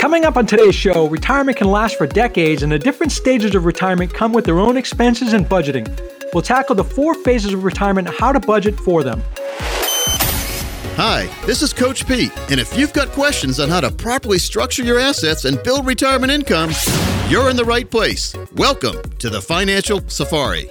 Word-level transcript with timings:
Coming 0.00 0.24
up 0.24 0.38
on 0.38 0.46
today's 0.46 0.74
show, 0.74 1.06
retirement 1.10 1.58
can 1.58 1.70
last 1.70 1.98
for 1.98 2.06
decades, 2.06 2.62
and 2.62 2.72
the 2.72 2.78
different 2.78 3.12
stages 3.12 3.54
of 3.54 3.66
retirement 3.66 4.14
come 4.14 4.32
with 4.32 4.46
their 4.46 4.58
own 4.58 4.78
expenses 4.78 5.34
and 5.34 5.44
budgeting. 5.44 5.86
We'll 6.32 6.42
tackle 6.42 6.74
the 6.74 6.84
four 6.84 7.12
phases 7.16 7.52
of 7.52 7.64
retirement 7.64 8.08
and 8.08 8.16
how 8.16 8.32
to 8.32 8.40
budget 8.40 8.80
for 8.80 9.04
them. 9.04 9.22
Hi, 10.96 11.28
this 11.44 11.60
is 11.60 11.74
Coach 11.74 12.08
Pete, 12.08 12.32
and 12.50 12.58
if 12.58 12.74
you've 12.78 12.94
got 12.94 13.08
questions 13.08 13.60
on 13.60 13.68
how 13.68 13.82
to 13.82 13.90
properly 13.90 14.38
structure 14.38 14.82
your 14.82 14.98
assets 14.98 15.44
and 15.44 15.62
build 15.62 15.84
retirement 15.84 16.32
income, 16.32 16.70
you're 17.28 17.50
in 17.50 17.56
the 17.56 17.64
right 17.66 17.88
place. 17.88 18.34
Welcome 18.54 19.02
to 19.18 19.28
the 19.28 19.42
Financial 19.42 20.00
Safari. 20.08 20.70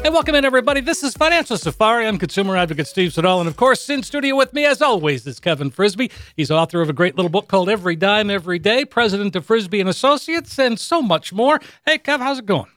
Hey, 0.00 0.10
welcome 0.10 0.36
in, 0.36 0.44
everybody. 0.44 0.80
This 0.80 1.02
is 1.02 1.14
Financial 1.14 1.58
Safari. 1.58 2.06
I'm 2.06 2.18
consumer 2.18 2.56
advocate 2.56 2.86
Steve 2.86 3.12
Siddall. 3.12 3.40
And 3.40 3.48
of 3.48 3.56
course, 3.56 3.90
in 3.90 4.04
studio 4.04 4.36
with 4.36 4.52
me, 4.52 4.64
as 4.64 4.80
always, 4.80 5.26
is 5.26 5.40
Kevin 5.40 5.70
Frisby. 5.70 6.12
He's 6.36 6.52
author 6.52 6.80
of 6.80 6.88
a 6.88 6.92
great 6.92 7.16
little 7.16 7.28
book 7.28 7.48
called 7.48 7.68
Every 7.68 7.96
Dime, 7.96 8.30
Every 8.30 8.60
Day, 8.60 8.84
president 8.84 9.34
of 9.34 9.44
Frisby 9.44 9.80
and 9.80 9.88
Associates, 9.88 10.56
and 10.56 10.78
so 10.78 11.02
much 11.02 11.32
more. 11.32 11.60
Hey, 11.84 11.98
Kev, 11.98 12.20
how's 12.20 12.38
it 12.38 12.46
going? 12.46 12.70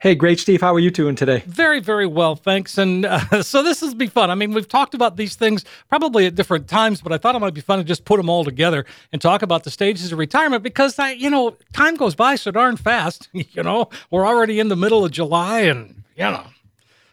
Hey, 0.00 0.14
great, 0.14 0.38
Steve. 0.38 0.60
How 0.60 0.74
are 0.74 0.78
you 0.78 0.90
doing 0.90 1.14
today? 1.14 1.42
Very, 1.46 1.80
very 1.80 2.06
well, 2.06 2.36
thanks. 2.36 2.76
And 2.76 3.06
uh, 3.06 3.42
so 3.42 3.62
this 3.62 3.80
will 3.80 3.94
be 3.94 4.06
fun. 4.06 4.30
I 4.30 4.34
mean, 4.34 4.52
we've 4.52 4.68
talked 4.68 4.94
about 4.94 5.16
these 5.16 5.36
things 5.36 5.64
probably 5.88 6.26
at 6.26 6.34
different 6.34 6.68
times, 6.68 7.00
but 7.00 7.10
I 7.10 7.18
thought 7.18 7.34
it 7.34 7.38
might 7.38 7.54
be 7.54 7.60
fun 7.62 7.78
to 7.78 7.84
just 7.84 8.04
put 8.04 8.18
them 8.18 8.28
all 8.28 8.44
together 8.44 8.84
and 9.12 9.20
talk 9.20 9.40
about 9.40 9.64
the 9.64 9.70
stages 9.70 10.12
of 10.12 10.18
retirement 10.18 10.62
because, 10.62 10.98
I, 10.98 11.12
you 11.12 11.30
know, 11.30 11.56
time 11.72 11.96
goes 11.96 12.14
by 12.14 12.36
so 12.36 12.50
darn 12.50 12.76
fast. 12.76 13.28
You 13.52 13.62
know, 13.62 13.88
we're 14.10 14.26
already 14.26 14.60
in 14.60 14.68
the 14.68 14.76
middle 14.76 15.04
of 15.04 15.10
July 15.10 15.60
and, 15.60 15.99
you 16.20 16.30
know, 16.30 16.44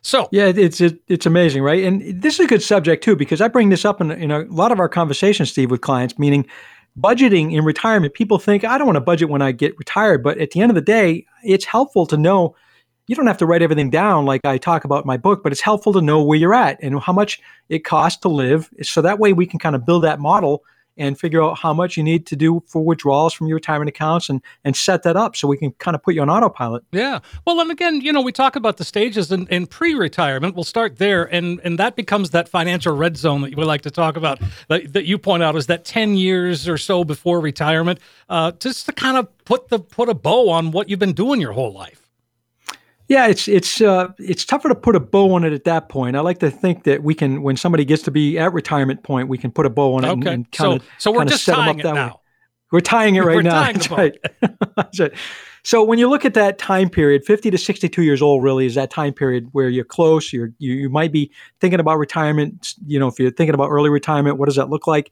so 0.02 0.30
yeah, 0.32 0.46
it's 0.46 0.80
it, 0.80 1.00
it's 1.08 1.26
amazing, 1.26 1.64
right? 1.64 1.84
And 1.84 2.22
this 2.22 2.36
is 2.36 2.46
a 2.46 2.48
good 2.48 2.64
subject 2.64 3.04
too 3.04 3.16
because 3.16 3.42
I 3.42 3.48
bring 3.48 3.70
this 3.70 3.86
up 3.86 4.00
in, 4.00 4.12
in 4.12 4.32
a 4.32 4.42
lot 4.44 4.72
of 4.72 4.80
our 4.80 4.90
conversations, 4.90 5.50
Steve, 5.52 5.72
with 5.72 5.82
clients. 5.82 6.20
Meaning, 6.20 6.46
budgeting 7.00 7.54
in 7.54 7.64
retirement. 7.64 8.14
People 8.14 8.40
think 8.40 8.64
I 8.64 8.78
don't 8.78 8.88
want 8.88 8.96
to 8.96 9.02
budget 9.02 9.30
when 9.30 9.42
I 9.42 9.52
get 9.52 9.78
retired, 9.78 10.24
but 10.24 10.38
at 10.38 10.52
the 10.52 10.62
end 10.62 10.72
of 10.72 10.76
the 10.76 10.82
day, 10.82 11.26
it's 11.44 11.66
helpful 11.66 12.06
to 12.08 12.18
know. 12.18 12.56
You 13.08 13.16
don't 13.16 13.28
have 13.28 13.38
to 13.38 13.46
write 13.46 13.62
everything 13.62 13.90
down 13.90 14.26
like 14.26 14.42
I 14.44 14.58
talk 14.58 14.84
about 14.84 15.04
in 15.04 15.08
my 15.08 15.16
book, 15.16 15.42
but 15.42 15.54
it's 15.54 15.62
helpful 15.62 15.94
to 15.94 16.02
know 16.02 16.22
where 16.22 16.38
you're 16.38 16.54
at 16.54 16.78
and 16.84 17.00
how 17.00 17.14
much 17.14 17.40
it 17.70 17.86
costs 17.86 18.20
to 18.22 18.28
live. 18.28 18.70
So 18.82 19.02
that 19.02 19.20
way 19.20 19.32
we 19.32 19.46
can 19.46 19.60
kind 19.60 19.76
of 19.76 19.86
build 19.86 20.04
that 20.04 20.20
model 20.20 20.64
and 20.98 21.20
figure 21.20 21.44
out 21.44 21.58
how 21.58 21.74
much 21.74 21.98
you 21.98 22.04
need 22.04 22.26
to 22.28 22.36
do 22.36 22.64
for 22.68 22.84
withdrawals 22.84 23.34
from 23.34 23.48
your 23.48 23.56
retirement 23.56 23.90
accounts 23.90 24.30
and 24.30 24.42
and 24.64 24.76
set 24.76 25.04
that 25.04 25.16
up 25.16 25.36
so 25.36 25.48
we 25.48 25.58
can 25.58 25.72
kind 25.74 25.96
of 25.96 26.04
put 26.04 26.14
you 26.16 26.22
on 26.22 26.30
autopilot. 26.30 26.84
Yeah. 26.92 27.20
Well, 27.46 27.60
and 27.60 27.72
again, 27.72 28.02
you 28.02 28.12
know, 28.14 28.22
we 28.22 28.32
talk 28.32 28.56
about 28.56 28.78
the 28.78 28.84
stages 28.84 29.32
in, 29.32 29.48
in 29.48 29.68
pre-retirement. 29.68 30.56
We'll 30.56 30.64
start 30.64 30.98
there, 30.98 31.24
and 31.26 31.60
and 31.64 31.78
that 31.80 31.96
becomes 31.96 32.32
that 32.32 32.50
financial 32.50 32.96
red 32.96 33.18
zone 33.18 33.42
that 33.42 33.56
we 33.56 33.64
like 33.64 33.82
to 33.82 33.92
talk 33.92 34.18
about 34.18 34.40
that, 34.70 34.94
that 34.94 35.06
you 35.06 35.18
point 35.18 35.44
out 35.44 35.56
is 35.56 35.68
that 35.68 35.86
ten 35.86 36.16
years 36.16 36.68
or 36.68 36.78
so 36.78 37.04
before 37.04 37.40
retirement, 37.40 38.00
uh, 38.30 38.52
just 38.54 38.86
to 38.88 38.92
kind 38.94 39.18
of 39.18 39.28
put 39.46 39.70
the 39.70 39.80
put 39.80 40.10
a 40.10 40.14
bow 40.14 40.50
on 40.50 40.72
what 40.72 40.90
you've 40.90 41.00
been 41.00 41.14
doing 41.14 41.42
your 41.42 41.54
whole 41.54 41.74
life. 41.74 42.07
Yeah, 43.08 43.28
it's 43.28 43.48
it's 43.48 43.80
uh, 43.80 44.10
it's 44.20 44.44
tougher 44.44 44.68
to 44.68 44.76
put 44.76 44.96
a 44.96 45.00
bow 45.00 45.34
on 45.34 45.46
it 45.46 45.54
at 45.54 45.64
that 45.64 45.88
point. 45.88 46.18
I 46.18 46.20
like 46.20 46.40
to 46.40 46.52
think 46.52 46.84
that 46.84 47.04
we 47.04 47.14
can, 47.14 47.42
when 47.42 47.56
somebody 47.56 47.86
gets 47.86 48.04
to 48.04 48.12
be 48.12 48.38
at 48.38 48.52
retirement 48.52 49.04
point, 49.04 49.30
we 49.30 49.38
can 49.38 49.50
put 49.50 49.66
a 49.66 49.70
bow 49.70 49.96
on 49.96 50.04
it 50.04 50.10
okay. 50.10 50.34
and, 50.34 50.52
kind 50.52 50.82
of 50.82 50.82
so, 50.98 51.12
so 51.12 51.18
we're 51.18 51.26
just 51.26 51.46
tying 51.46 51.80
it 51.80 51.86
now. 51.86 52.08
Way. 52.08 52.14
We're 52.74 52.80
tying 52.82 53.16
it 53.16 53.22
right 53.24 53.36
we're 53.36 53.44
now. 53.44 53.64
Tying 53.64 53.74
That's 53.76 53.92
right. 53.92 54.18
That's 54.76 55.00
right. 55.00 55.14
So 55.64 55.84
when 55.84 56.00
you 56.00 56.10
look 56.10 56.26
at 56.26 56.34
that 56.34 56.58
time 56.58 56.90
period, 56.90 57.26
50 57.26 57.52
to 57.52 57.58
62 57.58 58.02
years 58.02 58.22
old 58.22 58.44
really 58.44 58.66
is 58.66 58.76
that 58.76 58.90
time 58.90 59.14
period 59.14 59.50
where 59.52 59.70
you're 59.70 59.86
close. 59.86 60.32
You're 60.34 60.52
you, 60.60 60.74
you 60.74 60.90
might 60.90 61.12
be 61.12 61.32
thinking 61.62 61.80
about 61.80 61.98
retirement. 61.98 62.74
You 62.86 63.00
know, 63.00 63.08
if 63.08 63.20
you're 63.20 63.32
thinking 63.32 63.54
about 63.54 63.70
early 63.70 63.90
retirement, 63.90 64.38
what 64.38 64.48
does 64.48 64.56
that 64.56 64.70
look 64.70 64.86
like? 64.86 65.12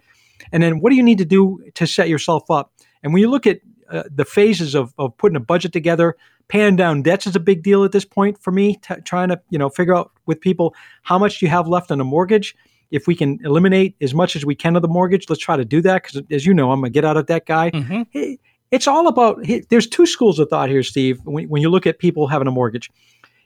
And 0.51 0.61
then 0.61 0.79
what 0.79 0.89
do 0.89 0.97
you 0.97 1.03
need 1.03 1.17
to 1.19 1.25
do 1.25 1.63
to 1.75 1.87
set 1.87 2.09
yourself 2.09 2.49
up? 2.51 2.73
And 3.03 3.13
when 3.13 3.21
you 3.21 3.29
look 3.29 3.47
at 3.47 3.59
uh, 3.89 4.03
the 4.13 4.25
phases 4.25 4.75
of, 4.75 4.93
of 4.97 5.15
putting 5.17 5.35
a 5.35 5.41
budget 5.41 5.71
together, 5.73 6.15
paying 6.47 6.75
down 6.75 7.01
debts 7.01 7.27
is 7.27 7.35
a 7.35 7.39
big 7.39 7.63
deal 7.63 7.83
at 7.83 7.91
this 7.91 8.05
point 8.05 8.41
for 8.41 8.51
me. 8.51 8.75
T- 8.75 8.95
trying 9.03 9.29
to 9.29 9.41
you 9.49 9.57
know 9.57 9.69
figure 9.69 9.95
out 9.95 10.11
with 10.25 10.39
people 10.41 10.75
how 11.03 11.17
much 11.17 11.41
you 11.41 11.47
have 11.47 11.67
left 11.67 11.91
on 11.91 11.99
a 11.99 12.03
mortgage. 12.03 12.55
If 12.91 13.07
we 13.07 13.15
can 13.15 13.39
eliminate 13.43 13.95
as 14.01 14.13
much 14.13 14.35
as 14.35 14.45
we 14.45 14.55
can 14.55 14.75
of 14.75 14.81
the 14.81 14.87
mortgage, 14.87 15.29
let's 15.29 15.41
try 15.41 15.57
to 15.57 15.65
do 15.65 15.81
that. 15.81 16.03
Because 16.03 16.21
as 16.31 16.45
you 16.45 16.53
know, 16.53 16.71
I'm 16.71 16.83
a 16.83 16.89
get 16.89 17.03
out 17.03 17.17
of 17.17 17.25
debt 17.25 17.45
guy. 17.45 17.71
Mm-hmm. 17.71 18.03
It, 18.13 18.39
it's 18.71 18.87
all 18.87 19.07
about. 19.07 19.45
There's 19.69 19.87
two 19.87 20.05
schools 20.05 20.39
of 20.39 20.49
thought 20.49 20.69
here, 20.69 20.83
Steve. 20.83 21.19
When, 21.23 21.47
when 21.49 21.61
you 21.61 21.69
look 21.69 21.87
at 21.87 21.99
people 21.99 22.27
having 22.27 22.47
a 22.47 22.51
mortgage, 22.51 22.91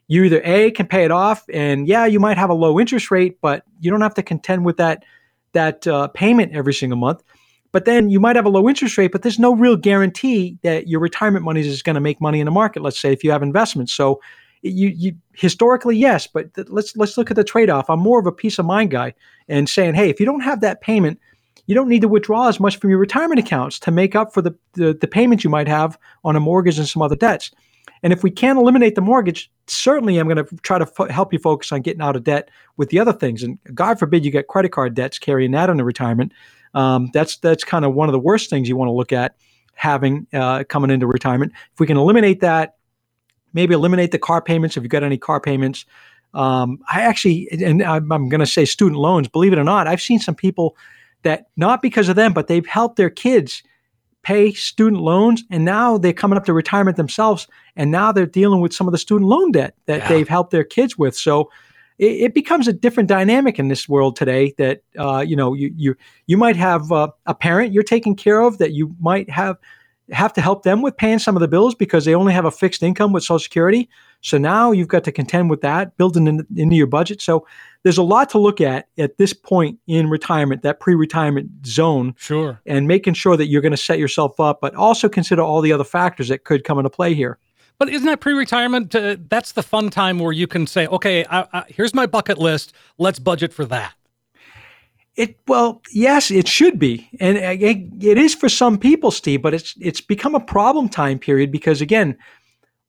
you 0.08 0.24
either 0.24 0.42
a 0.44 0.72
can 0.72 0.88
pay 0.88 1.06
it 1.06 1.12
off, 1.12 1.46
and 1.54 1.88
yeah, 1.88 2.06
you 2.06 2.20
might 2.20 2.38
have 2.38 2.50
a 2.50 2.54
low 2.54 2.80
interest 2.80 3.12
rate, 3.12 3.38
but 3.42 3.64
you 3.80 3.92
don't 3.92 4.02
have 4.02 4.16
to 4.16 4.24
contend 4.24 4.66
with 4.66 4.78
that 4.78 5.04
that 5.54 5.88
uh, 5.88 6.08
payment 6.10 6.54
every 6.54 6.74
single 6.74 6.98
month. 6.98 7.24
But 7.72 7.86
then 7.86 8.10
you 8.10 8.20
might 8.20 8.36
have 8.36 8.46
a 8.46 8.50
low 8.50 8.68
interest 8.68 8.98
rate, 8.98 9.12
but 9.12 9.22
there's 9.22 9.40
no 9.40 9.54
real 9.54 9.76
guarantee 9.76 10.58
that 10.64 10.88
your 10.88 11.00
retirement 11.00 11.46
money 11.46 11.62
is 11.62 11.84
going 11.84 11.96
to 11.96 12.02
make 12.02 12.20
money 12.20 12.40
in 12.40 12.46
the 12.46 12.52
market. 12.52 12.82
Let's 12.82 13.00
say 13.00 13.14
if 13.14 13.24
you 13.24 13.32
have 13.32 13.44
investments. 13.44 13.94
So 13.94 14.20
you, 14.62 14.90
you 14.90 15.16
historically 15.34 15.96
yes, 15.96 16.28
but 16.28 16.54
th- 16.54 16.68
let's 16.70 16.98
let's 16.98 17.18
look 17.18 17.30
at 17.30 17.36
the 17.36 17.44
trade 17.44 17.70
off. 17.70 17.90
I'm 17.90 18.00
more 18.00 18.20
of 18.20 18.26
a 18.26 18.32
peace 18.32 18.60
of 18.60 18.66
mind 18.66 18.92
guy 18.92 19.14
and 19.48 19.70
saying, 19.70 19.94
hey, 19.94 20.10
if 20.10 20.20
you 20.20 20.26
don't 20.26 20.42
have 20.42 20.62
that 20.62 20.82
payment, 20.82 21.20
you 21.66 21.76
don't 21.76 21.88
need 21.88 22.02
to 22.02 22.08
withdraw 22.08 22.48
as 22.48 22.60
much 22.60 22.78
from 22.78 22.90
your 22.90 23.00
retirement 23.00 23.40
accounts 23.40 23.80
to 23.80 23.92
make 23.92 24.16
up 24.16 24.34
for 24.34 24.42
the 24.42 24.56
the, 24.74 24.94
the 24.94 25.08
payments 25.08 25.44
you 25.44 25.50
might 25.50 25.68
have 25.68 25.98
on 26.24 26.36
a 26.36 26.40
mortgage 26.40 26.78
and 26.78 26.88
some 26.88 27.02
other 27.02 27.16
debts. 27.16 27.52
And 28.02 28.14
if 28.14 28.24
we 28.24 28.32
can't 28.32 28.58
eliminate 28.58 28.96
the 28.96 29.02
mortgage, 29.02 29.52
certainly 29.68 30.18
I'm 30.18 30.28
going 30.28 30.44
to 30.44 30.56
try 30.58 30.78
to 30.78 31.12
help 31.12 31.34
you 31.34 31.40
focus 31.40 31.72
on 31.72 31.82
getting 31.82 32.02
out 32.02 32.16
of 32.16 32.24
debt 32.24 32.50
with 32.78 32.90
the 32.90 33.00
other 33.00 33.12
things. 33.12 33.44
And 33.44 33.60
God 33.74 34.00
forbid 34.00 34.24
you 34.24 34.32
get 34.32 34.48
credit 34.48 34.72
card 34.72 34.94
debts 34.94 35.20
carrying 35.20 35.52
that 35.52 35.70
into 35.70 35.84
retirement. 35.84 36.32
Um, 36.74 37.10
that's 37.14 37.38
that's 37.38 37.64
kind 37.64 37.86
of 37.86 37.94
one 37.94 38.10
of 38.10 38.14
the 38.14 38.20
worst 38.20 38.50
things 38.50 38.70
you 38.70 38.76
want 38.78 38.90
to 38.90 38.94
look 38.94 39.12
at 39.12 39.36
having 39.74 40.28
uh, 40.34 40.64
coming 40.66 40.92
into 40.92 41.08
retirement. 41.08 41.54
If 41.74 41.80
we 41.80 41.88
can 41.88 41.98
eliminate 41.98 42.42
that, 42.42 42.76
maybe 43.54 43.74
eliminate 43.74 44.12
the 44.12 44.20
car 44.20 44.42
payments 44.42 44.78
if 44.78 44.84
you've 44.84 44.92
got 44.92 45.04
any 45.04 45.18
car 45.18 45.40
payments. 45.40 45.86
Um, 46.34 46.80
I 46.94 47.02
actually, 47.02 47.48
and 47.52 47.82
I'm, 47.82 48.12
I'm 48.12 48.30
going 48.30 48.40
to 48.40 48.46
say 48.46 48.66
student 48.66 49.00
loans. 49.00 49.28
Believe 49.28 49.54
it 49.54 49.58
or 49.58 49.64
not, 49.64 49.88
I've 49.88 50.02
seen 50.02 50.20
some 50.20 50.36
people 50.36 50.78
that 51.24 51.48
not 51.58 51.82
because 51.82 52.08
of 52.10 52.16
them, 52.16 52.34
but 52.34 52.48
they've 52.48 52.66
helped 52.66 52.98
their 52.98 53.10
kids 53.10 53.64
pay 54.22 54.52
student 54.52 55.02
loans, 55.02 55.44
and 55.50 55.64
now 55.64 55.98
they're 55.98 56.14
coming 56.14 56.38
up 56.38 56.46
to 56.46 56.54
retirement 56.54 56.98
themselves, 56.98 57.48
and 57.78 57.90
now 57.90 58.12
they're 58.12 58.26
dealing 58.26 58.60
with 58.60 58.74
some 58.74 58.88
of 58.88 58.92
the 58.92 58.98
student 58.98 59.30
loan 59.30 59.52
debt 59.52 59.76
that 59.86 60.00
Yeah. 60.00 60.10
they've 60.10 60.28
helped 60.28 60.52
their 60.52 60.66
kids 60.66 60.98
with. 60.98 61.16
So 61.16 61.50
it, 62.00 62.12
it 62.22 62.34
becomes 62.34 62.68
a 62.68 62.74
different 62.74 63.10
dynamic 63.10 63.60
in 63.60 63.68
this 63.68 63.88
world 63.88 64.16
today. 64.16 64.54
That 64.58 64.82
uh, 64.98 65.20
you 65.28 65.36
know, 65.36 65.54
you 65.54 65.72
you 65.76 65.96
you 66.26 66.38
might 66.38 66.56
have 66.56 66.92
uh, 66.92 67.10
a 67.28 67.36
parent 67.36 67.74
you're 67.74 67.84
taking 67.84 68.16
care 68.16 68.40
of 68.42 68.58
that 68.58 68.72
you 68.72 68.96
might 69.00 69.30
have 69.30 69.58
have 70.12 70.34
to 70.34 70.42
help 70.42 70.64
them 70.64 70.82
with 70.82 70.98
paying 70.98 71.20
some 71.20 71.36
of 71.36 71.40
the 71.40 71.48
bills 71.48 71.76
because 71.76 72.04
they 72.06 72.16
only 72.16 72.34
have 72.34 72.46
a 72.46 72.52
fixed 72.52 72.82
income 72.82 73.14
with 73.14 73.24
Social 73.24 73.38
Security. 73.38 73.88
So 74.22 74.38
now 74.38 74.72
you've 74.72 74.88
got 74.88 75.04
to 75.04 75.12
contend 75.12 75.52
with 75.52 75.62
that, 75.62 75.96
building 75.98 76.26
in, 76.28 76.48
into 76.56 76.76
your 76.76 76.88
budget. 76.88 77.22
So 77.22 77.46
there's 77.84 78.00
a 78.00 78.04
lot 78.04 78.30
to 78.32 78.40
look 78.40 78.60
at 78.60 78.88
at 78.98 79.18
this 79.18 79.34
point 79.34 79.78
in 79.88 80.10
retirement, 80.10 80.64
that 80.64 80.80
pre-retirement 80.80 81.50
zone, 81.66 82.16
Sure. 82.18 82.60
and 82.66 82.88
making 82.88 83.14
sure 83.14 83.38
that 83.38 83.48
you're 83.48 83.62
going 83.62 83.72
to 83.72 83.78
set 83.78 84.00
yourself 84.00 84.40
up, 84.40 84.60
but 84.62 84.74
also 84.74 85.08
consider 85.10 85.44
all 85.44 85.62
the 85.62 85.72
other 85.72 85.84
factors 85.84 86.28
that 86.30 86.44
could 86.44 86.64
come 86.64 86.80
into 86.80 86.90
play 86.90 87.14
here. 87.14 87.38
But 87.80 87.90
isn't 87.90 88.06
that 88.06 88.20
pre-retirement? 88.20 88.94
Uh, 88.94 89.16
that's 89.30 89.54
the 89.54 89.64
fun 89.64 89.90
time 89.90 90.20
where 90.20 90.34
you 90.34 90.48
can 90.48 90.68
say, 90.68 90.86
"Okay, 90.88 91.26
I, 91.30 91.48
I, 91.54 91.64
here's 91.70 91.94
my 91.94 92.06
bucket 92.06 92.38
list. 92.38 92.74
Let's 92.98 93.20
budget 93.20 93.54
for 93.54 93.66
that." 93.66 93.94
It 95.16 95.40
well, 95.48 95.82
yes, 95.94 96.30
it 96.30 96.48
should 96.48 96.78
be, 96.78 97.10
and 97.20 97.38
it, 97.38 98.06
it 98.06 98.18
is 98.18 98.36
for 98.36 98.50
some 98.50 98.78
people, 98.78 99.12
Steve. 99.12 99.42
But 99.42 99.54
it's 99.54 99.74
it's 99.80 100.02
become 100.02 100.36
a 100.36 100.40
problem 100.42 100.90
time 100.90 101.20
period 101.20 101.52
because 101.52 101.82
again, 101.82 102.18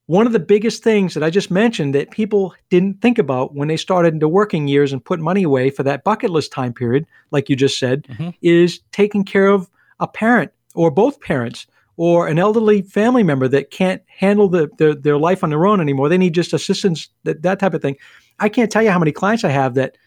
one 0.07 0.27
of 0.27 0.33
the 0.33 0.41
biggest 0.41 0.83
things 0.83 1.15
that 1.15 1.23
I 1.23 1.31
just 1.31 1.53
mentioned 1.53 1.95
that 1.95 2.11
people 2.11 2.53
didn't 2.69 3.01
think 3.01 3.17
about 3.19 3.55
when 3.55 3.69
they 3.69 3.77
started 3.77 4.13
into 4.15 4.27
working 4.27 4.67
years 4.67 4.93
and 4.93 5.05
put 5.05 5.21
money 5.21 5.45
away 5.45 5.71
for 5.71 5.85
that 5.85 6.03
bucket 6.03 6.31
list 6.31 6.51
time 6.51 6.73
period, 6.73 7.07
like 7.31 7.49
you 7.49 7.55
just 7.55 7.79
said, 7.79 8.09
mm-hmm. 8.09 8.31
is 8.43 8.81
taking 8.91 9.23
care 9.23 9.47
of 9.47 9.71
a 10.01 10.09
parent 10.09 10.51
or 10.75 10.91
both 10.91 11.21
parents 11.21 11.69
or 12.03 12.29
an 12.29 12.39
elderly 12.39 12.81
family 12.81 13.23
member 13.23 13.47
that 13.47 13.71
can't 13.71 14.01
handle 14.07 14.49
the, 14.49 14.71
their, 14.79 14.95
their 14.95 15.19
life 15.19 15.45
on 15.45 15.51
their 15.51 15.67
own 15.67 15.83
anymore. 15.83 16.09
They 16.09 16.17
need 16.17 16.33
just 16.33 16.55
assistance, 16.55 17.11
that, 17.25 17.43
that 17.43 17.59
type 17.59 17.75
of 17.75 17.83
thing. 17.83 17.97
I 18.39 18.49
can't 18.49 18.73
tell 18.73 18.83
you 18.83 18.91
how 18.91 18.99
many 18.99 19.13
clients 19.13 19.45
I 19.45 19.51
have 19.51 19.75
that 19.75 19.99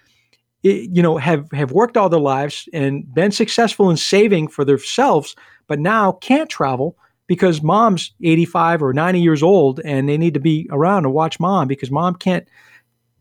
you 0.64 1.04
know 1.04 1.18
have 1.18 1.52
have 1.52 1.72
worked 1.72 1.96
all 1.96 2.10
their 2.10 2.20
lives 2.20 2.68
and 2.74 3.14
been 3.14 3.32
successful 3.32 3.92
in 3.92 3.98
saving 3.98 4.48
for 4.48 4.66
themselves 4.66 5.36
but 5.68 5.78
now 5.78 6.14
can't 6.14 6.50
travel 6.50 6.98
because 7.28 7.62
mom's 7.62 8.14
85 8.24 8.82
or 8.82 8.94
90 8.94 9.20
years 9.20 9.44
old 9.44 9.82
and 9.84 10.08
they 10.08 10.18
need 10.18 10.34
to 10.34 10.40
be 10.40 10.68
around 10.72 11.04
to 11.04 11.10
watch 11.10 11.38
mom 11.38 11.68
because 11.68 11.92
mom 11.92 12.16
can't 12.16 12.48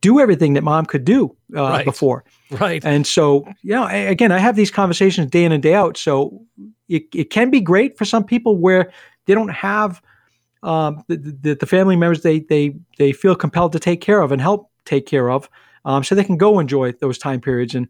do 0.03 0.21
everything 0.21 0.53
that 0.53 0.63
mom 0.63 0.85
could 0.85 1.05
do 1.05 1.35
uh, 1.57 1.63
right. 1.63 1.85
before 1.87 2.25
right 2.51 2.85
and 2.85 3.07
so 3.07 3.47
you 3.63 3.75
know 3.75 3.87
again 3.87 4.31
i 4.31 4.39
have 4.39 4.57
these 4.57 4.71
conversations 4.71 5.31
day 5.31 5.45
in 5.45 5.53
and 5.53 5.63
day 5.63 5.75
out 5.75 5.97
so 5.97 6.45
it, 6.89 7.05
it 7.15 7.31
can 7.31 7.49
be 7.49 7.61
great 7.61 7.97
for 7.97 8.05
some 8.05 8.23
people 8.23 8.59
where 8.59 8.93
they 9.27 9.35
don't 9.35 9.49
have 9.49 10.03
um, 10.63 11.03
the, 11.09 11.17
the, 11.17 11.55
the 11.55 11.67
family 11.67 11.97
members 11.97 12.21
they 12.21 12.41
they 12.41 12.75
they 12.99 13.13
feel 13.13 13.35
compelled 13.35 13.73
to 13.73 13.81
take 13.81 14.03
care 14.03 14.21
of 14.21 14.31
and 14.31 14.41
help 14.41 14.71
take 14.85 15.07
care 15.07 15.31
of 15.31 15.49
um, 15.85 16.05
so 16.05 16.15
they 16.15 16.25
can 16.25 16.37
go 16.37 16.59
enjoy 16.59 16.93
those 16.93 17.19
time 17.19 17.41
periods. 17.41 17.75
And 17.75 17.89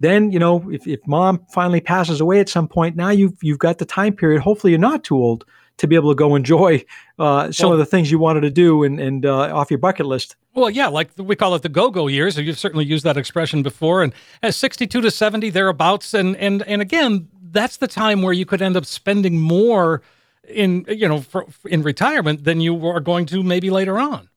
then, 0.00 0.30
you 0.30 0.38
know, 0.38 0.70
if, 0.70 0.86
if 0.86 1.00
mom 1.06 1.44
finally 1.52 1.80
passes 1.80 2.20
away 2.20 2.40
at 2.40 2.48
some 2.48 2.68
point, 2.68 2.96
now 2.96 3.08
you've 3.10 3.42
you've 3.42 3.58
got 3.58 3.78
the 3.78 3.84
time 3.84 4.14
period. 4.14 4.42
Hopefully, 4.42 4.72
you're 4.72 4.78
not 4.78 5.04
too 5.04 5.16
old 5.16 5.44
to 5.78 5.86
be 5.86 5.94
able 5.94 6.10
to 6.10 6.14
go 6.14 6.34
enjoy 6.34 6.84
uh, 7.18 7.52
some 7.52 7.68
well, 7.68 7.74
of 7.74 7.78
the 7.78 7.86
things 7.86 8.10
you 8.10 8.18
wanted 8.18 8.40
to 8.40 8.50
do 8.50 8.82
and, 8.82 8.98
and 8.98 9.26
uh, 9.26 9.54
off 9.54 9.70
your 9.70 9.78
bucket 9.78 10.06
list. 10.06 10.36
Well, 10.54 10.70
yeah, 10.70 10.88
like 10.88 11.10
we 11.16 11.36
call 11.36 11.54
it 11.54 11.62
the 11.62 11.68
go-go 11.68 12.06
years. 12.06 12.38
You've 12.38 12.58
certainly 12.58 12.84
used 12.84 13.04
that 13.04 13.16
expression 13.16 13.62
before. 13.62 14.02
And 14.02 14.12
at 14.42 14.54
62 14.54 15.00
to 15.00 15.10
70, 15.10 15.50
thereabouts. 15.50 16.14
And 16.14 16.36
and 16.36 16.62
and 16.62 16.80
again, 16.80 17.28
that's 17.50 17.76
the 17.76 17.88
time 17.88 18.22
where 18.22 18.32
you 18.32 18.46
could 18.46 18.62
end 18.62 18.76
up 18.76 18.86
spending 18.86 19.38
more 19.38 20.02
in 20.48 20.84
you 20.88 21.08
know 21.08 21.20
for, 21.20 21.46
in 21.66 21.82
retirement 21.82 22.44
than 22.44 22.60
you 22.60 22.86
are 22.86 23.00
going 23.00 23.26
to 23.26 23.42
maybe 23.42 23.70
later 23.70 23.98
on. 23.98 24.28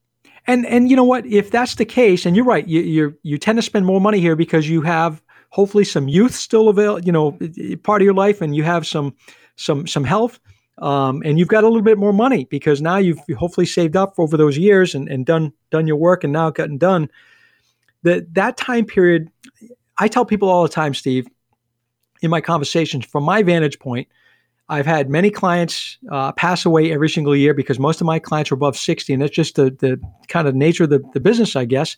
And 0.46 0.66
and 0.66 0.90
you 0.90 0.96
know 0.96 1.04
what? 1.04 1.24
If 1.26 1.50
that's 1.50 1.76
the 1.76 1.84
case, 1.84 2.26
and 2.26 2.36
you're 2.36 2.44
right, 2.44 2.66
you 2.66 2.80
you 2.80 3.18
you 3.22 3.38
tend 3.38 3.58
to 3.58 3.62
spend 3.62 3.86
more 3.86 4.00
money 4.00 4.20
here 4.20 4.36
because 4.36 4.68
you 4.68 4.82
have 4.82 5.22
hopefully 5.50 5.84
some 5.84 6.08
youth 6.08 6.34
still 6.34 6.68
available, 6.68 7.04
you 7.04 7.12
know, 7.12 7.38
part 7.82 8.02
of 8.02 8.04
your 8.04 8.14
life, 8.14 8.40
and 8.40 8.56
you 8.56 8.62
have 8.62 8.86
some 8.86 9.14
some 9.56 9.86
some 9.86 10.04
health, 10.04 10.40
um, 10.80 11.22
and 11.24 11.38
you've 11.38 11.48
got 11.48 11.62
a 11.62 11.66
little 11.66 11.82
bit 11.82 11.98
more 11.98 12.12
money 12.12 12.44
because 12.44 12.80
now 12.80 12.96
you've 12.96 13.20
hopefully 13.36 13.66
saved 13.66 13.96
up 13.96 14.14
over 14.18 14.36
those 14.36 14.56
years 14.56 14.94
and, 14.94 15.08
and 15.08 15.26
done 15.26 15.52
done 15.70 15.86
your 15.86 15.96
work 15.96 16.24
and 16.24 16.32
now 16.32 16.50
gotten 16.50 16.78
done. 16.78 17.08
That 18.02 18.32
that 18.34 18.56
time 18.56 18.86
period, 18.86 19.30
I 19.98 20.08
tell 20.08 20.24
people 20.24 20.48
all 20.48 20.62
the 20.62 20.70
time, 20.70 20.94
Steve, 20.94 21.28
in 22.22 22.30
my 22.30 22.40
conversations, 22.40 23.04
from 23.04 23.24
my 23.24 23.42
vantage 23.42 23.78
point, 23.78 24.08
I've 24.70 24.86
had 24.86 25.10
many 25.10 25.30
clients 25.30 25.98
uh, 26.10 26.32
pass 26.32 26.64
away 26.64 26.92
every 26.92 27.10
single 27.10 27.36
year 27.36 27.52
because 27.52 27.78
most 27.78 28.00
of 28.00 28.06
my 28.06 28.18
clients 28.18 28.50
are 28.50 28.54
above 28.54 28.76
60, 28.76 29.12
and 29.12 29.20
that's 29.20 29.34
just 29.34 29.56
the, 29.56 29.64
the 29.64 30.00
kind 30.28 30.48
of 30.48 30.54
nature 30.54 30.84
of 30.84 30.90
the, 30.90 31.02
the 31.12 31.20
business, 31.20 31.56
I 31.56 31.66
guess. 31.66 31.96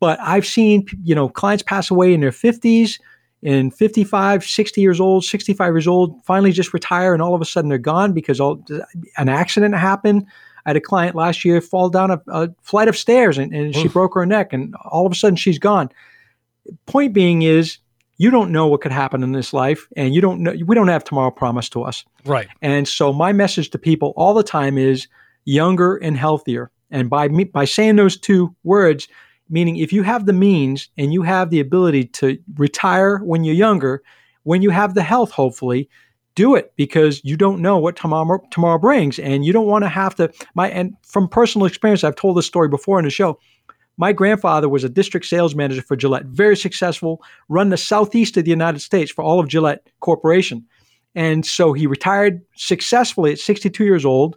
But 0.00 0.18
I've 0.20 0.46
seen, 0.46 0.86
you 1.04 1.14
know, 1.14 1.28
clients 1.28 1.62
pass 1.62 1.90
away 1.90 2.12
in 2.12 2.20
their 2.20 2.32
50s, 2.32 2.98
in 3.42 3.70
55, 3.70 4.44
60 4.44 4.80
years 4.80 5.00
old, 5.00 5.24
65 5.24 5.74
years 5.74 5.86
old, 5.86 6.22
finally 6.24 6.52
just 6.52 6.74
retire, 6.74 7.14
and 7.14 7.22
all 7.22 7.34
of 7.34 7.40
a 7.40 7.44
sudden 7.44 7.68
they're 7.68 7.78
gone 7.78 8.12
because 8.12 8.40
all, 8.40 8.62
an 9.16 9.28
accident 9.28 9.74
happened. 9.74 10.26
I 10.66 10.70
had 10.70 10.76
a 10.76 10.80
client 10.80 11.16
last 11.16 11.44
year 11.44 11.60
fall 11.60 11.88
down 11.88 12.10
a, 12.10 12.20
a 12.28 12.48
flight 12.60 12.88
of 12.88 12.96
stairs 12.96 13.38
and, 13.38 13.54
and 13.54 13.74
she 13.74 13.88
broke 13.88 14.14
her 14.14 14.26
neck, 14.26 14.52
and 14.52 14.74
all 14.84 15.06
of 15.06 15.12
a 15.12 15.14
sudden 15.14 15.36
she's 15.36 15.58
gone. 15.58 15.90
Point 16.86 17.14
being 17.14 17.42
is, 17.42 17.78
you 18.18 18.30
don't 18.30 18.52
know 18.52 18.66
what 18.66 18.82
could 18.82 18.92
happen 18.92 19.22
in 19.22 19.32
this 19.32 19.54
life 19.54 19.88
and 19.96 20.14
you 20.14 20.20
don't 20.20 20.42
know 20.42 20.54
we 20.66 20.74
don't 20.74 20.88
have 20.88 21.02
tomorrow 21.02 21.30
promised 21.30 21.72
to 21.72 21.82
us 21.82 22.04
right 22.26 22.48
and 22.60 22.86
so 22.86 23.14
my 23.14 23.32
message 23.32 23.70
to 23.70 23.78
people 23.78 24.12
all 24.14 24.34
the 24.34 24.42
time 24.42 24.76
is 24.76 25.08
younger 25.46 25.96
and 25.96 26.18
healthier 26.18 26.70
and 26.90 27.08
by 27.08 27.28
me, 27.28 27.44
by 27.44 27.64
saying 27.64 27.96
those 27.96 28.18
two 28.18 28.54
words 28.62 29.08
meaning 29.50 29.76
if 29.76 29.92
you 29.92 30.02
have 30.02 30.26
the 30.26 30.32
means 30.32 30.88
and 30.96 31.12
you 31.12 31.22
have 31.22 31.50
the 31.50 31.60
ability 31.60 32.04
to 32.04 32.38
retire 32.56 33.18
when 33.18 33.44
you're 33.44 33.54
younger 33.54 34.02
when 34.44 34.62
you 34.62 34.70
have 34.70 34.94
the 34.94 35.02
health 35.02 35.30
hopefully 35.30 35.88
do 36.34 36.54
it 36.54 36.72
because 36.76 37.20
you 37.24 37.36
don't 37.36 37.60
know 37.60 37.76
what 37.76 37.96
tomorrow 37.96 38.40
tomorrow 38.50 38.78
brings 38.78 39.18
and 39.18 39.44
you 39.44 39.52
don't 39.52 39.66
want 39.66 39.84
to 39.84 39.88
have 39.88 40.14
to 40.14 40.32
my 40.54 40.70
and 40.70 40.94
from 41.02 41.28
personal 41.28 41.66
experience 41.66 42.04
I've 42.04 42.16
told 42.16 42.36
this 42.36 42.46
story 42.46 42.68
before 42.68 42.98
in 42.98 43.04
the 43.04 43.10
show 43.10 43.38
my 44.00 44.14
grandfather 44.14 44.66
was 44.66 44.82
a 44.82 44.88
district 44.88 45.26
sales 45.26 45.54
manager 45.54 45.82
for 45.82 45.94
Gillette, 45.94 46.24
very 46.24 46.56
successful, 46.56 47.22
run 47.50 47.68
the 47.68 47.76
southeast 47.76 48.34
of 48.38 48.44
the 48.44 48.50
United 48.50 48.78
States 48.78 49.10
for 49.10 49.22
all 49.22 49.38
of 49.38 49.46
Gillette 49.46 49.86
Corporation. 50.00 50.64
And 51.14 51.44
so 51.44 51.74
he 51.74 51.86
retired 51.86 52.40
successfully 52.56 53.32
at 53.32 53.38
62 53.38 53.84
years 53.84 54.06
old, 54.06 54.36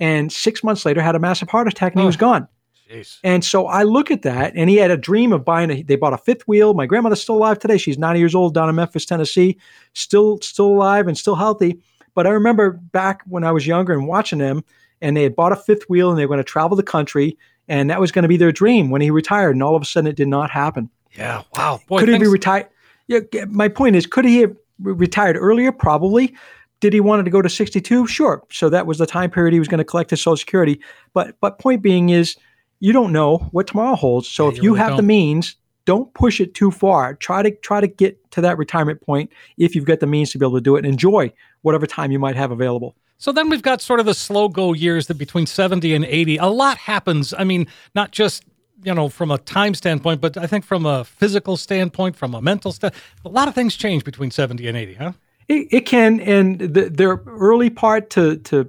and 0.00 0.32
six 0.32 0.64
months 0.64 0.86
later 0.86 1.02
had 1.02 1.14
a 1.14 1.18
massive 1.18 1.50
heart 1.50 1.68
attack 1.68 1.92
and 1.92 2.00
oh, 2.00 2.04
he 2.04 2.06
was 2.06 2.16
gone. 2.16 2.48
Geez. 2.92 3.18
And 3.24 3.44
so 3.44 3.66
I 3.66 3.82
look 3.84 4.10
at 4.10 4.22
that, 4.22 4.52
and 4.54 4.68
he 4.68 4.76
had 4.76 4.90
a 4.90 4.96
dream 4.96 5.32
of 5.32 5.44
buying 5.44 5.70
a. 5.70 5.82
They 5.82 5.96
bought 5.96 6.12
a 6.12 6.18
fifth 6.18 6.46
wheel. 6.46 6.74
My 6.74 6.86
grandmother's 6.86 7.22
still 7.22 7.36
alive 7.36 7.58
today. 7.58 7.78
She's 7.78 7.98
90 7.98 8.20
years 8.20 8.34
old 8.34 8.54
down 8.54 8.68
in 8.68 8.74
Memphis, 8.74 9.06
Tennessee, 9.06 9.58
still 9.94 10.38
still 10.42 10.66
alive 10.66 11.08
and 11.08 11.16
still 11.16 11.36
healthy. 11.36 11.80
But 12.14 12.26
I 12.26 12.30
remember 12.30 12.72
back 12.72 13.22
when 13.26 13.44
I 13.44 13.52
was 13.52 13.66
younger 13.66 13.92
and 13.92 14.06
watching 14.06 14.38
them, 14.38 14.62
and 15.00 15.16
they 15.16 15.22
had 15.22 15.34
bought 15.34 15.52
a 15.52 15.56
fifth 15.56 15.88
wheel, 15.88 16.10
and 16.10 16.18
they 16.18 16.26
were 16.26 16.34
going 16.34 16.44
to 16.44 16.44
travel 16.44 16.76
the 16.76 16.82
country 16.82 17.38
and 17.68 17.90
that 17.90 18.00
was 18.00 18.12
going 18.12 18.22
to 18.22 18.28
be 18.28 18.36
their 18.36 18.52
dream 18.52 18.90
when 18.90 19.00
he 19.00 19.10
retired, 19.10 19.54
and 19.54 19.62
all 19.62 19.76
of 19.76 19.82
a 19.82 19.84
sudden 19.84 20.10
it 20.10 20.16
did 20.16 20.28
not 20.28 20.50
happen. 20.50 20.90
Yeah, 21.16 21.42
wow. 21.56 21.80
Boy, 21.86 22.00
could 22.00 22.08
thanks. 22.08 22.22
he 22.22 22.28
be 22.28 22.32
retired? 22.32 22.68
Yeah, 23.06 23.20
my 23.48 23.68
point 23.68 23.96
is, 23.96 24.06
could 24.06 24.24
he 24.24 24.40
have 24.40 24.56
retired 24.78 25.36
earlier? 25.36 25.72
Probably. 25.72 26.34
Did 26.80 26.92
he 26.92 27.00
wanted 27.00 27.24
to 27.24 27.30
go 27.30 27.42
to 27.42 27.48
62? 27.48 28.08
Sure. 28.08 28.42
So 28.50 28.68
that 28.68 28.86
was 28.86 28.98
the 28.98 29.06
time 29.06 29.30
period 29.30 29.52
he 29.52 29.58
was 29.58 29.68
going 29.68 29.78
to 29.78 29.84
collect 29.84 30.10
his 30.10 30.20
Social 30.20 30.36
Security. 30.36 30.80
But 31.12 31.36
but 31.40 31.58
point 31.58 31.82
being 31.82 32.08
is, 32.08 32.36
you 32.82 32.92
don't 32.92 33.12
know 33.12 33.38
what 33.52 33.68
tomorrow 33.68 33.94
holds. 33.94 34.28
So 34.28 34.46
yeah, 34.46 34.56
if 34.56 34.62
you, 34.62 34.70
really 34.72 34.80
have 34.80 34.88
don't. 34.88 34.96
the 34.96 35.02
means, 35.04 35.54
don't 35.84 36.12
push 36.14 36.40
it 36.40 36.52
too 36.52 36.72
far. 36.72 37.14
Try 37.14 37.40
to 37.40 37.52
try 37.52 37.80
to 37.80 37.86
get 37.86 38.18
to 38.32 38.40
that 38.40 38.58
retirement 38.58 39.00
point 39.00 39.30
if 39.56 39.76
you've 39.76 39.84
got 39.84 40.00
the 40.00 40.06
means 40.08 40.32
to 40.32 40.38
be 40.38 40.44
able 40.44 40.56
to 40.56 40.60
do 40.60 40.74
it. 40.74 40.80
And 40.80 40.88
enjoy 40.88 41.32
whatever 41.60 41.86
time 41.86 42.10
you 42.10 42.18
might 42.18 42.34
have 42.34 42.50
available. 42.50 42.96
So 43.18 43.30
then 43.30 43.48
we've 43.48 43.62
got 43.62 43.80
sort 43.80 44.00
of 44.00 44.06
the 44.06 44.14
slow 44.14 44.48
go 44.48 44.72
years 44.72 45.06
that 45.06 45.14
between 45.14 45.46
70 45.46 45.94
and 45.94 46.04
80. 46.04 46.38
A 46.38 46.46
lot 46.46 46.76
happens. 46.76 47.32
I 47.38 47.44
mean, 47.44 47.68
not 47.94 48.10
just 48.10 48.42
you 48.82 48.92
know 48.92 49.08
from 49.08 49.30
a 49.30 49.38
time 49.38 49.74
standpoint, 49.74 50.20
but 50.20 50.36
I 50.36 50.48
think 50.48 50.64
from 50.64 50.84
a 50.84 51.04
physical 51.04 51.56
standpoint, 51.56 52.16
from 52.16 52.34
a 52.34 52.42
mental 52.42 52.72
standpoint, 52.72 53.00
a 53.24 53.28
lot 53.28 53.46
of 53.46 53.54
things 53.54 53.76
change 53.76 54.02
between 54.02 54.32
70 54.32 54.66
and 54.66 54.76
80, 54.76 54.94
huh? 54.94 55.12
It, 55.46 55.68
it 55.70 55.80
can, 55.86 56.18
and 56.20 56.58
the, 56.58 56.90
their 56.90 57.22
early 57.28 57.70
part 57.70 58.10
to 58.10 58.38
to 58.38 58.68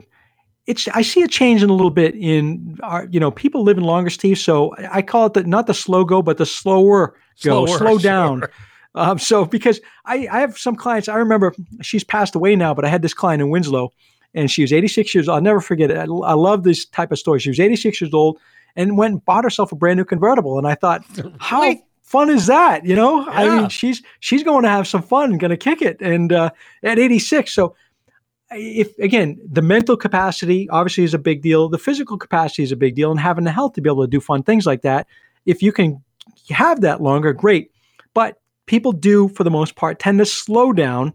it's 0.65 0.87
I 0.89 1.01
see 1.01 1.21
a 1.21 1.27
change 1.27 1.61
in 1.63 1.69
a 1.69 1.73
little 1.73 1.91
bit 1.91 2.15
in 2.15 2.77
our 2.83 3.07
you 3.11 3.19
know 3.19 3.31
people 3.31 3.63
living 3.63 3.83
longer, 3.83 4.09
Steve. 4.09 4.37
So 4.37 4.75
I 4.91 5.01
call 5.01 5.25
it 5.27 5.33
the 5.33 5.43
not 5.43 5.67
the 5.67 5.73
slow 5.73 6.05
go, 6.05 6.21
but 6.21 6.37
the 6.37 6.45
slower 6.45 7.15
go, 7.43 7.65
slower, 7.65 7.77
slow 7.77 7.97
down. 7.99 8.39
Sure. 8.39 8.51
Um, 8.95 9.19
so 9.19 9.45
because 9.45 9.81
I, 10.05 10.27
I 10.31 10.39
have 10.39 10.57
some 10.57 10.75
clients, 10.75 11.07
I 11.07 11.15
remember 11.15 11.53
she's 11.81 12.03
passed 12.03 12.35
away 12.35 12.55
now, 12.55 12.73
but 12.73 12.85
I 12.85 12.89
had 12.89 13.01
this 13.01 13.13
client 13.13 13.41
in 13.41 13.49
Winslow 13.49 13.91
and 14.33 14.49
she 14.49 14.61
was 14.61 14.71
86 14.71 15.13
years 15.15 15.27
old. 15.27 15.37
I'll 15.37 15.41
never 15.41 15.61
forget 15.61 15.91
it. 15.91 15.97
I, 15.97 16.03
I 16.03 16.33
love 16.33 16.63
this 16.63 16.85
type 16.85 17.11
of 17.11 17.19
story. 17.19 17.39
She 17.39 17.49
was 17.49 17.59
86 17.59 18.01
years 18.01 18.13
old 18.13 18.39
and 18.75 18.97
went 18.97 19.13
and 19.13 19.25
bought 19.25 19.43
herself 19.43 19.71
a 19.71 19.75
brand 19.75 19.97
new 19.97 20.05
convertible. 20.05 20.57
And 20.57 20.67
I 20.67 20.75
thought, 20.75 21.03
how 21.39 21.75
fun 22.01 22.29
is 22.29 22.47
that? 22.47 22.85
You 22.85 22.95
know, 22.95 23.25
yeah. 23.25 23.31
I 23.31 23.57
mean, 23.59 23.69
she's 23.69 24.01
she's 24.19 24.43
going 24.43 24.63
to 24.63 24.69
have 24.69 24.87
some 24.87 25.01
fun 25.01 25.37
going 25.37 25.51
to 25.51 25.57
kick 25.57 25.81
it. 25.81 26.01
And 26.01 26.31
uh, 26.31 26.51
at 26.83 26.99
86, 26.99 27.51
so 27.51 27.75
if 28.55 28.97
again, 28.99 29.39
the 29.45 29.61
mental 29.61 29.97
capacity 29.97 30.69
obviously 30.69 31.03
is 31.03 31.13
a 31.13 31.19
big 31.19 31.41
deal. 31.41 31.69
The 31.69 31.77
physical 31.77 32.17
capacity 32.17 32.63
is 32.63 32.71
a 32.71 32.75
big 32.75 32.95
deal, 32.95 33.11
and 33.11 33.19
having 33.19 33.43
the 33.43 33.51
health 33.51 33.73
to 33.73 33.81
be 33.81 33.89
able 33.89 34.03
to 34.03 34.09
do 34.09 34.19
fun 34.19 34.43
things 34.43 34.65
like 34.65 34.81
that. 34.81 35.07
If 35.45 35.61
you 35.61 35.71
can 35.71 36.03
have 36.49 36.81
that 36.81 37.01
longer, 37.01 37.33
great. 37.33 37.71
But 38.13 38.39
people 38.65 38.91
do, 38.91 39.27
for 39.29 39.43
the 39.43 39.51
most 39.51 39.75
part, 39.75 39.99
tend 39.99 40.19
to 40.19 40.25
slow 40.25 40.73
down 40.73 41.13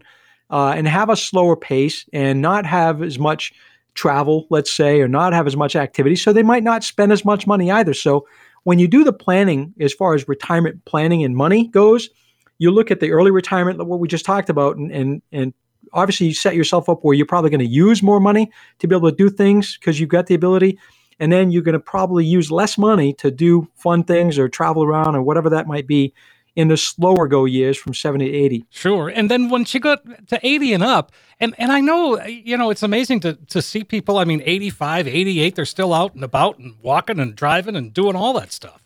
uh, 0.49 0.73
and 0.75 0.87
have 0.87 1.09
a 1.09 1.15
slower 1.15 1.55
pace 1.55 2.05
and 2.13 2.41
not 2.41 2.65
have 2.65 3.01
as 3.01 3.17
much 3.17 3.53
travel, 3.95 4.47
let's 4.49 4.71
say, 4.71 5.01
or 5.01 5.07
not 5.07 5.33
have 5.33 5.47
as 5.47 5.55
much 5.55 5.75
activity. 5.75 6.15
So 6.15 6.31
they 6.31 6.43
might 6.43 6.63
not 6.63 6.83
spend 6.83 7.11
as 7.11 7.25
much 7.25 7.47
money 7.47 7.71
either. 7.71 7.93
So 7.93 8.27
when 8.63 8.79
you 8.79 8.87
do 8.87 9.03
the 9.03 9.13
planning 9.13 9.73
as 9.79 9.93
far 9.93 10.13
as 10.13 10.27
retirement 10.27 10.85
planning 10.85 11.23
and 11.23 11.35
money 11.35 11.67
goes, 11.67 12.09
you 12.57 12.71
look 12.71 12.91
at 12.91 12.99
the 12.99 13.11
early 13.11 13.31
retirement, 13.31 13.83
what 13.85 13.99
we 13.99 14.07
just 14.07 14.25
talked 14.25 14.49
about, 14.49 14.77
and 14.77 14.91
and, 14.91 15.21
and 15.31 15.53
obviously 15.93 16.27
you 16.27 16.33
set 16.33 16.55
yourself 16.55 16.89
up 16.89 16.99
where 17.03 17.15
you're 17.15 17.25
probably 17.25 17.49
going 17.49 17.59
to 17.59 17.65
use 17.65 18.01
more 18.01 18.19
money 18.19 18.51
to 18.79 18.87
be 18.87 18.95
able 18.95 19.09
to 19.09 19.15
do 19.15 19.29
things 19.29 19.77
because 19.77 19.99
you've 19.99 20.09
got 20.09 20.27
the 20.27 20.35
ability. 20.35 20.79
And 21.19 21.31
then 21.31 21.51
you're 21.51 21.63
going 21.63 21.73
to 21.73 21.79
probably 21.79 22.25
use 22.25 22.49
less 22.49 22.77
money 22.77 23.13
to 23.15 23.29
do 23.29 23.67
fun 23.75 24.03
things 24.03 24.39
or 24.39 24.47
travel 24.47 24.83
around 24.83 25.15
or 25.15 25.21
whatever 25.21 25.49
that 25.49 25.67
might 25.67 25.85
be 25.85 26.13
in 26.55 26.67
the 26.67 26.77
slower 26.77 27.27
go 27.27 27.45
years 27.45 27.77
from 27.77 27.93
70 27.93 28.29
to 28.29 28.37
80. 28.37 28.65
Sure. 28.69 29.09
And 29.09 29.29
then 29.29 29.49
when 29.49 29.65
she 29.65 29.79
got 29.79 30.01
to 30.27 30.39
80 30.45 30.73
and 30.73 30.83
up, 30.83 31.11
and, 31.39 31.55
and 31.57 31.71
I 31.71 31.79
know, 31.79 32.21
you 32.25 32.57
know, 32.57 32.69
it's 32.69 32.83
amazing 32.83 33.21
to, 33.21 33.33
to 33.33 33.61
see 33.61 33.83
people, 33.83 34.17
I 34.17 34.25
mean, 34.25 34.41
85, 34.45 35.07
88, 35.07 35.55
they're 35.55 35.65
still 35.65 35.93
out 35.93 36.15
and 36.15 36.23
about 36.23 36.57
and 36.59 36.75
walking 36.81 37.19
and 37.19 37.35
driving 37.35 37.75
and 37.75 37.93
doing 37.93 38.15
all 38.15 38.33
that 38.33 38.51
stuff. 38.51 38.83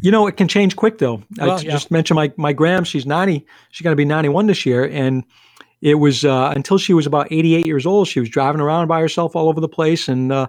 You 0.00 0.10
know, 0.10 0.26
it 0.26 0.36
can 0.36 0.48
change 0.48 0.76
quick 0.76 0.98
though. 0.98 1.22
Well, 1.36 1.58
I 1.58 1.60
yeah. 1.60 1.70
just 1.70 1.90
mentioned 1.90 2.16
my, 2.16 2.32
my 2.36 2.52
gram, 2.52 2.84
she's 2.84 3.06
90, 3.06 3.46
she's 3.70 3.84
going 3.84 3.92
to 3.92 3.96
be 3.96 4.04
91 4.04 4.46
this 4.46 4.64
year. 4.64 4.84
And 4.84 5.24
it 5.82 5.94
was 5.94 6.24
uh, 6.24 6.52
until 6.54 6.76
she 6.78 6.92
was 6.92 7.06
about 7.06 7.28
88 7.30 7.66
years 7.66 7.86
old, 7.86 8.08
she 8.08 8.20
was 8.20 8.28
driving 8.28 8.60
around 8.60 8.88
by 8.88 9.00
herself 9.00 9.34
all 9.34 9.48
over 9.48 9.60
the 9.60 9.68
place. 9.68 10.08
And, 10.08 10.30
uh, 10.30 10.46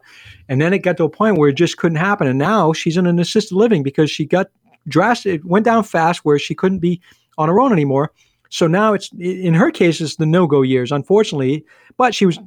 and 0.50 0.60
then 0.62 0.74
it 0.74 0.80
got 0.80 0.98
to 0.98 1.06
a 1.06 1.10
point 1.10 1.38
where 1.38 1.50
it 1.50 1.56
just 1.56 1.78
couldn't 1.78 1.98
happen. 1.98 2.28
And 2.28 2.38
now 2.38 2.74
she's 2.74 2.98
in 2.98 3.08
an 3.08 3.20
assisted 3.20 3.56
living 3.56 3.82
because 3.82 4.12
she 4.12 4.26
got 4.26 4.48
drastic, 4.88 5.36
it 5.36 5.46
went 5.46 5.66
down 5.66 5.84
fast 5.84 6.26
where 6.26 6.38
she 6.38 6.54
couldn't 6.54 6.80
be 6.80 7.00
on 7.38 7.48
her 7.48 7.60
own 7.62 7.72
anymore. 7.72 8.12
So 8.50 8.68
now 8.68 8.94
it's, 8.94 9.10
in 9.18 9.54
her 9.54 9.72
case, 9.72 10.02
it's 10.02 10.18
the 10.18 10.26
no 10.26 10.48
go 10.48 10.62
years, 10.62 10.92
unfortunately. 10.92 11.64
But 11.96 12.14
she 12.14 12.26
was 12.26 12.38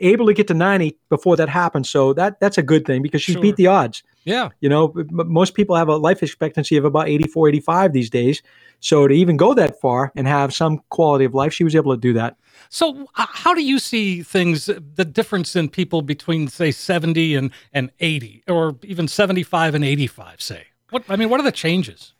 able 0.00 0.26
to 0.26 0.34
get 0.34 0.48
to 0.48 0.54
90 0.54 0.98
before 1.08 1.36
that 1.36 1.48
happened. 1.48 1.86
So 1.86 2.12
that 2.14 2.40
that's 2.40 2.58
a 2.58 2.62
good 2.62 2.84
thing 2.84 3.02
because 3.02 3.22
she 3.22 3.32
Sure. 3.32 3.42
beat 3.42 3.56
the 3.56 3.68
odds. 3.68 4.02
Yeah. 4.26 4.48
You 4.60 4.68
know, 4.68 4.92
most 5.10 5.54
people 5.54 5.76
have 5.76 5.88
a 5.88 5.96
life 5.96 6.20
expectancy 6.20 6.76
of 6.76 6.84
about 6.84 7.08
84, 7.08 7.48
85 7.48 7.92
these 7.92 8.10
days. 8.10 8.42
So 8.80 9.06
to 9.06 9.14
even 9.14 9.36
go 9.36 9.54
that 9.54 9.80
far 9.80 10.12
and 10.16 10.26
have 10.26 10.52
some 10.52 10.82
quality 10.90 11.24
of 11.24 11.32
life, 11.32 11.54
she 11.54 11.62
was 11.62 11.76
able 11.76 11.94
to 11.94 12.00
do 12.00 12.12
that. 12.14 12.36
So, 12.68 13.06
uh, 13.14 13.26
how 13.28 13.54
do 13.54 13.62
you 13.62 13.78
see 13.78 14.24
things, 14.24 14.66
the 14.66 15.04
difference 15.04 15.54
in 15.54 15.68
people 15.68 16.02
between, 16.02 16.48
say, 16.48 16.72
70 16.72 17.36
and, 17.36 17.50
and 17.72 17.90
80, 18.00 18.42
or 18.48 18.76
even 18.82 19.06
75 19.06 19.76
and 19.76 19.84
85, 19.84 20.40
say? 20.40 20.66
What 20.90 21.04
I 21.08 21.14
mean, 21.14 21.30
what 21.30 21.38
are 21.38 21.44
the 21.44 21.52
changes? 21.52 22.12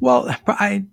Well, 0.00 0.34
I, 0.48 0.84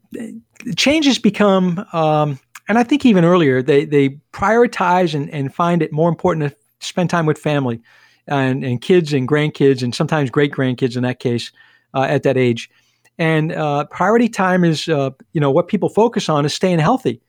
changes 0.75 1.17
become, 1.17 1.85
um, 1.91 2.39
and 2.69 2.77
I 2.77 2.83
think 2.83 3.03
even 3.05 3.25
earlier, 3.25 3.63
they, 3.63 3.85
they 3.85 4.09
prioritize 4.31 5.15
and, 5.15 5.27
and 5.31 5.53
find 5.53 5.81
it 5.81 5.91
more 5.91 6.09
important 6.09 6.51
to 6.51 6.57
spend 6.85 7.09
time 7.09 7.25
with 7.25 7.39
family 7.39 7.81
and, 8.27 8.63
and 8.63 8.81
kids 8.81 9.13
and 9.13 9.27
grandkids 9.27 9.83
and 9.83 9.93
sometimes 9.93 10.29
great 10.29 10.51
grandkids 10.51 10.95
in 10.95 11.03
that 11.03 11.19
case 11.19 11.51
uh, 11.93 12.03
at 12.03 12.23
that 12.23 12.37
age. 12.37 12.69
And 13.17 13.51
uh, 13.53 13.85
priority 13.85 14.27
time 14.27 14.63
is, 14.63 14.87
uh, 14.87 15.11
you 15.33 15.39
know, 15.39 15.51
what 15.51 15.67
people 15.67 15.89
focus 15.89 16.27
on 16.27 16.45
is 16.45 16.53
staying 16.53 16.79
healthy. 16.79 17.21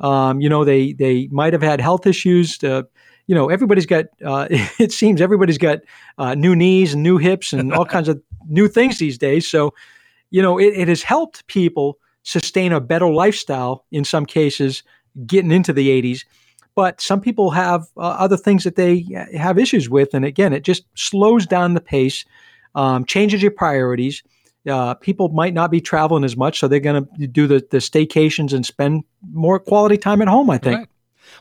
Um, 0.00 0.40
you 0.40 0.48
know, 0.48 0.64
they 0.64 0.92
they 0.92 1.28
might 1.30 1.52
have 1.52 1.62
had 1.62 1.80
health 1.80 2.06
issues. 2.06 2.62
Uh, 2.62 2.82
you 3.26 3.34
know, 3.34 3.48
everybody's 3.48 3.86
got. 3.86 4.06
Uh, 4.24 4.46
it 4.78 4.92
seems 4.92 5.20
everybody's 5.20 5.58
got 5.58 5.80
uh, 6.18 6.34
new 6.34 6.54
knees 6.54 6.94
and 6.94 7.02
new 7.02 7.18
hips 7.18 7.52
and 7.52 7.72
all 7.72 7.84
kinds 7.84 8.08
of 8.08 8.20
new 8.48 8.68
things 8.68 8.98
these 8.98 9.18
days. 9.18 9.48
So, 9.48 9.74
you 10.30 10.42
know, 10.42 10.58
it, 10.58 10.74
it 10.74 10.88
has 10.88 11.02
helped 11.02 11.46
people 11.46 11.98
sustain 12.24 12.72
a 12.72 12.80
better 12.80 13.08
lifestyle 13.08 13.84
in 13.90 14.04
some 14.04 14.26
cases, 14.26 14.82
getting 15.26 15.50
into 15.50 15.72
the 15.72 15.88
80s. 15.88 16.24
But 16.74 17.00
some 17.00 17.20
people 17.20 17.50
have 17.50 17.82
uh, 17.96 18.00
other 18.00 18.36
things 18.36 18.64
that 18.64 18.76
they 18.76 19.06
uh, 19.16 19.38
have 19.38 19.58
issues 19.58 19.90
with, 19.90 20.14
and 20.14 20.24
again, 20.24 20.52
it 20.52 20.62
just 20.62 20.84
slows 20.94 21.46
down 21.46 21.74
the 21.74 21.80
pace, 21.80 22.24
um, 22.74 23.04
changes 23.04 23.42
your 23.42 23.50
priorities. 23.50 24.22
Uh, 24.66 24.94
people 24.94 25.28
might 25.30 25.52
not 25.54 25.70
be 25.70 25.80
traveling 25.80 26.24
as 26.24 26.36
much, 26.36 26.60
so 26.60 26.68
they're 26.68 26.80
going 26.80 27.06
to 27.18 27.26
do 27.26 27.46
the, 27.46 27.66
the 27.70 27.78
staycations 27.78 28.52
and 28.52 28.64
spend 28.64 29.04
more 29.32 29.58
quality 29.58 29.98
time 29.98 30.22
at 30.22 30.28
home. 30.28 30.48
I 30.48 30.58
think. 30.58 30.78
Right. 30.78 30.88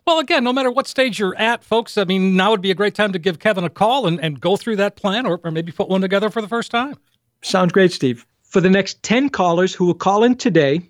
Well, 0.06 0.20
again, 0.20 0.44
no 0.44 0.54
matter 0.54 0.72
what 0.72 0.88
stage 0.88 1.20
you're 1.20 1.36
at, 1.38 1.64
folks, 1.64 1.98
I 1.98 2.06
mean, 2.06 2.36
now 2.36 2.52
would 2.52 2.62
be 2.62 2.72
a 2.72 2.76
great 2.76 2.96
time 2.96 3.14
to 3.14 3.20
give 3.20 3.40
Kevin 3.40 3.64
a 3.64 3.70
call 3.70 4.08
and, 4.08 4.20
and 4.20 4.40
go 4.40 4.58
through 4.58 4.78
that 4.78 4.96
plan 4.96 5.26
or, 5.26 5.40
or 5.44 5.52
maybe 5.52 5.72
put 5.72 5.90
one 5.90 6.02
together 6.02 6.30
for 6.30 6.42
the 6.42 6.48
first 6.48 6.72
time. 6.72 6.96
Sounds 7.42 7.72
great, 7.72 7.92
Steve. 7.92 8.26
For 8.44 8.62
the 8.62 8.70
next 8.70 9.02
10 9.04 9.30
callers 9.30 9.74
who 9.74 9.86
will 9.86 9.94
call 9.94 10.24
in 10.24 10.36
today, 10.36 10.90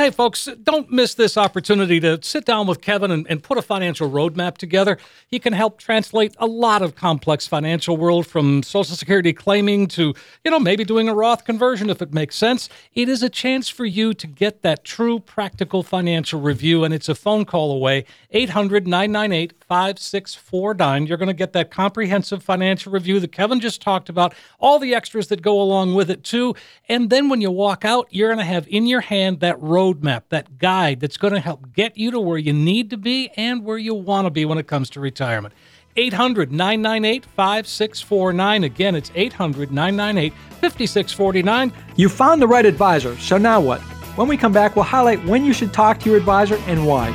Hey, 0.00 0.12
folks, 0.12 0.48
don't 0.62 0.92
miss 0.92 1.14
this 1.14 1.36
opportunity 1.36 1.98
to 1.98 2.22
sit 2.22 2.44
down 2.44 2.68
with 2.68 2.80
Kevin 2.80 3.10
and, 3.10 3.26
and 3.28 3.42
put 3.42 3.58
a 3.58 3.62
financial 3.62 4.08
roadmap 4.08 4.56
together. 4.56 4.96
He 5.26 5.40
can 5.40 5.52
help 5.52 5.76
translate 5.76 6.36
a 6.38 6.46
lot 6.46 6.82
of 6.82 6.94
complex 6.94 7.48
financial 7.48 7.96
world 7.96 8.24
from 8.24 8.62
Social 8.62 8.94
Security 8.94 9.32
claiming 9.32 9.88
to, 9.88 10.14
you 10.44 10.52
know, 10.52 10.60
maybe 10.60 10.84
doing 10.84 11.08
a 11.08 11.14
Roth 11.14 11.44
conversion 11.44 11.90
if 11.90 12.00
it 12.00 12.14
makes 12.14 12.36
sense. 12.36 12.68
It 12.94 13.08
is 13.08 13.24
a 13.24 13.28
chance 13.28 13.68
for 13.68 13.84
you 13.84 14.14
to 14.14 14.28
get 14.28 14.62
that 14.62 14.84
true 14.84 15.18
practical 15.18 15.82
financial 15.82 16.40
review, 16.40 16.84
and 16.84 16.94
it's 16.94 17.08
a 17.08 17.16
phone 17.16 17.44
call 17.44 17.72
away 17.72 18.04
800 18.30 18.86
998 18.86 19.52
5649. 19.66 21.06
You're 21.08 21.16
going 21.16 21.26
to 21.26 21.34
get 21.34 21.52
that 21.54 21.72
comprehensive 21.72 22.44
financial 22.44 22.92
review 22.92 23.18
that 23.18 23.32
Kevin 23.32 23.58
just 23.58 23.82
talked 23.82 24.08
about, 24.08 24.32
all 24.60 24.78
the 24.78 24.94
extras 24.94 25.26
that 25.26 25.42
go 25.42 25.60
along 25.60 25.96
with 25.96 26.08
it, 26.08 26.22
too. 26.22 26.54
And 26.88 27.10
then 27.10 27.28
when 27.28 27.40
you 27.40 27.50
walk 27.50 27.84
out, 27.84 28.06
you're 28.10 28.28
going 28.28 28.38
to 28.38 28.44
have 28.44 28.68
in 28.68 28.86
your 28.86 29.00
hand 29.00 29.40
that 29.40 29.60
roadmap, 29.94 30.22
that 30.28 30.58
guide 30.58 31.00
that's 31.00 31.16
going 31.16 31.34
to 31.34 31.40
help 31.40 31.72
get 31.72 31.96
you 31.96 32.10
to 32.10 32.20
where 32.20 32.38
you 32.38 32.52
need 32.52 32.90
to 32.90 32.96
be 32.96 33.30
and 33.36 33.64
where 33.64 33.78
you 33.78 33.94
want 33.94 34.26
to 34.26 34.30
be 34.30 34.44
when 34.44 34.58
it 34.58 34.66
comes 34.66 34.90
to 34.90 35.00
retirement. 35.00 35.54
800 35.96 36.52
998 36.52 37.24
5649. 37.24 38.64
Again, 38.64 38.94
it's 38.94 39.10
800 39.14 39.72
998 39.72 40.32
5649. 40.60 41.72
You 41.96 42.08
found 42.08 42.40
the 42.40 42.46
right 42.46 42.64
advisor, 42.64 43.16
so 43.18 43.36
now 43.36 43.60
what? 43.60 43.80
When 44.16 44.28
we 44.28 44.36
come 44.36 44.52
back, 44.52 44.76
we'll 44.76 44.84
highlight 44.84 45.24
when 45.24 45.44
you 45.44 45.52
should 45.52 45.72
talk 45.72 46.00
to 46.00 46.10
your 46.10 46.18
advisor 46.18 46.56
and 46.66 46.86
why. 46.86 47.10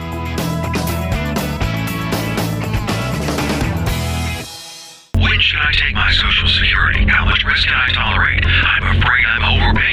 When 5.15 5.39
should 5.39 5.59
I 5.59 5.71
take 5.73 5.93
my 5.93 6.11
Social 6.11 6.47
Security? 6.47 7.05
How 7.07 7.25
much 7.25 7.43
risk 7.45 7.67
can 7.67 7.75
I 7.75 7.93
tolerate? 7.93 8.45
I'm 8.45 8.97
afraid 8.97 9.25
I'm 9.25 9.61
overpaying 9.61 9.92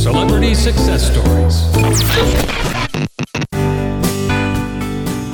Celebrity 0.00 0.54
success 0.54 1.12
stories. 1.12 1.62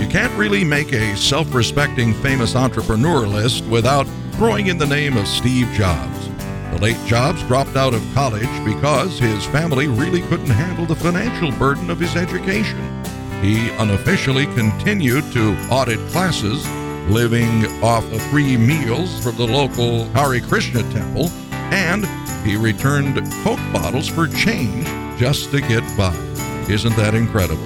You 0.00 0.08
can't 0.08 0.36
really 0.36 0.64
make 0.64 0.92
a 0.92 1.16
self 1.16 1.54
respecting 1.54 2.12
famous 2.14 2.56
entrepreneur 2.56 3.28
list 3.28 3.64
without 3.66 4.08
throwing 4.32 4.66
in 4.66 4.76
the 4.76 4.86
name 4.86 5.16
of 5.16 5.28
Steve 5.28 5.68
Jobs. 5.68 6.28
The 6.72 6.78
late 6.82 6.98
Jobs 7.06 7.44
dropped 7.44 7.76
out 7.76 7.94
of 7.94 8.02
college 8.12 8.64
because 8.64 9.20
his 9.20 9.46
family 9.46 9.86
really 9.86 10.22
couldn't 10.22 10.50
handle 10.50 10.84
the 10.84 10.96
financial 10.96 11.52
burden 11.52 11.88
of 11.88 12.00
his 12.00 12.16
education. 12.16 13.04
He 13.40 13.70
unofficially 13.76 14.46
continued 14.46 15.30
to 15.32 15.56
audit 15.70 16.00
classes, 16.08 16.68
living 17.08 17.66
off 17.84 18.04
of 18.12 18.20
free 18.32 18.56
meals 18.56 19.22
from 19.22 19.36
the 19.36 19.46
local 19.46 20.06
Hare 20.06 20.40
Krishna 20.40 20.82
temple, 20.92 21.30
and 21.72 22.06
he 22.46 22.56
returned 22.56 23.16
Coke 23.42 23.60
bottles 23.72 24.08
for 24.08 24.28
change 24.28 24.86
just 25.18 25.50
to 25.50 25.60
get 25.60 25.82
by. 25.96 26.14
Isn't 26.68 26.96
that 26.96 27.14
incredible? 27.14 27.64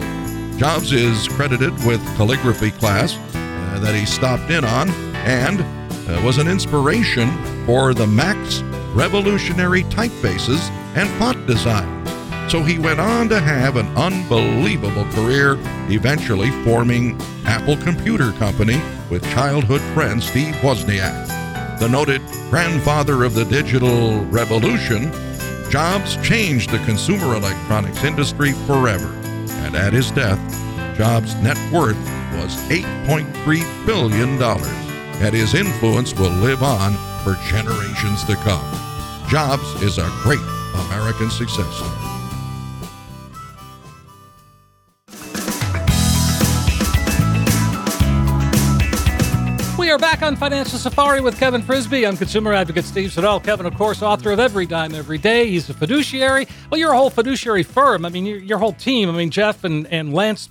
Jobs 0.58 0.92
is 0.92 1.28
credited 1.28 1.72
with 1.84 2.04
calligraphy 2.16 2.70
class 2.70 3.16
uh, 3.16 3.80
that 3.80 3.94
he 3.94 4.04
stopped 4.04 4.50
in 4.50 4.64
on 4.64 4.90
and 5.24 5.60
uh, 5.60 6.20
was 6.24 6.38
an 6.38 6.48
inspiration 6.48 7.30
for 7.66 7.94
the 7.94 8.06
Mac's 8.06 8.62
revolutionary 8.94 9.84
typefaces 9.84 10.68
and 10.96 11.08
font 11.18 11.46
designs. 11.46 12.00
So 12.50 12.62
he 12.62 12.78
went 12.78 13.00
on 13.00 13.28
to 13.28 13.40
have 13.40 13.76
an 13.76 13.86
unbelievable 13.96 15.04
career, 15.12 15.56
eventually 15.88 16.50
forming 16.64 17.20
Apple 17.44 17.76
Computer 17.76 18.32
Company 18.32 18.80
with 19.08 19.22
childhood 19.30 19.80
friend 19.94 20.20
Steve 20.22 20.54
Wozniak. 20.56 21.39
The 21.80 21.88
noted 21.88 22.20
grandfather 22.50 23.24
of 23.24 23.32
the 23.32 23.46
digital 23.46 24.22
revolution, 24.26 25.10
Jobs 25.70 26.16
changed 26.16 26.68
the 26.68 26.78
consumer 26.84 27.34
electronics 27.34 28.04
industry 28.04 28.52
forever. 28.66 29.08
And 29.64 29.74
at 29.74 29.94
his 29.94 30.10
death, 30.10 30.38
Jobs' 30.94 31.34
net 31.36 31.56
worth 31.72 31.96
was 32.36 32.54
$8.3 32.68 33.86
billion, 33.86 34.42
and 34.42 35.34
his 35.34 35.54
influence 35.54 36.14
will 36.14 36.28
live 36.28 36.62
on 36.62 36.92
for 37.24 37.34
generations 37.48 38.24
to 38.24 38.34
come. 38.36 39.28
Jobs 39.30 39.82
is 39.82 39.96
a 39.96 40.10
great 40.22 40.38
American 40.74 41.30
success 41.30 41.74
story. 41.74 42.09
We 49.90 49.94
are 49.94 49.98
back 49.98 50.22
on 50.22 50.36
Financial 50.36 50.78
Safari 50.78 51.20
with 51.20 51.36
Kevin 51.36 51.62
Frisby. 51.62 52.06
I'm 52.06 52.16
consumer 52.16 52.52
advocate 52.52 52.84
Steve 52.84 53.10
Siddall. 53.10 53.40
Kevin, 53.40 53.66
of 53.66 53.74
course, 53.74 54.02
author 54.02 54.30
of 54.30 54.38
Every 54.38 54.64
Dime 54.64 54.94
Every 54.94 55.18
Day. 55.18 55.50
He's 55.50 55.68
a 55.68 55.74
fiduciary. 55.74 56.46
Well, 56.70 56.78
you're 56.78 56.92
a 56.92 56.96
whole 56.96 57.10
fiduciary 57.10 57.64
firm. 57.64 58.06
I 58.06 58.08
mean, 58.08 58.24
your, 58.24 58.38
your 58.38 58.58
whole 58.58 58.72
team. 58.72 59.08
I 59.08 59.12
mean, 59.12 59.30
Jeff 59.30 59.64
and, 59.64 59.88
and 59.88 60.14
Lance, 60.14 60.48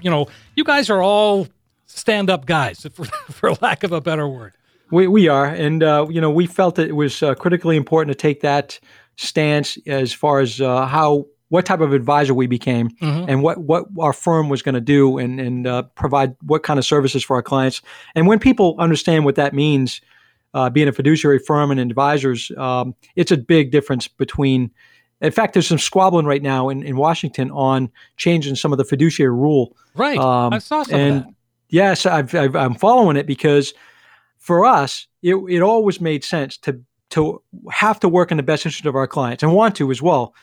you 0.00 0.10
know, 0.10 0.26
you 0.56 0.64
guys 0.64 0.90
are 0.90 1.00
all 1.00 1.46
stand 1.86 2.28
up 2.28 2.44
guys, 2.44 2.84
for, 2.92 3.04
for 3.04 3.52
lack 3.60 3.84
of 3.84 3.92
a 3.92 4.00
better 4.00 4.26
word. 4.26 4.52
We, 4.90 5.06
we 5.06 5.28
are. 5.28 5.46
And, 5.46 5.84
uh, 5.84 6.08
you 6.10 6.20
know, 6.20 6.32
we 6.32 6.48
felt 6.48 6.76
it 6.80 6.96
was 6.96 7.22
uh, 7.22 7.36
critically 7.36 7.76
important 7.76 8.18
to 8.18 8.20
take 8.20 8.40
that 8.40 8.80
stance 9.14 9.78
as 9.86 10.12
far 10.12 10.40
as 10.40 10.60
uh, 10.60 10.86
how 10.86 11.26
what 11.52 11.66
type 11.66 11.80
of 11.80 11.92
advisor 11.92 12.32
we 12.32 12.46
became 12.46 12.88
Mhm. 13.02 13.26
and 13.28 13.42
what, 13.42 13.58
what 13.58 13.84
our 13.98 14.14
firm 14.14 14.48
was 14.48 14.62
going 14.62 14.74
to 14.74 14.80
do 14.80 15.18
and, 15.18 15.38
and 15.38 15.66
uh, 15.66 15.82
provide 15.96 16.34
what 16.40 16.62
kind 16.62 16.78
of 16.78 16.86
services 16.86 17.22
for 17.22 17.36
our 17.36 17.42
clients. 17.42 17.82
And 18.14 18.26
when 18.26 18.38
people 18.38 18.74
understand 18.78 19.26
what 19.26 19.34
that 19.34 19.52
means, 19.52 20.00
uh, 20.54 20.70
being 20.70 20.88
a 20.88 20.92
fiduciary 20.92 21.38
firm 21.38 21.70
and 21.70 21.78
advisors, 21.78 22.50
um, 22.56 22.94
it's 23.16 23.30
a 23.30 23.36
big 23.36 23.70
difference 23.70 24.08
between. 24.08 24.70
In 25.20 25.30
fact, 25.30 25.52
there's 25.52 25.66
some 25.66 25.78
squabbling 25.78 26.24
right 26.24 26.42
now 26.42 26.70
in, 26.70 26.82
in 26.82 26.96
Washington 26.96 27.50
on 27.50 27.90
changing 28.16 28.54
some 28.56 28.72
of 28.72 28.78
the 28.78 28.84
fiduciary 28.84 29.30
rule. 29.30 29.76
Right. 29.94 30.18
Um, 30.18 30.54
I 30.54 30.58
saw 30.58 30.84
some 30.84 30.98
and 30.98 31.16
of 31.18 31.24
that. 31.24 31.34
yes, 31.68 32.06
I've, 32.06 32.34
I've, 32.34 32.56
I'm 32.56 32.74
following 32.76 33.18
it 33.18 33.26
because 33.26 33.74
for 34.38 34.64
us, 34.64 35.06
it, 35.20 35.34
it 35.50 35.60
always 35.60 36.00
made 36.00 36.24
sense 36.24 36.56
to 36.64 36.80
to 37.10 37.42
have 37.70 38.00
to 38.00 38.08
work 38.08 38.30
in 38.30 38.38
the 38.38 38.42
best 38.42 38.64
interest 38.64 38.86
of 38.86 38.96
our 38.96 39.06
clients 39.06 39.42
and 39.42 39.52
want 39.52 39.76
to 39.76 39.90
as 39.90 40.00
well. 40.00 40.34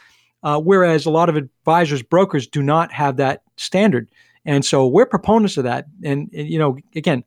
Uh, 0.44 0.60
whereas 0.60 1.06
a 1.06 1.10
lot 1.10 1.28
of 1.30 1.36
advisors, 1.36 2.02
brokers 2.02 2.48
do 2.48 2.62
not 2.64 2.92
have 2.94 3.18
that 3.18 3.44
standard, 3.58 4.10
and 4.46 4.64
so 4.64 4.88
we're 4.88 5.06
proponents 5.06 5.58
of 5.58 5.66
that. 5.66 5.86
And, 6.04 6.30
and, 6.34 6.48
you 6.50 6.58
know, 6.58 6.78
again, 6.96 7.24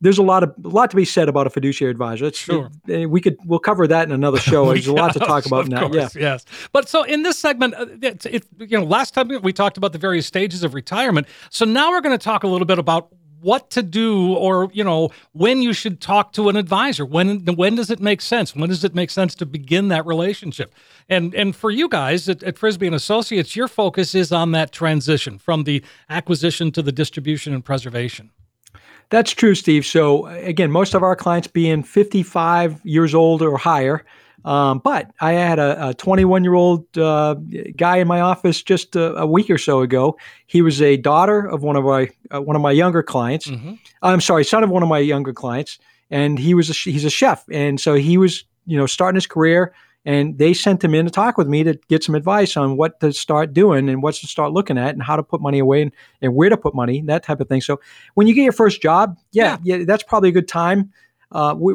there's 0.00 0.18
a 0.18 0.22
lot 0.22 0.44
of 0.44 0.54
a 0.64 0.68
lot 0.68 0.90
to 0.90 0.96
be 0.96 1.04
said 1.04 1.28
about 1.28 1.48
a 1.48 1.50
fiduciary 1.50 1.90
advisor. 1.90 2.26
It's, 2.26 2.38
Sure. 2.38 2.70
it- 2.86 3.10
we 3.10 3.20
could 3.20 3.36
we'll 3.44 3.58
cover 3.58 3.88
that 3.88 4.06
in 4.06 4.12
another 4.12 4.38
show. 4.50 4.66
There's 4.66 4.86
a 4.86 4.92
lot 4.92 5.12
to 5.14 5.18
talk 5.18 5.44
about 5.46 5.66
now. 5.66 5.90
Yeah. 5.92 6.08
Yes. 6.14 6.44
But 6.72 6.88
so 6.88 7.02
in 7.02 7.24
this 7.24 7.36
segment, 7.38 7.74
uh, 7.74 7.86
it's, 8.00 8.24
it, 8.26 8.44
you 8.60 8.78
know, 8.78 8.84
last 8.84 9.12
time 9.14 9.28
we 9.42 9.52
talked 9.52 9.76
about 9.76 9.92
the 9.92 9.98
various 9.98 10.24
stages 10.26 10.62
of 10.62 10.74
retirement. 10.74 11.26
So 11.50 11.64
now 11.64 11.90
we're 11.90 12.00
going 12.00 12.16
to 12.16 12.24
talk 12.24 12.44
a 12.44 12.46
little 12.46 12.66
bit 12.66 12.78
about 12.78 13.12
what 13.42 13.70
to 13.70 13.82
do 13.82 14.34
or, 14.34 14.70
you 14.72 14.84
know, 14.84 15.10
when 15.32 15.60
you 15.62 15.72
should 15.72 16.00
talk 16.00 16.32
to 16.34 16.48
an 16.48 16.56
advisor. 16.56 17.04
When 17.04 17.44
when 17.44 17.74
does 17.74 17.90
it 17.90 18.00
make 18.00 18.20
sense? 18.20 18.54
When 18.54 18.68
does 18.68 18.84
it 18.84 18.94
make 18.94 19.10
sense 19.10 19.34
to 19.36 19.46
begin 19.46 19.88
that 19.88 20.06
relationship? 20.06 20.74
And 21.08 21.34
and 21.34 21.54
for 21.54 21.70
you 21.70 21.88
guys 21.88 22.28
at, 22.28 22.42
at 22.42 22.58
Frisby 22.58 22.86
and 22.86 22.94
Associates, 22.94 23.56
your 23.56 23.68
focus 23.68 24.14
is 24.14 24.32
on 24.32 24.52
that 24.52 24.72
transition 24.72 25.38
from 25.38 25.64
the 25.64 25.84
acquisition 26.08 26.70
to 26.72 26.82
the 26.82 26.92
distribution 26.92 27.52
and 27.52 27.64
preservation. 27.64 28.30
That's 29.10 29.32
true, 29.32 29.54
Steve. 29.54 29.84
So 29.84 30.26
again, 30.26 30.70
most 30.70 30.94
of 30.94 31.02
our 31.02 31.14
clients 31.14 31.48
being 31.48 31.82
55 31.82 32.80
years 32.84 33.14
old 33.14 33.42
or 33.42 33.58
higher. 33.58 34.04
Um, 34.44 34.80
but 34.80 35.12
I 35.20 35.32
had 35.32 35.58
a 35.58 35.94
21 35.94 36.44
year 36.44 36.54
old 36.54 36.98
uh, 36.98 37.34
guy 37.76 37.98
in 37.98 38.08
my 38.08 38.20
office 38.20 38.62
just 38.62 38.96
a, 38.96 39.14
a 39.16 39.26
week 39.26 39.50
or 39.50 39.58
so 39.58 39.80
ago. 39.80 40.18
He 40.46 40.62
was 40.62 40.82
a 40.82 40.96
daughter 40.96 41.46
of 41.46 41.62
one 41.62 41.76
of 41.76 41.84
my 41.84 42.08
uh, 42.34 42.40
one 42.40 42.56
of 42.56 42.62
my 42.62 42.72
younger 42.72 43.02
clients. 43.02 43.46
Mm-hmm. 43.46 43.74
I'm 44.02 44.20
sorry, 44.20 44.44
son 44.44 44.64
of 44.64 44.70
one 44.70 44.82
of 44.82 44.88
my 44.88 44.98
younger 44.98 45.32
clients, 45.32 45.78
and 46.10 46.38
he 46.38 46.54
was 46.54 46.70
a, 46.70 46.72
he's 46.72 47.04
a 47.04 47.10
chef, 47.10 47.44
and 47.50 47.80
so 47.80 47.94
he 47.94 48.18
was 48.18 48.44
you 48.66 48.76
know 48.76 48.86
starting 48.86 49.16
his 49.16 49.26
career, 49.26 49.72
and 50.04 50.38
they 50.38 50.54
sent 50.54 50.82
him 50.82 50.94
in 50.94 51.04
to 51.04 51.10
talk 51.10 51.38
with 51.38 51.46
me 51.46 51.62
to 51.62 51.78
get 51.88 52.02
some 52.02 52.14
advice 52.14 52.56
on 52.56 52.76
what 52.76 52.98
to 53.00 53.12
start 53.12 53.52
doing 53.52 53.88
and 53.88 54.02
what 54.02 54.16
to 54.16 54.26
start 54.26 54.52
looking 54.52 54.76
at 54.76 54.90
and 54.94 55.02
how 55.02 55.14
to 55.14 55.22
put 55.22 55.40
money 55.40 55.60
away 55.60 55.82
and, 55.82 55.92
and 56.20 56.34
where 56.34 56.48
to 56.48 56.56
put 56.56 56.74
money, 56.74 57.00
that 57.02 57.22
type 57.22 57.40
of 57.40 57.48
thing. 57.48 57.60
So 57.60 57.80
when 58.14 58.26
you 58.26 58.34
get 58.34 58.42
your 58.42 58.52
first 58.52 58.82
job, 58.82 59.16
yeah, 59.30 59.58
yeah, 59.62 59.84
that's 59.84 60.02
probably 60.02 60.30
a 60.30 60.32
good 60.32 60.48
time. 60.48 60.92
Uh, 61.30 61.54
we 61.56 61.74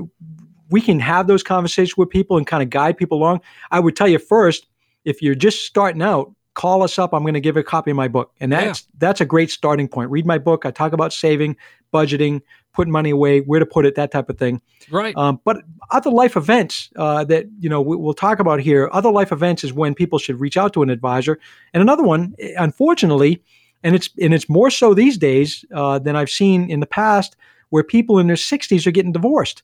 we 0.69 0.81
can 0.81 0.99
have 0.99 1.27
those 1.27 1.43
conversations 1.43 1.97
with 1.97 2.09
people 2.09 2.37
and 2.37 2.45
kind 2.45 2.63
of 2.63 2.69
guide 2.69 2.97
people 2.97 3.17
along. 3.17 3.41
I 3.71 3.79
would 3.79 3.95
tell 3.95 4.07
you 4.07 4.19
first, 4.19 4.67
if 5.05 5.21
you're 5.21 5.35
just 5.35 5.65
starting 5.65 6.01
out, 6.01 6.33
call 6.57 6.81
us 6.81 6.97
up. 6.97 7.13
I'm 7.13 7.21
going 7.21 7.35
to 7.35 7.39
give 7.39 7.55
a 7.55 7.63
copy 7.63 7.91
of 7.91 7.97
my 7.97 8.07
book, 8.07 8.33
and 8.39 8.51
that's 8.51 8.85
that's 8.97 9.21
a 9.21 9.25
great 9.25 9.51
starting 9.51 9.87
point. 9.87 10.09
Read 10.09 10.25
my 10.25 10.37
book. 10.37 10.65
I 10.65 10.71
talk 10.71 10.91
about 10.91 11.13
saving, 11.13 11.55
budgeting, 11.93 12.41
putting 12.73 12.91
money 12.91 13.11
away, 13.11 13.41
where 13.41 13.59
to 13.59 13.65
put 13.65 13.85
it, 13.85 13.95
that 13.95 14.11
type 14.11 14.29
of 14.29 14.37
thing. 14.37 14.61
Right. 14.91 15.15
Um, 15.15 15.39
but 15.45 15.61
other 15.91 16.09
life 16.09 16.35
events 16.35 16.89
uh, 16.95 17.23
that 17.25 17.45
you 17.59 17.69
know 17.69 17.79
we, 17.79 17.95
we'll 17.95 18.13
talk 18.13 18.39
about 18.39 18.59
here. 18.59 18.89
Other 18.91 19.11
life 19.11 19.31
events 19.31 19.63
is 19.63 19.71
when 19.71 19.93
people 19.93 20.19
should 20.19 20.41
reach 20.41 20.57
out 20.57 20.73
to 20.73 20.83
an 20.83 20.89
advisor. 20.89 21.39
And 21.73 21.81
another 21.81 22.03
one, 22.03 22.35
eh, 22.39 22.53
unfortunately, 22.57 23.41
and 23.83 23.95
it's 23.95 24.09
and 24.19 24.33
it's 24.33 24.49
more 24.49 24.71
so 24.71 24.93
these 24.93 25.17
days 25.17 25.63
uh, 25.73 25.99
than 25.99 26.15
I've 26.15 26.29
seen 26.29 26.69
in 26.69 26.79
the 26.79 26.87
past, 26.87 27.35
where 27.69 27.83
people 27.83 28.19
in 28.19 28.27
their 28.27 28.35
60s 28.35 28.85
are 28.87 28.91
getting 28.91 29.11
divorced. 29.11 29.63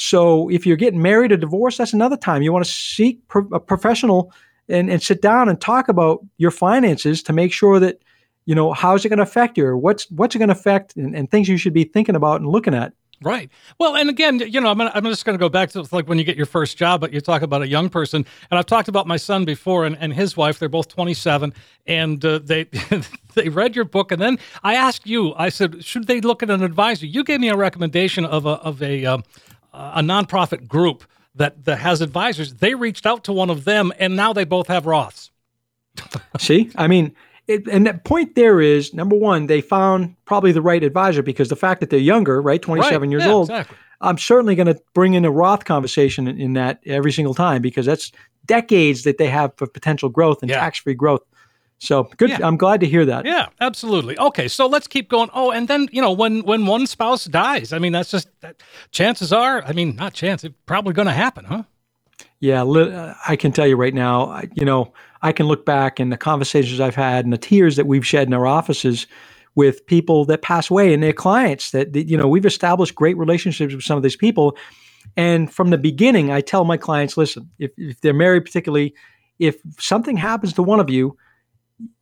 So 0.00 0.48
if 0.48 0.66
you're 0.66 0.78
getting 0.78 1.02
married 1.02 1.30
or 1.30 1.36
divorced, 1.36 1.76
that's 1.76 1.92
another 1.92 2.16
time 2.16 2.40
you 2.40 2.54
want 2.54 2.64
to 2.64 2.70
seek 2.70 3.20
pro- 3.28 3.48
a 3.52 3.60
professional 3.60 4.32
and, 4.66 4.90
and 4.90 5.02
sit 5.02 5.20
down 5.20 5.50
and 5.50 5.60
talk 5.60 5.88
about 5.88 6.24
your 6.38 6.50
finances 6.50 7.22
to 7.24 7.34
make 7.34 7.52
sure 7.52 7.78
that 7.78 8.00
you 8.46 8.54
know 8.54 8.72
how's 8.72 9.04
it 9.04 9.10
going 9.10 9.18
to 9.18 9.22
affect 9.22 9.58
you 9.58 9.66
or 9.66 9.76
what's 9.76 10.10
what's 10.10 10.34
it 10.34 10.38
going 10.38 10.48
to 10.48 10.54
affect 10.54 10.96
and, 10.96 11.14
and 11.14 11.30
things 11.30 11.48
you 11.48 11.58
should 11.58 11.74
be 11.74 11.84
thinking 11.84 12.14
about 12.14 12.40
and 12.40 12.48
looking 12.48 12.72
at. 12.72 12.94
Right. 13.22 13.50
Well, 13.78 13.94
and 13.96 14.08
again, 14.08 14.38
you 14.38 14.62
know, 14.62 14.70
I'm, 14.70 14.78
gonna, 14.78 14.92
I'm 14.94 15.04
just 15.04 15.26
going 15.26 15.36
to 15.36 15.38
go 15.38 15.50
back 15.50 15.68
to 15.72 15.86
like 15.92 16.08
when 16.08 16.16
you 16.16 16.24
get 16.24 16.38
your 16.38 16.46
first 16.46 16.78
job, 16.78 17.02
but 17.02 17.12
you 17.12 17.20
talk 17.20 17.42
about 17.42 17.60
a 17.60 17.68
young 17.68 17.90
person, 17.90 18.24
and 18.50 18.58
I've 18.58 18.64
talked 18.64 18.88
about 18.88 19.06
my 19.06 19.18
son 19.18 19.44
before 19.44 19.84
and, 19.84 19.98
and 19.98 20.14
his 20.14 20.34
wife. 20.34 20.58
They're 20.58 20.70
both 20.70 20.88
27, 20.88 21.52
and 21.86 22.24
uh, 22.24 22.38
they 22.42 22.64
they 23.34 23.50
read 23.50 23.76
your 23.76 23.84
book, 23.84 24.12
and 24.12 24.22
then 24.22 24.38
I 24.62 24.76
asked 24.76 25.06
you. 25.06 25.34
I 25.34 25.50
said, 25.50 25.84
should 25.84 26.06
they 26.06 26.22
look 26.22 26.42
at 26.42 26.48
an 26.48 26.62
advisor? 26.62 27.04
You 27.04 27.22
gave 27.22 27.40
me 27.40 27.50
a 27.50 27.56
recommendation 27.56 28.24
of 28.24 28.46
a 28.46 28.52
of 28.52 28.82
a 28.82 29.04
um, 29.04 29.22
a 29.72 30.00
nonprofit 30.02 30.66
group 30.68 31.04
that 31.34 31.64
that 31.64 31.76
has 31.78 32.00
advisors. 32.00 32.54
They 32.54 32.74
reached 32.74 33.06
out 33.06 33.24
to 33.24 33.32
one 33.32 33.50
of 33.50 33.64
them, 33.64 33.92
and 33.98 34.16
now 34.16 34.32
they 34.32 34.44
both 34.44 34.66
have 34.68 34.84
Roths. 34.84 35.30
See, 36.38 36.70
I 36.76 36.86
mean, 36.88 37.14
it, 37.46 37.66
and 37.68 37.86
the 37.86 37.94
point 37.94 38.34
there 38.34 38.60
is 38.60 38.94
number 38.94 39.16
one, 39.16 39.46
they 39.46 39.60
found 39.60 40.14
probably 40.24 40.52
the 40.52 40.62
right 40.62 40.82
advisor 40.82 41.22
because 41.22 41.48
the 41.48 41.56
fact 41.56 41.80
that 41.80 41.90
they're 41.90 41.98
younger, 41.98 42.40
right, 42.40 42.60
27 42.62 43.00
Right. 43.00 43.10
years 43.10 43.24
Yeah, 43.24 43.32
old, 43.32 43.48
exactly. 43.50 43.76
I'm 44.00 44.16
certainly 44.18 44.54
going 44.54 44.66
to 44.68 44.80
bring 44.94 45.14
in 45.14 45.24
a 45.24 45.30
Roth 45.30 45.64
conversation 45.64 46.26
in, 46.26 46.40
in 46.40 46.52
that 46.54 46.80
every 46.86 47.12
single 47.12 47.34
time 47.34 47.60
because 47.60 47.86
that's 47.86 48.12
decades 48.46 49.02
that 49.02 49.18
they 49.18 49.26
have 49.26 49.52
for 49.56 49.66
potential 49.66 50.08
growth 50.08 50.42
and 50.42 50.50
Yeah. 50.50 50.60
tax 50.60 50.78
free 50.78 50.94
growth. 50.94 51.20
So 51.80 52.04
good. 52.18 52.28
Yeah. 52.30 52.46
I'm 52.46 52.58
glad 52.58 52.80
to 52.80 52.86
hear 52.86 53.06
that. 53.06 53.24
Yeah, 53.24 53.48
absolutely. 53.60 54.18
Okay, 54.18 54.48
so 54.48 54.66
let's 54.66 54.86
keep 54.86 55.08
going. 55.08 55.30
Oh, 55.32 55.50
and 55.50 55.66
then 55.66 55.88
you 55.90 56.02
know 56.02 56.12
when 56.12 56.42
when 56.42 56.66
one 56.66 56.86
spouse 56.86 57.24
dies, 57.24 57.72
I 57.72 57.78
mean 57.78 57.92
that's 57.92 58.10
just 58.10 58.28
that, 58.42 58.62
chances 58.92 59.32
are. 59.32 59.64
I 59.64 59.72
mean, 59.72 59.96
not 59.96 60.12
chance. 60.12 60.44
It's 60.44 60.54
probably 60.66 60.92
going 60.92 61.06
to 61.06 61.12
happen, 61.12 61.46
huh? 61.46 61.62
Yeah, 62.38 62.62
li- 62.64 62.92
uh, 62.92 63.14
I 63.26 63.36
can 63.36 63.50
tell 63.52 63.66
you 63.66 63.76
right 63.76 63.94
now, 63.94 64.26
I- 64.26 64.48
you 64.54 64.64
know, 64.66 64.92
I 65.22 65.32
can 65.32 65.46
look 65.46 65.64
back 65.64 65.98
and 65.98 66.12
the 66.12 66.18
conversations 66.18 66.80
I've 66.80 66.94
had 66.94 67.24
and 67.24 67.32
the 67.32 67.38
tears 67.38 67.76
that 67.76 67.86
we've 67.86 68.06
shed 68.06 68.26
in 68.28 68.34
our 68.34 68.46
offices 68.46 69.06
with 69.54 69.84
people 69.86 70.24
that 70.26 70.42
pass 70.42 70.70
away 70.70 70.92
and 70.94 71.02
their 71.02 71.12
clients 71.12 71.70
that, 71.72 71.92
that, 71.94 72.08
you 72.08 72.16
know, 72.16 72.28
we've 72.28 72.46
established 72.46 72.94
great 72.94 73.16
relationships 73.16 73.74
with 73.74 73.84
some 73.84 73.96
of 73.96 74.02
these 74.02 74.16
people. 74.16 74.56
And 75.16 75.52
from 75.52 75.70
the 75.70 75.78
beginning, 75.78 76.30
I 76.30 76.40
tell 76.40 76.64
my 76.64 76.76
clients, 76.76 77.16
listen, 77.16 77.50
if, 77.58 77.70
if 77.76 78.00
they're 78.00 78.14
married, 78.14 78.44
particularly, 78.44 78.94
if 79.38 79.56
something 79.78 80.16
happens 80.16 80.52
to 80.54 80.62
one 80.62 80.78
of 80.80 80.88
you, 80.88 81.16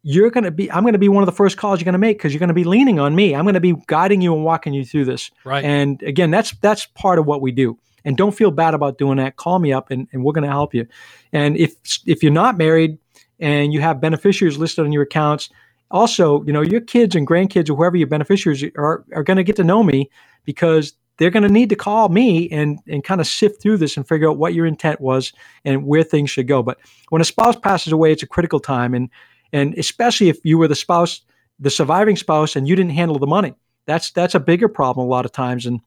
you're 0.03 0.31
going 0.31 0.45
to 0.45 0.51
be, 0.51 0.71
I'm 0.71 0.83
going 0.83 0.95
to 0.95 0.99
be 0.99 1.09
one 1.09 1.23
of 1.23 1.27
the 1.27 1.33
first 1.33 1.57
calls 1.57 1.81
you're 1.81 1.85
going 1.85 1.93
to 1.93 1.99
make 1.99 2.19
because 2.19 2.33
you're 2.33 2.39
going 2.39 2.49
to 2.49 2.55
be 2.55 2.65
leaning 2.65 2.99
on 2.99 3.15
me. 3.15 3.35
I'm 3.35 3.45
going 3.45 3.55
to 3.55 3.61
be 3.61 3.75
guiding 3.87 4.21
you 4.21 4.35
and 4.35 4.45
walking 4.45 4.73
you 4.73 4.85
through 4.85 5.05
this. 5.05 5.31
Right. 5.45 5.65
And 5.65 6.03
again, 6.03 6.31
that's 6.31 6.53
that's 6.61 6.87
part 6.87 7.19
of 7.19 7.27
what 7.27 7.43
we 7.43 7.53
do. 7.53 7.79
And 8.05 8.17
don't 8.17 8.33
feel 8.33 8.51
bad 8.51 8.75
about 8.75 8.99
doing 8.99 9.19
that. 9.19 9.37
Call 9.37 9.59
me 9.59 9.73
up 9.73 9.91
and, 9.91 10.09
and 10.13 10.25
we're 10.25 10.33
going 10.33 10.45
to 10.45 10.51
help 10.51 10.75
you. 10.75 10.87
And 11.33 11.57
if 11.57 11.75
if 12.07 12.23
you're 12.23 12.33
not 12.33 12.57
married 12.57 12.99
and 13.39 13.73
you 13.73 13.81
have 13.81 14.01
beneficiaries 14.01 14.57
listed 14.57 14.85
on 14.85 14.93
your 14.93 15.03
accounts, 15.03 15.51
also, 15.91 16.43
you 16.45 16.53
know, 16.53 16.63
your 16.63 16.81
kids 16.81 17.15
and 17.15 17.27
grandkids 17.27 17.71
or 17.71 17.75
whoever 17.75 17.97
your 17.97 18.07
beneficiaries 18.07 18.65
are 18.77 19.05
are 19.15 19.23
going 19.23 19.37
to 19.37 19.45
get 19.45 19.57
to 19.57 19.65
know 19.65 19.83
me 19.83 20.11
because 20.45 20.95
they're 21.19 21.31
going 21.31 21.43
to 21.43 21.49
need 21.49 21.69
to 21.69 21.77
call 21.77 22.09
me 22.09 22.49
and 22.51 22.79
and 22.87 23.05
kind 23.05 23.21
of 23.21 23.27
sift 23.27 23.61
through 23.61 23.77
this 23.77 23.97
and 23.97 24.09
figure 24.09 24.31
out 24.31 24.39
what 24.39 24.55
your 24.55 24.67
intent 24.67 25.01
was 25.01 25.33
and 25.65 25.85
where 25.85 26.03
things 26.03 26.31
should 26.31 26.49
go. 26.49 26.63
But 26.63 26.79
when 27.11 27.21
a 27.21 27.25
spouse 27.25 27.57
passes 27.57 27.93
away, 27.93 28.13
it's 28.13 28.23
a 28.23 28.27
critical 28.27 28.61
time, 28.61 28.95
and 28.95 29.11
and 29.53 29.75
especially 29.75 30.29
if 30.29 30.39
you 30.45 30.59
were 30.59 30.69
the 30.69 30.75
spouse, 30.75 31.21
the 31.59 31.71
surviving 31.71 32.17
spouse, 32.17 32.57
and 32.57 32.69
you 32.69 32.77
didn't 32.77 32.93
handle 32.93 33.19
the 33.19 33.27
money, 33.27 33.55
that's 33.87 34.11
that's 34.11 34.35
a 34.35 34.41
bigger 34.41 34.69
problem 34.69 35.07
a 35.07 35.11
lot 35.11 35.25
of 35.25 35.33
times. 35.33 35.67
And 35.67 35.81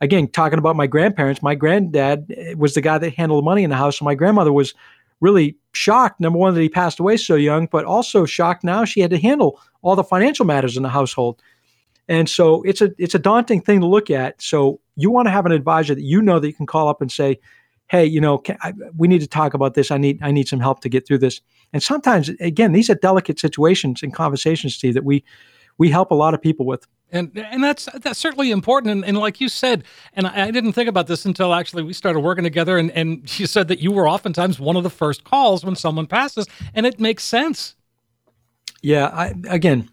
again, 0.00 0.28
talking 0.28 0.58
about 0.58 0.76
my 0.76 0.86
grandparents, 0.86 1.42
my 1.42 1.54
granddad 1.54 2.32
eh, 2.36 2.54
was 2.56 2.74
the 2.74 2.80
guy 2.80 2.98
that 2.98 3.14
handled 3.14 3.42
the 3.42 3.46
money 3.46 3.64
in 3.64 3.70
the 3.70 3.76
house, 3.76 4.00
and 4.00 4.04
my 4.06 4.14
grandmother 4.14 4.52
was 4.52 4.74
really 5.20 5.56
shocked. 5.72 6.20
Number 6.20 6.38
one, 6.38 6.54
that 6.54 6.60
he 6.60 6.68
passed 6.68 7.00
away 7.00 7.16
so 7.16 7.34
young, 7.34 7.66
but 7.66 7.84
also 7.84 8.24
shocked 8.24 8.64
now 8.64 8.84
she 8.84 9.00
had 9.00 9.10
to 9.10 9.18
handle 9.18 9.60
all 9.82 9.96
the 9.96 10.04
financial 10.04 10.44
matters 10.44 10.76
in 10.76 10.82
the 10.82 10.88
household. 10.88 11.40
And 12.08 12.28
so 12.28 12.62
it's 12.62 12.80
a 12.80 12.90
it's 12.98 13.14
a 13.14 13.18
daunting 13.18 13.60
thing 13.60 13.80
to 13.80 13.86
look 13.86 14.10
at. 14.10 14.40
So 14.40 14.80
you 14.96 15.10
want 15.10 15.26
to 15.26 15.32
have 15.32 15.46
an 15.46 15.52
advisor 15.52 15.94
that 15.94 16.02
you 16.02 16.22
know 16.22 16.38
that 16.38 16.46
you 16.46 16.54
can 16.54 16.66
call 16.66 16.88
up 16.88 17.00
and 17.00 17.12
say, 17.12 17.38
"Hey, 17.88 18.04
you 18.04 18.20
know, 18.20 18.42
I, 18.62 18.72
we 18.96 19.08
need 19.08 19.20
to 19.20 19.26
talk 19.26 19.54
about 19.54 19.74
this. 19.74 19.90
I 19.90 19.98
need 19.98 20.18
I 20.22 20.30
need 20.30 20.48
some 20.48 20.60
help 20.60 20.80
to 20.80 20.88
get 20.88 21.06
through 21.06 21.18
this." 21.18 21.40
And 21.72 21.82
sometimes, 21.82 22.28
again, 22.40 22.72
these 22.72 22.88
are 22.88 22.94
delicate 22.94 23.38
situations 23.38 24.02
and 24.02 24.14
conversations, 24.14 24.74
Steve, 24.74 24.94
that 24.94 25.04
we 25.04 25.24
we 25.78 25.90
help 25.90 26.10
a 26.10 26.14
lot 26.14 26.34
of 26.34 26.42
people 26.42 26.66
with. 26.66 26.86
And 27.10 27.30
and 27.34 27.64
that's 27.64 27.88
that's 28.02 28.18
certainly 28.18 28.50
important. 28.50 28.92
And, 28.92 29.04
and 29.04 29.16
like 29.16 29.40
you 29.40 29.48
said, 29.48 29.84
and 30.12 30.26
I, 30.26 30.48
I, 30.48 30.50
didn't 30.50 30.74
think 30.74 30.90
about 30.90 31.06
this 31.06 31.24
until 31.24 31.54
actually 31.54 31.82
we 31.82 31.94
started 31.94 32.20
working 32.20 32.44
together. 32.44 32.76
And, 32.76 32.90
and 32.90 33.38
you 33.40 33.46
said 33.46 33.68
that 33.68 33.78
you 33.78 33.90
were 33.90 34.06
oftentimes 34.06 34.60
one 34.60 34.76
of 34.76 34.82
the 34.82 34.90
first 34.90 35.24
calls 35.24 35.64
when 35.64 35.74
someone 35.74 36.06
passes, 36.06 36.46
and 36.74 36.84
it 36.84 37.00
makes 37.00 37.24
sense. 37.24 37.76
Yeah, 38.82 39.06
I, 39.06 39.34
again, 39.48 39.88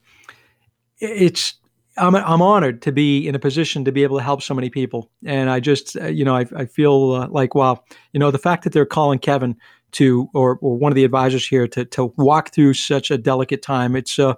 it's 1.00 1.56
I'm, 1.98 2.16
I'm 2.16 2.42
honored 2.42 2.82
to 2.84 2.92
be 2.92 3.28
in 3.28 3.36
a 3.36 3.40
position 3.40 3.86
to 3.86 3.92
be 3.92 4.04
able 4.04 4.18
to 4.18 4.24
help 4.24 4.42
so 4.42 4.54
many 4.54 4.70
people. 4.70 5.10
And 5.26 5.50
I 5.50 5.60
just, 5.60 5.96
uh, 5.98 6.08
you 6.08 6.26
know, 6.26 6.36
I, 6.36 6.46
I 6.56 6.66
feel 6.66 7.14
uh, 7.14 7.28
like, 7.30 7.56
wow, 7.56 7.84
you 8.12 8.20
know, 8.20 8.32
the 8.32 8.38
fact 8.38 8.64
that 8.64 8.74
they're 8.74 8.86
calling 8.86 9.20
Kevin 9.20 9.56
to, 9.94 10.30
or, 10.34 10.60
or 10.62 10.78
one 10.78 10.92
of 10.92 10.96
the 10.96 11.06
advisors 11.06 11.48
here 11.48 11.68
to, 11.70 11.86
to 11.86 12.14
walk 12.18 12.52
through 12.52 12.74
such 12.74 13.12
a 13.12 13.18
delicate 13.18 13.62
time, 13.62 13.96
it's, 13.96 14.20
uh, 14.20 14.34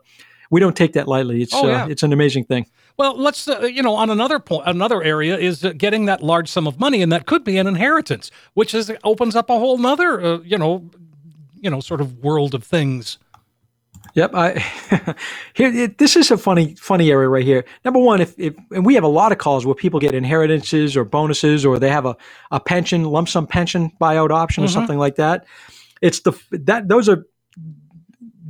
we 0.52 0.60
don't 0.60 0.76
take 0.76 0.93
that 0.93 1.08
lightly. 1.08 1.41
It's, 1.41 1.54
oh, 1.54 1.67
yeah. 1.67 1.86
uh, 1.86 1.88
it's 1.88 2.04
an 2.04 2.13
amazing 2.13 2.46
thing. 2.46 2.67
Well, 2.98 3.17
let's, 3.17 3.48
uh, 3.48 3.62
you 3.62 3.82
know, 3.82 3.96
on 3.96 4.10
another 4.10 4.39
point, 4.39 4.63
another 4.67 5.04
area 5.04 5.38
is 5.38 5.65
uh, 5.65 5.74
getting 5.74 6.06
that 6.06 6.24
large 6.24 6.50
sum 6.50 6.67
of 6.67 6.80
money, 6.80 7.02
and 7.02 7.12
that 7.12 7.26
could 7.26 7.43
be 7.43 7.58
an 7.58 7.67
inheritance, 7.67 8.32
which 8.54 8.74
is 8.74 8.91
opens 9.04 9.36
up 9.36 9.50
a 9.50 9.58
whole 9.58 9.78
nother, 9.78 10.41
you 10.43 10.58
know, 10.58 10.89
you 11.60 11.70
know, 11.70 11.80
sort 11.80 12.02
of 12.02 12.24
world 12.24 12.54
of 12.54 12.63
things. 12.63 13.17
Yep. 14.13 14.32
I, 14.34 14.52
here, 15.54 15.74
it, 15.74 15.98
this 15.98 16.15
is 16.15 16.32
a 16.32 16.38
funny, 16.38 16.76
funny 16.76 17.12
area 17.12 17.30
right 17.30 17.43
here. 17.43 17.65
Number 17.86 18.00
one, 18.00 18.22
if, 18.22 18.38
if 18.38 18.56
and 18.72 18.86
we 18.86 18.96
have 18.96 19.04
a 19.04 19.10
lot 19.10 19.32
of 19.32 19.38
calls 19.38 19.65
where 19.65 19.76
people 19.76 20.00
get 20.00 20.13
inheritances 20.13 20.98
or 20.98 21.04
bonuses, 21.04 21.65
or 21.65 21.80
they 21.80 21.89
have 21.89 22.06
a, 22.06 22.15
a 22.52 22.60
pension, 22.60 23.04
lump 23.04 23.30
sum 23.30 23.48
pension 23.48 23.91
buyout 24.02 24.32
option, 24.32 24.63
mm-hmm. 24.63 24.70
or 24.70 24.74
something 24.74 24.98
like 24.98 25.15
that. 25.15 25.46
It's 26.02 26.22
the 26.22 26.34
that 26.52 26.88
those 26.88 27.10
are 27.10 27.26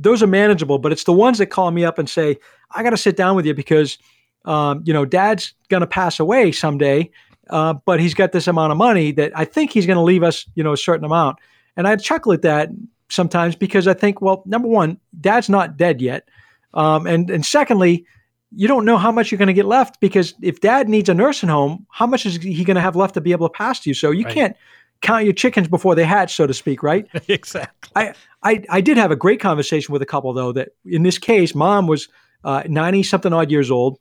those 0.00 0.22
are 0.22 0.26
manageable, 0.26 0.78
but 0.78 0.92
it's 0.92 1.04
the 1.04 1.12
ones 1.12 1.38
that 1.38 1.46
call 1.46 1.70
me 1.70 1.84
up 1.84 1.98
and 1.98 2.08
say, 2.08 2.38
"I 2.70 2.82
got 2.82 2.90
to 2.90 2.96
sit 2.96 3.16
down 3.16 3.36
with 3.36 3.46
you 3.46 3.54
because, 3.54 3.98
um, 4.44 4.82
you 4.84 4.92
know, 4.92 5.04
Dad's 5.04 5.54
going 5.68 5.80
to 5.80 5.86
pass 5.86 6.20
away 6.20 6.52
someday, 6.52 7.10
uh, 7.50 7.74
but 7.84 8.00
he's 8.00 8.14
got 8.14 8.32
this 8.32 8.46
amount 8.46 8.72
of 8.72 8.78
money 8.78 9.12
that 9.12 9.32
I 9.34 9.44
think 9.44 9.72
he's 9.72 9.86
going 9.86 9.96
to 9.96 10.02
leave 10.02 10.22
us, 10.22 10.46
you 10.54 10.62
know, 10.62 10.72
a 10.72 10.76
certain 10.76 11.04
amount." 11.04 11.38
And 11.76 11.86
I 11.86 11.94
chuckle 11.96 12.32
at 12.32 12.42
that 12.42 12.70
sometimes 13.08 13.56
because 13.56 13.86
I 13.86 13.94
think, 13.94 14.20
well, 14.20 14.42
number 14.46 14.68
one, 14.68 14.98
dad's 15.20 15.48
not 15.48 15.76
dead 15.76 16.00
yet. 16.00 16.28
Um, 16.74 17.06
and, 17.06 17.30
and 17.30 17.44
secondly, 17.44 18.06
you 18.54 18.68
don't 18.68 18.84
know 18.84 18.96
how 18.96 19.12
much 19.12 19.30
you're 19.30 19.38
going 19.38 19.48
to 19.48 19.54
get 19.54 19.66
left 19.66 20.00
because 20.00 20.34
if 20.42 20.60
dad 20.60 20.88
needs 20.88 21.08
a 21.08 21.14
nursing 21.14 21.48
home, 21.48 21.86
how 21.90 22.06
much 22.06 22.24
is 22.24 22.36
he 22.36 22.64
going 22.64 22.76
to 22.76 22.80
have 22.80 22.96
left 22.96 23.14
to 23.14 23.20
be 23.20 23.32
able 23.32 23.48
to 23.48 23.52
pass 23.52 23.80
to 23.80 23.90
you? 23.90 23.94
So 23.94 24.10
you 24.10 24.24
right. 24.24 24.34
can't 24.34 24.56
count 25.00 25.24
your 25.24 25.32
chickens 25.32 25.68
before 25.68 25.94
they 25.94 26.04
hatch, 26.04 26.34
so 26.34 26.46
to 26.46 26.54
speak, 26.54 26.82
right? 26.82 27.06
exactly. 27.28 27.90
I, 27.94 28.14
I, 28.42 28.64
I 28.70 28.80
did 28.80 28.96
have 28.96 29.10
a 29.10 29.16
great 29.16 29.40
conversation 29.40 29.92
with 29.92 30.02
a 30.02 30.06
couple, 30.06 30.32
though, 30.32 30.52
that 30.52 30.70
in 30.84 31.02
this 31.02 31.18
case, 31.18 31.54
mom 31.54 31.86
was 31.86 32.08
90 32.44 33.00
uh, 33.00 33.02
something 33.02 33.32
odd 33.32 33.50
years 33.50 33.70
old, 33.70 33.98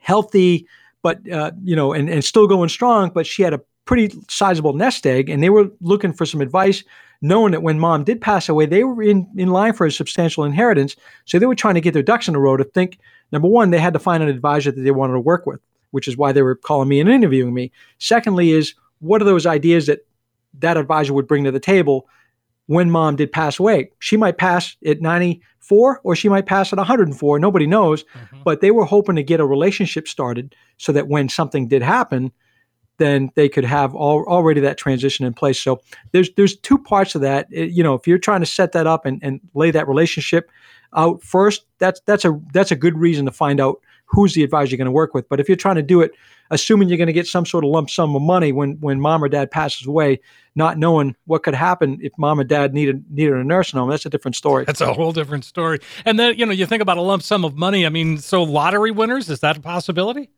healthy, 0.00 0.66
but, 1.02 1.28
uh, 1.30 1.52
you 1.62 1.76
know, 1.76 1.92
and, 1.92 2.08
and 2.08 2.24
still 2.24 2.46
going 2.46 2.68
strong, 2.68 3.10
but 3.10 3.26
she 3.26 3.42
had 3.42 3.54
a 3.54 3.60
pretty 3.84 4.14
sizable 4.28 4.72
nest 4.72 5.06
egg 5.06 5.28
and 5.28 5.42
they 5.42 5.50
were 5.50 5.70
looking 5.80 6.12
for 6.12 6.24
some 6.24 6.40
advice 6.40 6.84
knowing 7.22 7.52
that 7.52 7.62
when 7.62 7.78
mom 7.78 8.04
did 8.04 8.20
pass 8.20 8.48
away, 8.48 8.66
they 8.66 8.84
were 8.84 9.02
in, 9.02 9.28
in 9.36 9.50
line 9.50 9.72
for 9.72 9.86
a 9.86 9.92
substantial 9.92 10.44
inheritance. 10.44 10.96
So 11.26 11.38
they 11.38 11.46
were 11.46 11.54
trying 11.54 11.74
to 11.74 11.80
get 11.80 11.92
their 11.92 12.02
ducks 12.02 12.28
in 12.28 12.34
a 12.34 12.40
row 12.40 12.56
to 12.56 12.64
think 12.64 12.98
number 13.32 13.48
one, 13.48 13.70
they 13.70 13.78
had 13.78 13.92
to 13.92 13.98
find 13.98 14.22
an 14.22 14.28
advisor 14.28 14.70
that 14.72 14.80
they 14.80 14.90
wanted 14.90 15.14
to 15.14 15.20
work 15.20 15.46
with, 15.46 15.60
which 15.90 16.08
is 16.08 16.16
why 16.16 16.32
they 16.32 16.42
were 16.42 16.56
calling 16.56 16.88
me 16.88 17.00
and 17.00 17.08
interviewing 17.08 17.54
me. 17.54 17.72
Secondly, 17.98 18.52
is 18.52 18.74
what 19.00 19.20
are 19.20 19.26
those 19.26 19.46
ideas 19.46 19.86
that 19.86 20.06
that 20.58 20.76
advisor 20.76 21.12
would 21.12 21.28
bring 21.28 21.44
to 21.44 21.52
the 21.52 21.60
table 21.60 22.08
when 22.66 22.90
mom 22.90 23.16
did 23.16 23.32
pass 23.32 23.58
away? 23.58 23.90
She 23.98 24.16
might 24.16 24.38
pass 24.38 24.76
at 24.84 25.00
94 25.00 26.00
or 26.02 26.16
she 26.16 26.28
might 26.28 26.46
pass 26.46 26.72
at 26.72 26.78
104. 26.78 27.38
Nobody 27.38 27.66
knows. 27.66 28.04
Mm-hmm. 28.04 28.42
But 28.44 28.60
they 28.60 28.70
were 28.70 28.84
hoping 28.84 29.16
to 29.16 29.22
get 29.22 29.40
a 29.40 29.46
relationship 29.46 30.08
started 30.08 30.54
so 30.78 30.92
that 30.92 31.08
when 31.08 31.28
something 31.28 31.68
did 31.68 31.82
happen, 31.82 32.32
then 33.00 33.30
they 33.34 33.48
could 33.48 33.64
have 33.64 33.94
all, 33.94 34.24
already 34.26 34.60
that 34.60 34.76
transition 34.76 35.26
in 35.26 35.32
place. 35.32 35.60
So 35.60 35.80
there's 36.12 36.30
there's 36.34 36.56
two 36.56 36.78
parts 36.78 37.14
of 37.14 37.22
that. 37.22 37.48
It, 37.50 37.70
you 37.70 37.82
know, 37.82 37.94
if 37.94 38.06
you're 38.06 38.18
trying 38.18 38.40
to 38.40 38.46
set 38.46 38.72
that 38.72 38.86
up 38.86 39.06
and, 39.06 39.18
and 39.24 39.40
lay 39.54 39.70
that 39.72 39.88
relationship 39.88 40.50
out 40.94 41.22
first, 41.22 41.64
that's 41.78 42.00
that's 42.06 42.24
a 42.24 42.38
that's 42.52 42.70
a 42.70 42.76
good 42.76 42.96
reason 42.96 43.24
to 43.24 43.32
find 43.32 43.58
out 43.58 43.80
who's 44.04 44.34
the 44.34 44.44
advisor 44.44 44.70
you're 44.70 44.78
going 44.78 44.84
to 44.84 44.92
work 44.92 45.14
with. 45.14 45.28
But 45.28 45.40
if 45.40 45.48
you're 45.48 45.56
trying 45.56 45.76
to 45.76 45.82
do 45.82 46.02
it, 46.02 46.12
assuming 46.50 46.88
you're 46.88 46.98
going 46.98 47.06
to 47.06 47.12
get 47.12 47.26
some 47.26 47.46
sort 47.46 47.64
of 47.64 47.70
lump 47.70 47.88
sum 47.88 48.14
of 48.14 48.22
money 48.22 48.52
when 48.52 48.72
when 48.80 49.00
mom 49.00 49.24
or 49.24 49.28
dad 49.28 49.50
passes 49.50 49.86
away, 49.86 50.20
not 50.54 50.76
knowing 50.76 51.16
what 51.24 51.42
could 51.42 51.54
happen 51.54 51.98
if 52.02 52.12
mom 52.18 52.38
or 52.38 52.44
dad 52.44 52.74
needed 52.74 53.02
needed 53.10 53.32
a 53.32 53.44
nursing 53.44 53.78
home, 53.80 53.88
that's 53.88 54.04
a 54.04 54.10
different 54.10 54.36
story. 54.36 54.66
That's 54.66 54.82
a 54.82 54.92
whole 54.92 55.12
different 55.12 55.46
story. 55.46 55.78
And 56.04 56.18
then 56.18 56.36
you 56.36 56.44
know 56.44 56.52
you 56.52 56.66
think 56.66 56.82
about 56.82 56.98
a 56.98 57.02
lump 57.02 57.22
sum 57.22 57.46
of 57.46 57.56
money. 57.56 57.86
I 57.86 57.88
mean, 57.88 58.18
so 58.18 58.42
lottery 58.42 58.90
winners 58.90 59.30
is 59.30 59.40
that 59.40 59.56
a 59.56 59.60
possibility? 59.60 60.28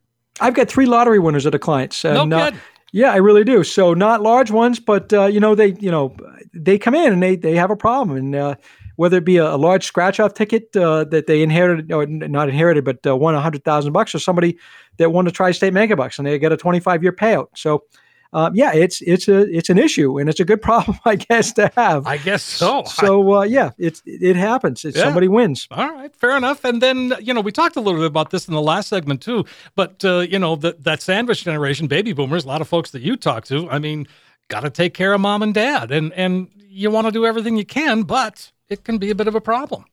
I've 0.40 0.55
got 0.55 0.68
three 0.68 0.87
lottery 0.87 1.18
winners 1.18 1.47
at 1.47 1.55
a 1.55 1.59
client's. 1.59 2.05
And, 2.05 2.31
no 2.31 2.38
uh, 2.38 2.51
yeah, 2.92 3.12
I 3.12 3.16
really 3.16 3.45
do. 3.45 3.64
So 3.64 3.95
not 3.95 4.21
large 4.21 4.51
ones, 4.51 4.79
but 4.79 5.12
uh, 5.12 5.25
you 5.25 5.40
know 5.40 5.55
they 5.55 5.75
you 5.81 5.90
know 5.90 6.14
they 6.53 6.79
come 6.79 6.95
in 6.95 7.12
and 7.12 7.23
they 7.23 7.37
they 7.37 7.57
have 7.57 7.71
a 7.71 7.77
problem, 7.77 8.16
and 8.16 8.35
uh, 8.35 8.55
whether 8.97 9.16
it 9.16 9.25
be 9.25 9.38
a, 9.38 9.55
a 9.55 9.57
large 9.57 9.85
scratch 9.85 10.21
off 10.21 10.35
ticket 10.35 10.77
uh, 10.77 11.05
that 11.05 11.27
they 11.27 11.42
inherited 11.42 11.90
or 11.90 12.07
not 12.07 12.49
inherited, 12.51 12.85
but 12.85 13.07
uh, 13.07 13.16
won 13.16 13.35
a 13.35 13.40
hundred 13.40 13.64
thousand 13.64 13.92
bucks, 13.92 14.14
or 14.14 14.18
somebody 14.18 14.59
that 14.99 15.11
won 15.11 15.27
a 15.27 15.31
tri-state 15.31 15.73
megabucks 15.73 16.18
and 16.18 16.27
they 16.27 16.38
get 16.38 16.53
a 16.53 16.57
twenty 16.57 16.81
five 16.81 17.03
year 17.03 17.12
payout. 17.12 17.49
So 17.55 17.85
um, 18.35 18.55
yeah, 18.55 18.73
it's 18.73 19.03
it's 19.03 19.29
a 19.29 19.40
it's 19.55 19.68
an 19.68 19.79
issue 19.79 20.18
and 20.18 20.29
it's 20.29 20.40
a 20.40 20.45
good 20.45 20.62
problem, 20.68 20.99
I 21.05 21.16
guess, 21.16 21.53
to 21.55 21.71
have. 21.77 22.07
I 22.07 22.16
guess 22.16 22.42
so. 22.42 22.85
So 22.85 23.35
uh, 23.35 23.42
yeah, 23.42 23.71
it's 23.79 24.03
it 24.07 24.37
happens. 24.37 24.85
It's, 24.85 24.97
yeah. 24.97 25.05
Somebody 25.05 25.29
wins. 25.29 25.68
All 25.71 25.92
right, 25.92 26.14
fair 26.16 26.37
enough. 26.37 26.64
And 26.64 26.81
then 26.81 27.14
you 27.21 27.35
know 27.35 27.40
we 27.40 27.53
talked 27.53 27.77
a 27.77 27.81
little 27.81 28.01
bit 28.01 28.07
about 28.07 28.31
this 28.31 28.49
in 28.49 28.55
the 28.55 28.62
last 28.62 28.88
segment 28.88 29.21
too. 29.21 29.45
But 29.75 30.05
uh, 30.05 30.21
you 30.21 30.38
know 30.38 30.57
that 30.57 30.85
that 30.85 31.03
sandwich 31.03 31.45
generation, 31.45 31.87
baby 31.88 32.12
boomers, 32.12 32.45
a 32.45 32.49
lot 32.49 32.61
of 32.61 32.68
folks 32.68 32.90
that 32.92 33.03
you 33.03 33.16
talk 33.16 33.45
to. 33.47 33.68
I 33.71 33.79
mean, 33.79 34.09
got 34.49 34.61
to 34.61 34.71
take 34.71 34.95
care 34.95 35.12
of 35.12 35.21
mom 35.21 35.42
and 35.42 35.53
dad, 35.53 35.90
and 35.90 36.12
and 36.14 36.49
you 36.57 36.90
want 36.90 37.07
to 37.07 37.12
do 37.12 37.27
everything 37.27 37.57
you 37.57 37.66
can, 37.66 38.03
but 38.05 38.51
it 38.71 38.85
can 38.85 38.97
be 38.97 39.11
a 39.11 39.14
bit 39.14 39.29
of 39.29 39.35
a 39.35 39.40
problem 39.40 39.85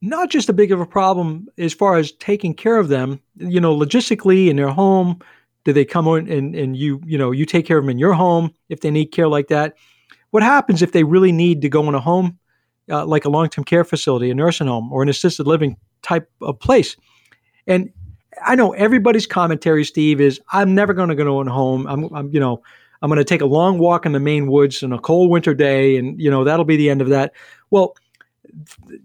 not 0.00 0.30
just 0.30 0.48
a 0.48 0.52
big 0.52 0.70
of 0.70 0.80
a 0.80 0.86
problem 0.86 1.48
as 1.58 1.74
far 1.74 1.96
as 1.96 2.12
taking 2.12 2.54
care 2.54 2.76
of 2.76 2.86
them, 2.86 3.20
you 3.36 3.60
know, 3.60 3.76
logistically 3.76 4.48
in 4.48 4.54
their 4.54 4.68
home, 4.68 5.20
do 5.68 5.74
they 5.74 5.84
come 5.84 6.08
on 6.08 6.26
and, 6.28 6.54
and 6.54 6.78
you, 6.78 6.98
you 7.04 7.18
know, 7.18 7.30
you 7.30 7.44
take 7.44 7.66
care 7.66 7.76
of 7.76 7.84
them 7.84 7.90
in 7.90 7.98
your 7.98 8.14
home 8.14 8.50
if 8.70 8.80
they 8.80 8.90
need 8.90 9.08
care 9.08 9.28
like 9.28 9.48
that? 9.48 9.74
What 10.30 10.42
happens 10.42 10.80
if 10.80 10.92
they 10.92 11.04
really 11.04 11.30
need 11.30 11.60
to 11.60 11.68
go 11.68 11.86
in 11.90 11.94
a 11.94 12.00
home, 12.00 12.38
uh, 12.90 13.04
like 13.04 13.26
a 13.26 13.28
long-term 13.28 13.64
care 13.64 13.84
facility, 13.84 14.30
a 14.30 14.34
nursing 14.34 14.66
home, 14.66 14.90
or 14.90 15.02
an 15.02 15.10
assisted 15.10 15.46
living 15.46 15.76
type 16.00 16.26
of 16.40 16.58
place? 16.58 16.96
And 17.66 17.92
I 18.42 18.54
know 18.54 18.72
everybody's 18.72 19.26
commentary, 19.26 19.84
Steve, 19.84 20.22
is 20.22 20.40
I'm 20.54 20.74
never 20.74 20.94
going 20.94 21.10
to 21.10 21.14
go 21.14 21.38
in 21.42 21.48
a 21.48 21.52
home. 21.52 21.86
I'm, 21.86 22.04
I'm, 22.14 22.32
you 22.32 22.40
know, 22.40 22.62
I'm 23.02 23.10
going 23.10 23.18
to 23.18 23.24
take 23.24 23.42
a 23.42 23.46
long 23.46 23.78
walk 23.78 24.06
in 24.06 24.12
the 24.12 24.20
Maine 24.20 24.46
woods 24.46 24.82
on 24.82 24.94
a 24.94 24.98
cold 24.98 25.30
winter 25.30 25.52
day, 25.52 25.98
and 25.98 26.18
you 26.18 26.30
know 26.30 26.44
that'll 26.44 26.64
be 26.64 26.78
the 26.78 26.88
end 26.88 27.02
of 27.02 27.10
that. 27.10 27.34
Well, 27.68 27.94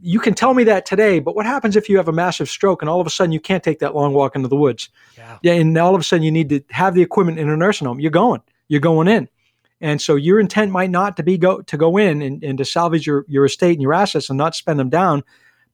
you 0.01 0.19
can 0.19 0.33
tell 0.33 0.53
me 0.53 0.63
that 0.65 0.85
today, 0.85 1.19
but 1.19 1.35
what 1.35 1.45
happens 1.45 1.75
if 1.75 1.89
you 1.89 1.97
have 1.97 2.07
a 2.07 2.13
massive 2.13 2.49
stroke 2.49 2.81
and 2.81 2.89
all 2.89 2.99
of 2.99 3.07
a 3.07 3.09
sudden 3.09 3.31
you 3.31 3.39
can't 3.39 3.63
take 3.63 3.79
that 3.79 3.95
long 3.95 4.13
walk 4.13 4.35
into 4.35 4.47
the 4.47 4.55
woods? 4.55 4.89
Yeah. 5.17 5.37
yeah 5.41 5.53
and 5.53 5.77
all 5.77 5.95
of 5.95 6.01
a 6.01 6.03
sudden 6.03 6.23
you 6.23 6.31
need 6.31 6.49
to 6.49 6.61
have 6.69 6.95
the 6.95 7.01
equipment 7.01 7.39
in 7.39 7.49
a 7.49 7.57
nursing 7.57 7.87
home. 7.87 7.99
You're 7.99 8.11
going, 8.11 8.41
you're 8.67 8.81
going 8.81 9.07
in. 9.07 9.29
And 9.81 10.01
so 10.01 10.15
your 10.15 10.39
intent 10.39 10.71
might 10.71 10.89
not 10.89 11.17
to 11.17 11.23
be 11.23 11.37
go 11.37 11.61
to 11.61 11.77
go 11.77 11.97
in 11.97 12.21
and, 12.21 12.43
and 12.43 12.57
to 12.57 12.65
salvage 12.65 13.05
your, 13.05 13.25
your 13.27 13.45
estate 13.45 13.73
and 13.73 13.81
your 13.81 13.93
assets 13.93 14.29
and 14.29 14.37
not 14.37 14.55
spend 14.55 14.79
them 14.79 14.89
down, 14.89 15.23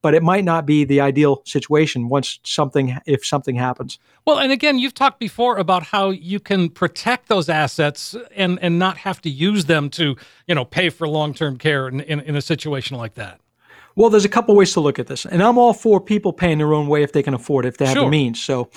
but 0.02 0.14
it 0.14 0.24
might 0.24 0.44
not 0.44 0.66
be 0.66 0.84
the 0.84 1.02
ideal 1.02 1.44
situation 1.46 2.10
once 2.10 2.40
something 2.44 2.98
if 3.06 3.26
something 3.26 3.56
happens. 3.56 4.00
Well, 4.26 4.40
and 4.40 4.52
again, 4.52 4.80
you've 4.80 4.94
talked 4.94 5.20
before 5.20 5.58
about 5.58 5.84
how 5.84 6.10
you 6.10 6.40
can 6.40 6.70
protect 6.70 7.28
those 7.28 7.50
assets 7.50 8.16
and 8.36 8.58
and 8.62 8.80
not 8.80 8.98
have 8.98 9.22
to 9.22 9.30
use 9.30 9.66
them 9.66 9.90
to, 9.92 10.16
you 10.48 10.56
know, 10.56 10.66
pay 10.66 10.90
for 10.90 11.08
long-term 11.08 11.58
care 11.58 11.88
in, 11.88 12.00
in, 12.00 12.20
in 12.22 12.36
a 12.36 12.42
situation 12.42 12.98
like 12.98 13.16
that. 13.16 13.40
Well, 14.00 14.10
there's 14.10 14.24
a 14.24 14.30
couple 14.30 14.56
ways 14.56 14.72
to 14.76 14.80
look 14.80 14.98
at 14.98 15.08
this, 15.08 15.26
and 15.26 15.44
I'm 15.44 15.58
all 15.58 15.74
for 15.74 16.00
people 16.00 16.32
paying 16.32 16.60
their 16.60 16.74
own 16.74 16.88
way 16.88 17.04
if 17.04 17.12
they 17.12 17.22
can 17.22 17.34
afford 17.34 17.66
it, 17.66 17.68
if 17.68 17.78
they 17.80 17.86
have 17.86 17.96
Sure. 17.96 18.06
the 18.06 18.10
means. 18.10 18.42
So, 18.42 18.70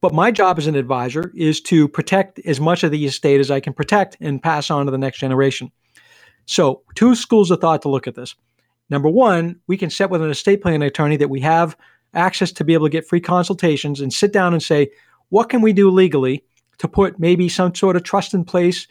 but 0.00 0.14
my 0.14 0.30
job 0.30 0.56
as 0.56 0.66
an 0.66 0.74
advisor 0.74 1.30
is 1.34 1.60
to 1.64 1.86
protect 1.86 2.38
as 2.46 2.60
much 2.60 2.82
of 2.82 2.90
the 2.90 3.04
estate 3.04 3.40
as 3.40 3.50
I 3.50 3.60
can 3.60 3.74
protect 3.74 4.16
and 4.22 4.42
pass 4.42 4.70
on 4.70 4.86
to 4.86 4.90
the 4.90 4.96
next 4.96 5.18
generation. 5.18 5.70
So, 6.46 6.80
two 6.94 7.14
schools 7.14 7.50
of 7.50 7.60
thought 7.60 7.82
to 7.82 7.90
look 7.90 8.06
at 8.06 8.14
this. 8.14 8.34
Number 8.88 9.10
one, 9.10 9.60
we 9.66 9.76
can 9.76 9.90
set 9.90 10.08
with 10.08 10.22
an 10.22 10.30
estate 10.30 10.62
planning 10.62 10.80
attorney 10.80 11.18
that 11.18 11.28
we 11.28 11.40
have 11.40 11.76
access 12.14 12.50
to 12.52 12.64
be 12.64 12.72
able 12.72 12.86
to 12.86 12.90
get 12.90 13.06
free 13.06 13.20
consultations 13.20 14.00
and 14.00 14.10
sit 14.10 14.32
down 14.32 14.54
and 14.54 14.62
say, 14.62 14.88
what 15.28 15.50
can 15.50 15.60
we 15.60 15.74
do 15.74 15.90
legally 15.90 16.42
to 16.78 16.88
put 16.88 17.20
maybe 17.20 17.50
some 17.50 17.74
sort 17.74 17.96
of 17.96 18.02
trust 18.02 18.32
in 18.32 18.44
place 18.44 18.88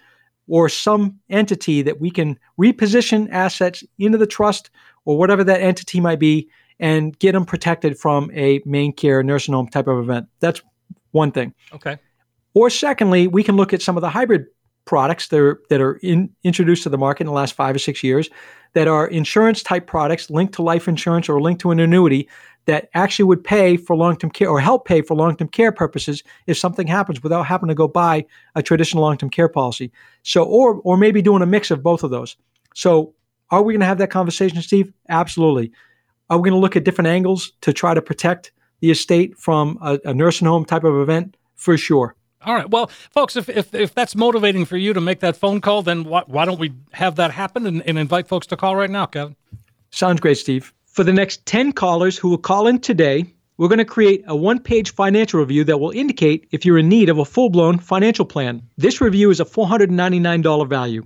or 0.47 0.69
some 0.69 1.19
entity 1.31 1.81
that 1.81 1.99
we 1.99 2.11
can 2.11 2.37
reposition 2.59 3.27
assets 3.31 3.83
into 3.97 4.19
the 4.19 4.27
trust 4.27 4.69
or 5.05 5.17
whatever 5.17 5.43
that 5.43 5.61
entity 5.61 5.99
might 5.99 6.19
be 6.19 6.49
and 6.79 7.17
get 7.19 7.33
them 7.33 7.45
protected 7.45 7.97
from 7.97 8.31
a 8.33 8.59
MaineCare 8.61 9.23
nursing 9.25 9.53
home 9.53 9.67
type 9.67 9.87
of 9.87 9.99
event. 9.99 10.27
That's 10.39 10.61
one 11.11 11.31
thing. 11.31 11.53
Okay. 11.73 11.97
Or 12.53 12.69
secondly, 12.69 13.27
we 13.27 13.43
can 13.43 13.55
look 13.55 13.73
at 13.73 13.81
some 13.81 13.97
of 13.97 14.01
the 14.01 14.09
hybrid 14.09 14.45
products 14.85 15.27
that 15.27 15.39
are, 15.39 15.61
that 15.69 15.81
are 15.81 15.97
in, 15.97 16.29
introduced 16.43 16.83
to 16.83 16.89
the 16.89 16.97
market 16.97 17.21
in 17.21 17.27
the 17.27 17.33
last 17.33 17.53
five 17.53 17.75
or 17.75 17.79
six 17.79 18.03
years 18.03 18.29
that 18.73 18.87
are 18.87 19.07
insurance 19.07 19.61
type 19.61 19.87
products 19.87 20.29
linked 20.29 20.53
to 20.55 20.63
life 20.63 20.87
insurance 20.87 21.29
or 21.29 21.41
linked 21.41 21.61
to 21.61 21.71
an 21.71 21.79
annuity 21.79 22.27
that 22.65 22.89
actually 22.93 23.25
would 23.25 23.43
pay 23.43 23.77
for 23.77 23.95
long-term 23.95 24.29
care 24.31 24.49
or 24.49 24.59
help 24.59 24.85
pay 24.85 25.01
for 25.01 25.15
long-term 25.15 25.47
care 25.49 25.71
purposes 25.71 26.23
if 26.47 26.57
something 26.57 26.87
happens 26.87 27.21
without 27.23 27.43
having 27.43 27.67
to 27.67 27.75
go 27.75 27.87
buy 27.87 28.25
a 28.55 28.61
traditional 28.61 29.03
long-term 29.03 29.29
care 29.29 29.49
policy. 29.49 29.91
So 30.23 30.43
or 30.43 30.75
or 30.83 30.97
maybe 30.97 31.21
doing 31.21 31.41
a 31.41 31.47
mix 31.47 31.71
of 31.71 31.81
both 31.81 32.03
of 32.03 32.11
those. 32.11 32.35
So 32.75 33.13
are 33.51 33.61
we 33.61 33.73
going 33.73 33.81
to 33.81 33.85
have 33.85 33.97
that 33.99 34.11
conversation, 34.11 34.61
Steve? 34.61 34.93
Absolutely. 35.09 35.71
Are 36.29 36.37
we 36.37 36.49
going 36.49 36.59
to 36.59 36.61
look 36.61 36.75
at 36.75 36.83
different 36.83 37.07
angles 37.07 37.53
to 37.61 37.73
try 37.73 37.93
to 37.93 38.01
protect 38.01 38.51
the 38.81 38.91
estate 38.91 39.37
from 39.37 39.77
a, 39.81 39.99
a 40.05 40.13
nursing 40.13 40.47
home 40.47 40.65
type 40.65 40.83
of 40.83 40.95
event? 40.95 41.35
For 41.55 41.77
sure. 41.77 42.15
All 42.45 42.55
right. 42.55 42.69
Well, 42.69 42.87
folks, 43.11 43.35
if, 43.35 43.49
if, 43.49 43.73
if 43.73 43.93
that's 43.93 44.15
motivating 44.15 44.63
for 44.65 44.77
you 44.77 44.93
to 44.93 45.01
make 45.01 45.19
that 45.19 45.35
phone 45.35 45.59
call, 45.59 45.81
then 45.81 46.05
why, 46.05 46.23
why 46.25 46.45
don't 46.45 46.59
we 46.59 46.73
have 46.93 47.15
that 47.15 47.31
happen 47.31 47.65
and, 47.65 47.81
and 47.85 47.99
invite 47.99 48.27
folks 48.27 48.47
to 48.47 48.57
call 48.57 48.75
right 48.75 48.89
now, 48.89 49.05
Kevin? 49.05 49.35
Sounds 49.91 50.21
great, 50.21 50.37
Steve. 50.37 50.73
For 50.85 51.03
the 51.03 51.11
next 51.11 51.45
10 51.45 51.73
callers 51.73 52.17
who 52.17 52.29
will 52.29 52.37
call 52.37 52.67
in 52.67 52.79
today, 52.79 53.25
we're 53.57 53.67
going 53.67 53.79
to 53.79 53.85
create 53.85 54.23
a 54.25 54.35
one 54.35 54.59
page 54.59 54.93
financial 54.93 55.41
review 55.41 55.65
that 55.65 55.79
will 55.79 55.91
indicate 55.91 56.47
if 56.51 56.65
you're 56.65 56.77
in 56.77 56.87
need 56.87 57.09
of 57.09 57.17
a 57.17 57.25
full 57.25 57.49
blown 57.49 57.77
financial 57.77 58.25
plan. 58.25 58.61
This 58.77 59.01
review 59.01 59.31
is 59.31 59.41
a 59.41 59.45
$499 59.45 60.69
value. 60.69 61.05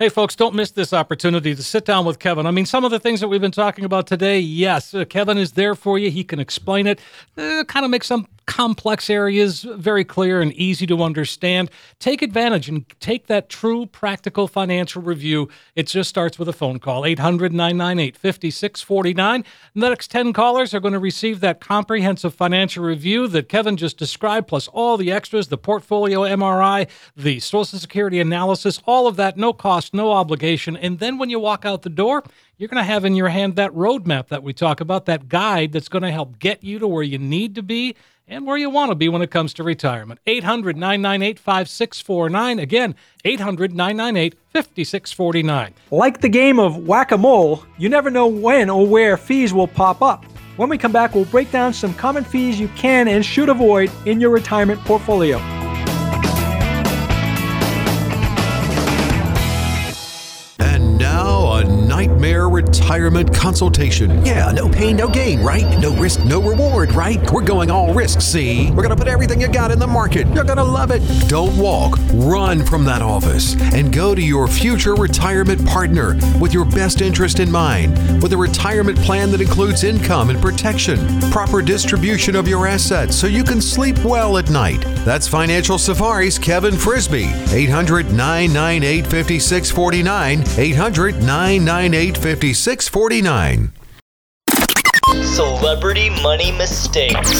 Hey, 0.00 0.08
folks, 0.08 0.34
don't 0.34 0.54
miss 0.54 0.70
this 0.70 0.94
opportunity 0.94 1.54
to 1.54 1.62
sit 1.62 1.84
down 1.84 2.06
with 2.06 2.18
Kevin. 2.18 2.46
I 2.46 2.52
mean, 2.52 2.64
some 2.64 2.86
of 2.86 2.90
the 2.90 2.98
things 2.98 3.20
that 3.20 3.28
we've 3.28 3.38
been 3.38 3.50
talking 3.50 3.84
about 3.84 4.06
today, 4.06 4.40
yes, 4.40 4.94
uh, 4.94 5.04
Kevin 5.04 5.36
is 5.36 5.52
there 5.52 5.74
for 5.74 5.98
you. 5.98 6.10
He 6.10 6.24
can 6.24 6.40
explain 6.40 6.86
it, 6.86 6.98
uh, 7.36 7.64
kind 7.68 7.84
of 7.84 7.90
make 7.90 8.02
some 8.02 8.26
complex 8.50 9.08
areas 9.08 9.62
very 9.62 10.04
clear 10.04 10.40
and 10.40 10.52
easy 10.54 10.84
to 10.84 11.04
understand. 11.04 11.70
Take 12.00 12.20
advantage 12.20 12.68
and 12.68 12.84
take 12.98 13.28
that 13.28 13.48
true 13.48 13.86
practical 13.86 14.48
financial 14.48 15.00
review. 15.00 15.48
It 15.76 15.86
just 15.86 16.10
starts 16.10 16.36
with 16.36 16.48
a 16.48 16.52
phone 16.52 16.80
call 16.80 17.06
800 17.06 17.52
998 17.52 18.16
5649. 18.16 19.44
The 19.76 19.88
next 19.88 20.10
10 20.10 20.32
callers 20.32 20.74
are 20.74 20.80
going 20.80 20.94
to 20.94 20.98
receive 20.98 21.38
that 21.40 21.60
comprehensive 21.60 22.34
financial 22.34 22.82
review 22.82 23.28
that 23.28 23.48
Kevin 23.48 23.76
just 23.76 23.96
described, 23.96 24.48
plus 24.48 24.66
all 24.66 24.96
the 24.96 25.12
extras 25.12 25.46
the 25.46 25.56
portfolio 25.56 26.22
MRI, 26.22 26.88
the 27.16 27.38
Social 27.38 27.78
Security 27.78 28.18
analysis, 28.18 28.82
all 28.84 29.06
of 29.06 29.14
that, 29.14 29.36
no 29.36 29.52
cost, 29.52 29.94
no 29.94 30.10
obligation. 30.10 30.76
And 30.76 30.98
then 30.98 31.18
when 31.18 31.30
you 31.30 31.38
walk 31.38 31.64
out 31.64 31.82
the 31.82 31.88
door, 31.88 32.24
you're 32.60 32.68
going 32.68 32.82
to 32.82 32.92
have 32.92 33.04
in 33.04 33.14
your 33.14 33.28
hand 33.28 33.56
that 33.56 33.70
roadmap 33.70 34.26
that 34.26 34.42
we 34.42 34.52
talk 34.52 34.80
about, 34.80 35.06
that 35.06 35.28
guide 35.28 35.72
that's 35.72 35.88
going 35.88 36.02
to 36.02 36.10
help 36.10 36.38
get 36.40 36.62
you 36.64 36.80
to 36.80 36.86
where 36.88 37.04
you 37.04 37.16
need 37.16 37.54
to 37.54 37.62
be 37.62 37.94
and 38.30 38.46
where 38.46 38.56
you 38.56 38.70
want 38.70 38.90
to 38.90 38.94
be 38.94 39.08
when 39.08 39.20
it 39.20 39.30
comes 39.30 39.52
to 39.54 39.64
retirement. 39.64 40.20
800 40.26 40.76
998 40.76 41.38
5649. 41.38 42.58
Again, 42.60 42.94
800 43.24 43.74
998 43.74 44.38
5649. 44.52 45.74
Like 45.90 46.20
the 46.20 46.28
game 46.28 46.58
of 46.58 46.86
whack 46.86 47.10
a 47.10 47.18
mole, 47.18 47.64
you 47.76 47.88
never 47.88 48.08
know 48.08 48.28
when 48.28 48.70
or 48.70 48.86
where 48.86 49.16
fees 49.16 49.52
will 49.52 49.66
pop 49.66 50.00
up. 50.00 50.24
When 50.56 50.68
we 50.68 50.78
come 50.78 50.92
back, 50.92 51.14
we'll 51.14 51.24
break 51.26 51.50
down 51.50 51.74
some 51.74 51.92
common 51.94 52.22
fees 52.22 52.60
you 52.60 52.68
can 52.68 53.08
and 53.08 53.24
should 53.24 53.48
avoid 53.48 53.90
in 54.06 54.20
your 54.20 54.30
retirement 54.30 54.80
portfolio. 54.82 55.38
And 60.58 60.98
now, 60.98 61.60
a 61.60 61.64
nightmare 62.00 62.48
retirement 62.48 63.34
consultation. 63.34 64.24
Yeah, 64.24 64.50
no 64.52 64.70
pain, 64.70 64.96
no 64.96 65.06
gain, 65.06 65.42
right? 65.42 65.78
No 65.78 65.94
risk, 65.96 66.24
no 66.24 66.40
reward, 66.40 66.92
right? 66.92 67.20
We're 67.30 67.44
going 67.44 67.70
all 67.70 67.92
risk, 67.92 68.22
see? 68.22 68.70
We're 68.70 68.84
gonna 68.84 68.96
put 68.96 69.06
everything 69.06 69.38
you 69.38 69.48
got 69.48 69.70
in 69.70 69.78
the 69.78 69.86
market. 69.86 70.26
You're 70.28 70.44
gonna 70.44 70.64
love 70.64 70.90
it. 70.92 71.02
Don't 71.28 71.54
walk, 71.58 71.98
run 72.14 72.64
from 72.64 72.86
that 72.86 73.02
office 73.02 73.54
and 73.74 73.92
go 73.92 74.14
to 74.14 74.22
your 74.22 74.48
future 74.48 74.94
retirement 74.94 75.62
partner 75.66 76.16
with 76.40 76.54
your 76.54 76.64
best 76.64 77.02
interest 77.02 77.38
in 77.38 77.50
mind, 77.50 78.22
with 78.22 78.32
a 78.32 78.36
retirement 78.36 78.98
plan 79.00 79.30
that 79.32 79.42
includes 79.42 79.84
income 79.84 80.30
and 80.30 80.40
protection, 80.40 80.98
proper 81.30 81.60
distribution 81.60 82.34
of 82.34 82.48
your 82.48 82.66
assets 82.66 83.14
so 83.14 83.26
you 83.26 83.44
can 83.44 83.60
sleep 83.60 83.98
well 84.06 84.38
at 84.38 84.48
night. 84.48 84.80
That's 85.04 85.28
Financial 85.28 85.76
Safari's 85.76 86.38
Kevin 86.38 86.78
Frisby. 86.78 87.26
800 87.52 88.10
998 88.10 89.06
5649. 89.06 90.44
800 90.56 91.22
998 91.90 92.16
5649. 92.18 93.72
Celebrity 95.24 96.10
money 96.22 96.52
mistakes. 96.52 97.30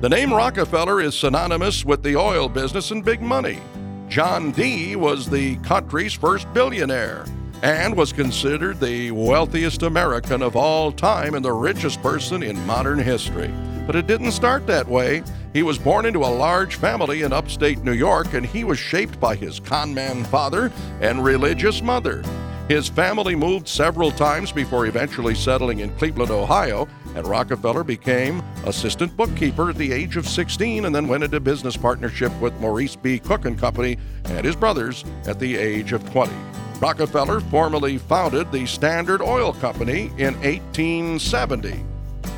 The 0.00 0.08
name 0.08 0.34
Rockefeller 0.34 1.00
is 1.00 1.16
synonymous 1.16 1.84
with 1.84 2.02
the 2.02 2.16
oil 2.16 2.48
business 2.48 2.90
and 2.90 3.04
big 3.04 3.22
money. 3.22 3.60
John 4.08 4.50
D. 4.50 4.96
was 4.96 5.30
the 5.30 5.54
country's 5.58 6.12
first 6.12 6.52
billionaire 6.52 7.24
and 7.62 7.96
was 7.96 8.12
considered 8.12 8.80
the 8.80 9.12
wealthiest 9.12 9.84
American 9.84 10.42
of 10.42 10.56
all 10.56 10.90
time 10.90 11.34
and 11.34 11.44
the 11.44 11.52
richest 11.52 12.02
person 12.02 12.42
in 12.42 12.58
modern 12.66 12.98
history. 12.98 13.54
But 13.86 13.94
it 13.94 14.08
didn't 14.08 14.32
start 14.32 14.66
that 14.66 14.88
way. 14.88 15.22
He 15.52 15.62
was 15.62 15.78
born 15.78 16.06
into 16.06 16.20
a 16.20 16.32
large 16.32 16.76
family 16.76 17.22
in 17.22 17.32
upstate 17.32 17.84
New 17.84 17.92
York 17.92 18.32
and 18.32 18.46
he 18.46 18.64
was 18.64 18.78
shaped 18.78 19.20
by 19.20 19.36
his 19.36 19.60
conman 19.60 20.24
father 20.24 20.72
and 21.00 21.22
religious 21.22 21.82
mother. 21.82 22.22
His 22.68 22.88
family 22.88 23.36
moved 23.36 23.68
several 23.68 24.10
times 24.10 24.50
before 24.50 24.86
eventually 24.86 25.34
settling 25.34 25.80
in 25.80 25.94
Cleveland, 25.96 26.30
Ohio, 26.30 26.88
and 27.14 27.26
Rockefeller 27.26 27.84
became 27.84 28.42
assistant 28.64 29.14
bookkeeper 29.14 29.68
at 29.68 29.76
the 29.76 29.92
age 29.92 30.16
of 30.16 30.26
16 30.26 30.86
and 30.86 30.94
then 30.94 31.06
went 31.06 31.24
into 31.24 31.38
business 31.38 31.76
partnership 31.76 32.32
with 32.40 32.58
Maurice 32.58 32.96
B. 32.96 33.18
Cook 33.18 33.44
and 33.44 33.58
Company 33.58 33.98
and 34.24 34.46
his 34.46 34.56
brothers 34.56 35.04
at 35.26 35.38
the 35.38 35.56
age 35.56 35.92
of 35.92 36.08
20. 36.12 36.32
Rockefeller 36.80 37.40
formally 37.40 37.98
founded 37.98 38.50
the 38.50 38.64
Standard 38.64 39.20
Oil 39.20 39.52
Company 39.52 40.06
in 40.16 40.34
1870, 40.40 41.84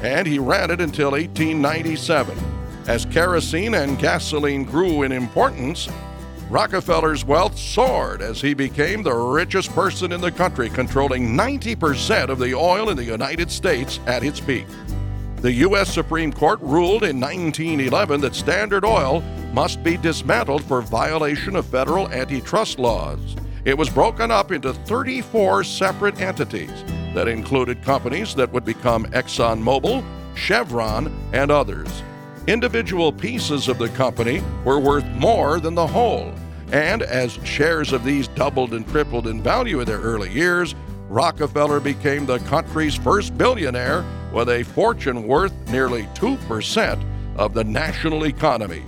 and 0.02 0.26
he 0.26 0.40
ran 0.40 0.70
it 0.72 0.80
until 0.80 1.12
1897. 1.12 2.36
As 2.86 3.06
kerosene 3.06 3.74
and 3.74 3.98
gasoline 3.98 4.64
grew 4.64 5.04
in 5.04 5.12
importance, 5.12 5.88
Rockefeller's 6.50 7.24
wealth 7.24 7.58
soared 7.58 8.20
as 8.20 8.42
he 8.42 8.52
became 8.52 9.02
the 9.02 9.14
richest 9.14 9.70
person 9.70 10.12
in 10.12 10.20
the 10.20 10.30
country, 10.30 10.68
controlling 10.68 11.34
90% 11.34 12.28
of 12.28 12.38
the 12.38 12.54
oil 12.54 12.90
in 12.90 12.96
the 12.98 13.04
United 13.04 13.50
States 13.50 14.00
at 14.06 14.22
its 14.22 14.38
peak. 14.38 14.66
The 15.36 15.52
U.S. 15.52 15.92
Supreme 15.92 16.30
Court 16.30 16.60
ruled 16.60 17.04
in 17.04 17.18
1911 17.18 18.20
that 18.20 18.34
Standard 18.34 18.84
Oil 18.84 19.22
must 19.54 19.82
be 19.82 19.96
dismantled 19.96 20.62
for 20.64 20.82
violation 20.82 21.56
of 21.56 21.64
federal 21.66 22.08
antitrust 22.10 22.78
laws. 22.78 23.18
It 23.64 23.78
was 23.78 23.88
broken 23.88 24.30
up 24.30 24.52
into 24.52 24.74
34 24.74 25.64
separate 25.64 26.20
entities 26.20 26.84
that 27.14 27.28
included 27.28 27.82
companies 27.82 28.34
that 28.34 28.52
would 28.52 28.66
become 28.66 29.06
ExxonMobil, 29.06 30.04
Chevron, 30.34 31.10
and 31.32 31.50
others. 31.50 32.02
Individual 32.46 33.10
pieces 33.10 33.68
of 33.68 33.78
the 33.78 33.88
company 33.90 34.42
were 34.66 34.78
worth 34.78 35.06
more 35.12 35.60
than 35.60 35.74
the 35.74 35.86
whole, 35.86 36.30
and 36.72 37.02
as 37.02 37.38
shares 37.42 37.90
of 37.90 38.04
these 38.04 38.28
doubled 38.28 38.74
and 38.74 38.86
tripled 38.88 39.26
in 39.28 39.42
value 39.42 39.80
in 39.80 39.86
their 39.86 40.00
early 40.00 40.30
years, 40.30 40.74
Rockefeller 41.08 41.80
became 41.80 42.26
the 42.26 42.40
country's 42.40 42.96
first 42.96 43.38
billionaire 43.38 44.04
with 44.30 44.50
a 44.50 44.62
fortune 44.62 45.26
worth 45.26 45.54
nearly 45.70 46.02
2% 46.14 47.02
of 47.36 47.54
the 47.54 47.64
national 47.64 48.26
economy. 48.26 48.82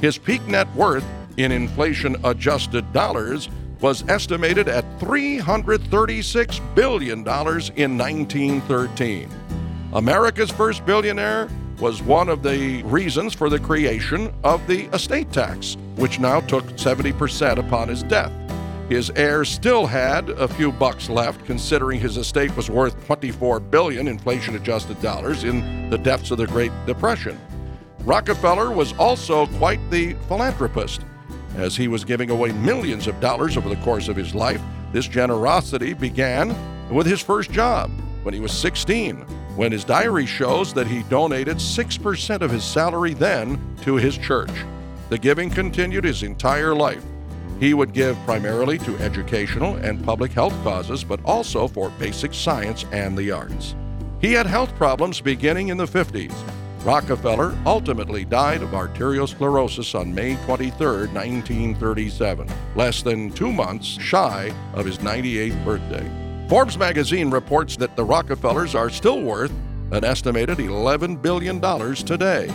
His 0.00 0.18
peak 0.18 0.44
net 0.48 0.72
worth 0.74 1.04
in 1.36 1.52
inflation 1.52 2.16
adjusted 2.24 2.92
dollars 2.92 3.48
was 3.80 4.08
estimated 4.08 4.66
at 4.66 4.84
$336 4.98 6.74
billion 6.74 7.18
in 7.18 7.98
1913. 7.98 9.30
America's 9.92 10.50
first 10.50 10.84
billionaire 10.84 11.48
was 11.80 12.02
one 12.02 12.28
of 12.28 12.42
the 12.42 12.82
reasons 12.84 13.34
for 13.34 13.50
the 13.50 13.58
creation 13.58 14.32
of 14.44 14.66
the 14.66 14.86
estate 14.94 15.30
tax, 15.32 15.76
which 15.96 16.18
now 16.18 16.40
took 16.40 16.64
70% 16.76 17.58
upon 17.58 17.88
his 17.88 18.02
death. 18.02 18.32
His 18.88 19.10
heirs 19.10 19.48
still 19.48 19.84
had 19.84 20.30
a 20.30 20.46
few 20.46 20.70
bucks 20.70 21.10
left, 21.10 21.44
considering 21.44 21.98
his 21.98 22.16
estate 22.16 22.56
was 22.56 22.70
worth 22.70 23.04
24 23.06 23.60
billion 23.60 24.06
inflation-adjusted 24.06 25.02
dollars 25.02 25.42
in 25.42 25.90
the 25.90 25.98
depths 25.98 26.30
of 26.30 26.38
the 26.38 26.46
Great 26.46 26.70
Depression. 26.86 27.38
Rockefeller 28.04 28.70
was 28.70 28.92
also 28.96 29.46
quite 29.58 29.80
the 29.90 30.14
philanthropist. 30.28 31.00
As 31.56 31.76
he 31.76 31.88
was 31.88 32.04
giving 32.04 32.30
away 32.30 32.52
millions 32.52 33.08
of 33.08 33.18
dollars 33.20 33.56
over 33.56 33.68
the 33.68 33.82
course 33.82 34.06
of 34.06 34.14
his 34.14 34.34
life, 34.34 34.62
this 34.92 35.08
generosity 35.08 35.92
began 35.92 36.54
with 36.94 37.06
his 37.06 37.20
first 37.20 37.50
job 37.50 37.90
when 38.22 38.34
he 38.34 38.40
was 38.40 38.52
16, 38.52 39.26
when 39.56 39.72
his 39.72 39.84
diary 39.84 40.26
shows 40.26 40.72
that 40.74 40.86
he 40.86 41.02
donated 41.04 41.56
6% 41.56 42.40
of 42.42 42.50
his 42.50 42.62
salary 42.62 43.14
then 43.14 43.58
to 43.82 43.96
his 43.96 44.16
church. 44.18 44.50
The 45.08 45.18
giving 45.18 45.50
continued 45.50 46.04
his 46.04 46.22
entire 46.22 46.74
life. 46.74 47.02
He 47.58 47.72
would 47.72 47.94
give 47.94 48.18
primarily 48.26 48.78
to 48.78 48.96
educational 48.98 49.76
and 49.76 50.04
public 50.04 50.32
health 50.32 50.52
causes, 50.62 51.02
but 51.04 51.20
also 51.24 51.66
for 51.66 51.88
basic 51.98 52.34
science 52.34 52.84
and 52.92 53.16
the 53.16 53.30
arts. 53.30 53.74
He 54.20 54.32
had 54.32 54.46
health 54.46 54.74
problems 54.76 55.20
beginning 55.20 55.68
in 55.68 55.78
the 55.78 55.86
50s. 55.86 56.34
Rockefeller 56.84 57.56
ultimately 57.64 58.24
died 58.24 58.62
of 58.62 58.70
arteriosclerosis 58.70 59.98
on 59.98 60.14
May 60.14 60.36
23, 60.44 61.08
1937, 61.08 62.48
less 62.76 63.02
than 63.02 63.32
two 63.32 63.52
months 63.52 63.86
shy 63.86 64.54
of 64.74 64.84
his 64.84 64.98
98th 64.98 65.64
birthday. 65.64 66.25
Forbes 66.48 66.78
magazine 66.78 67.28
reports 67.28 67.76
that 67.76 67.96
the 67.96 68.04
Rockefellers 68.04 68.76
are 68.76 68.88
still 68.88 69.20
worth 69.20 69.50
an 69.90 70.04
estimated 70.04 70.58
$11 70.58 71.20
billion 71.20 71.60
today. 71.96 72.48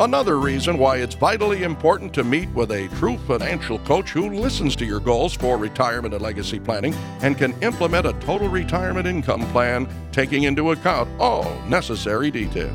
Another 0.00 0.40
reason 0.40 0.76
why 0.76 0.96
it's 0.96 1.14
vitally 1.14 1.62
important 1.62 2.12
to 2.14 2.24
meet 2.24 2.48
with 2.50 2.72
a 2.72 2.88
true 2.96 3.16
financial 3.18 3.78
coach 3.80 4.10
who 4.10 4.30
listens 4.30 4.74
to 4.74 4.84
your 4.84 4.98
goals 4.98 5.34
for 5.34 5.56
retirement 5.56 6.14
and 6.14 6.22
legacy 6.22 6.58
planning 6.58 6.94
and 7.22 7.38
can 7.38 7.54
implement 7.62 8.06
a 8.06 8.12
total 8.14 8.48
retirement 8.48 9.06
income 9.06 9.48
plan 9.52 9.88
taking 10.10 10.42
into 10.42 10.72
account 10.72 11.08
all 11.20 11.44
necessary 11.68 12.32
details. 12.32 12.72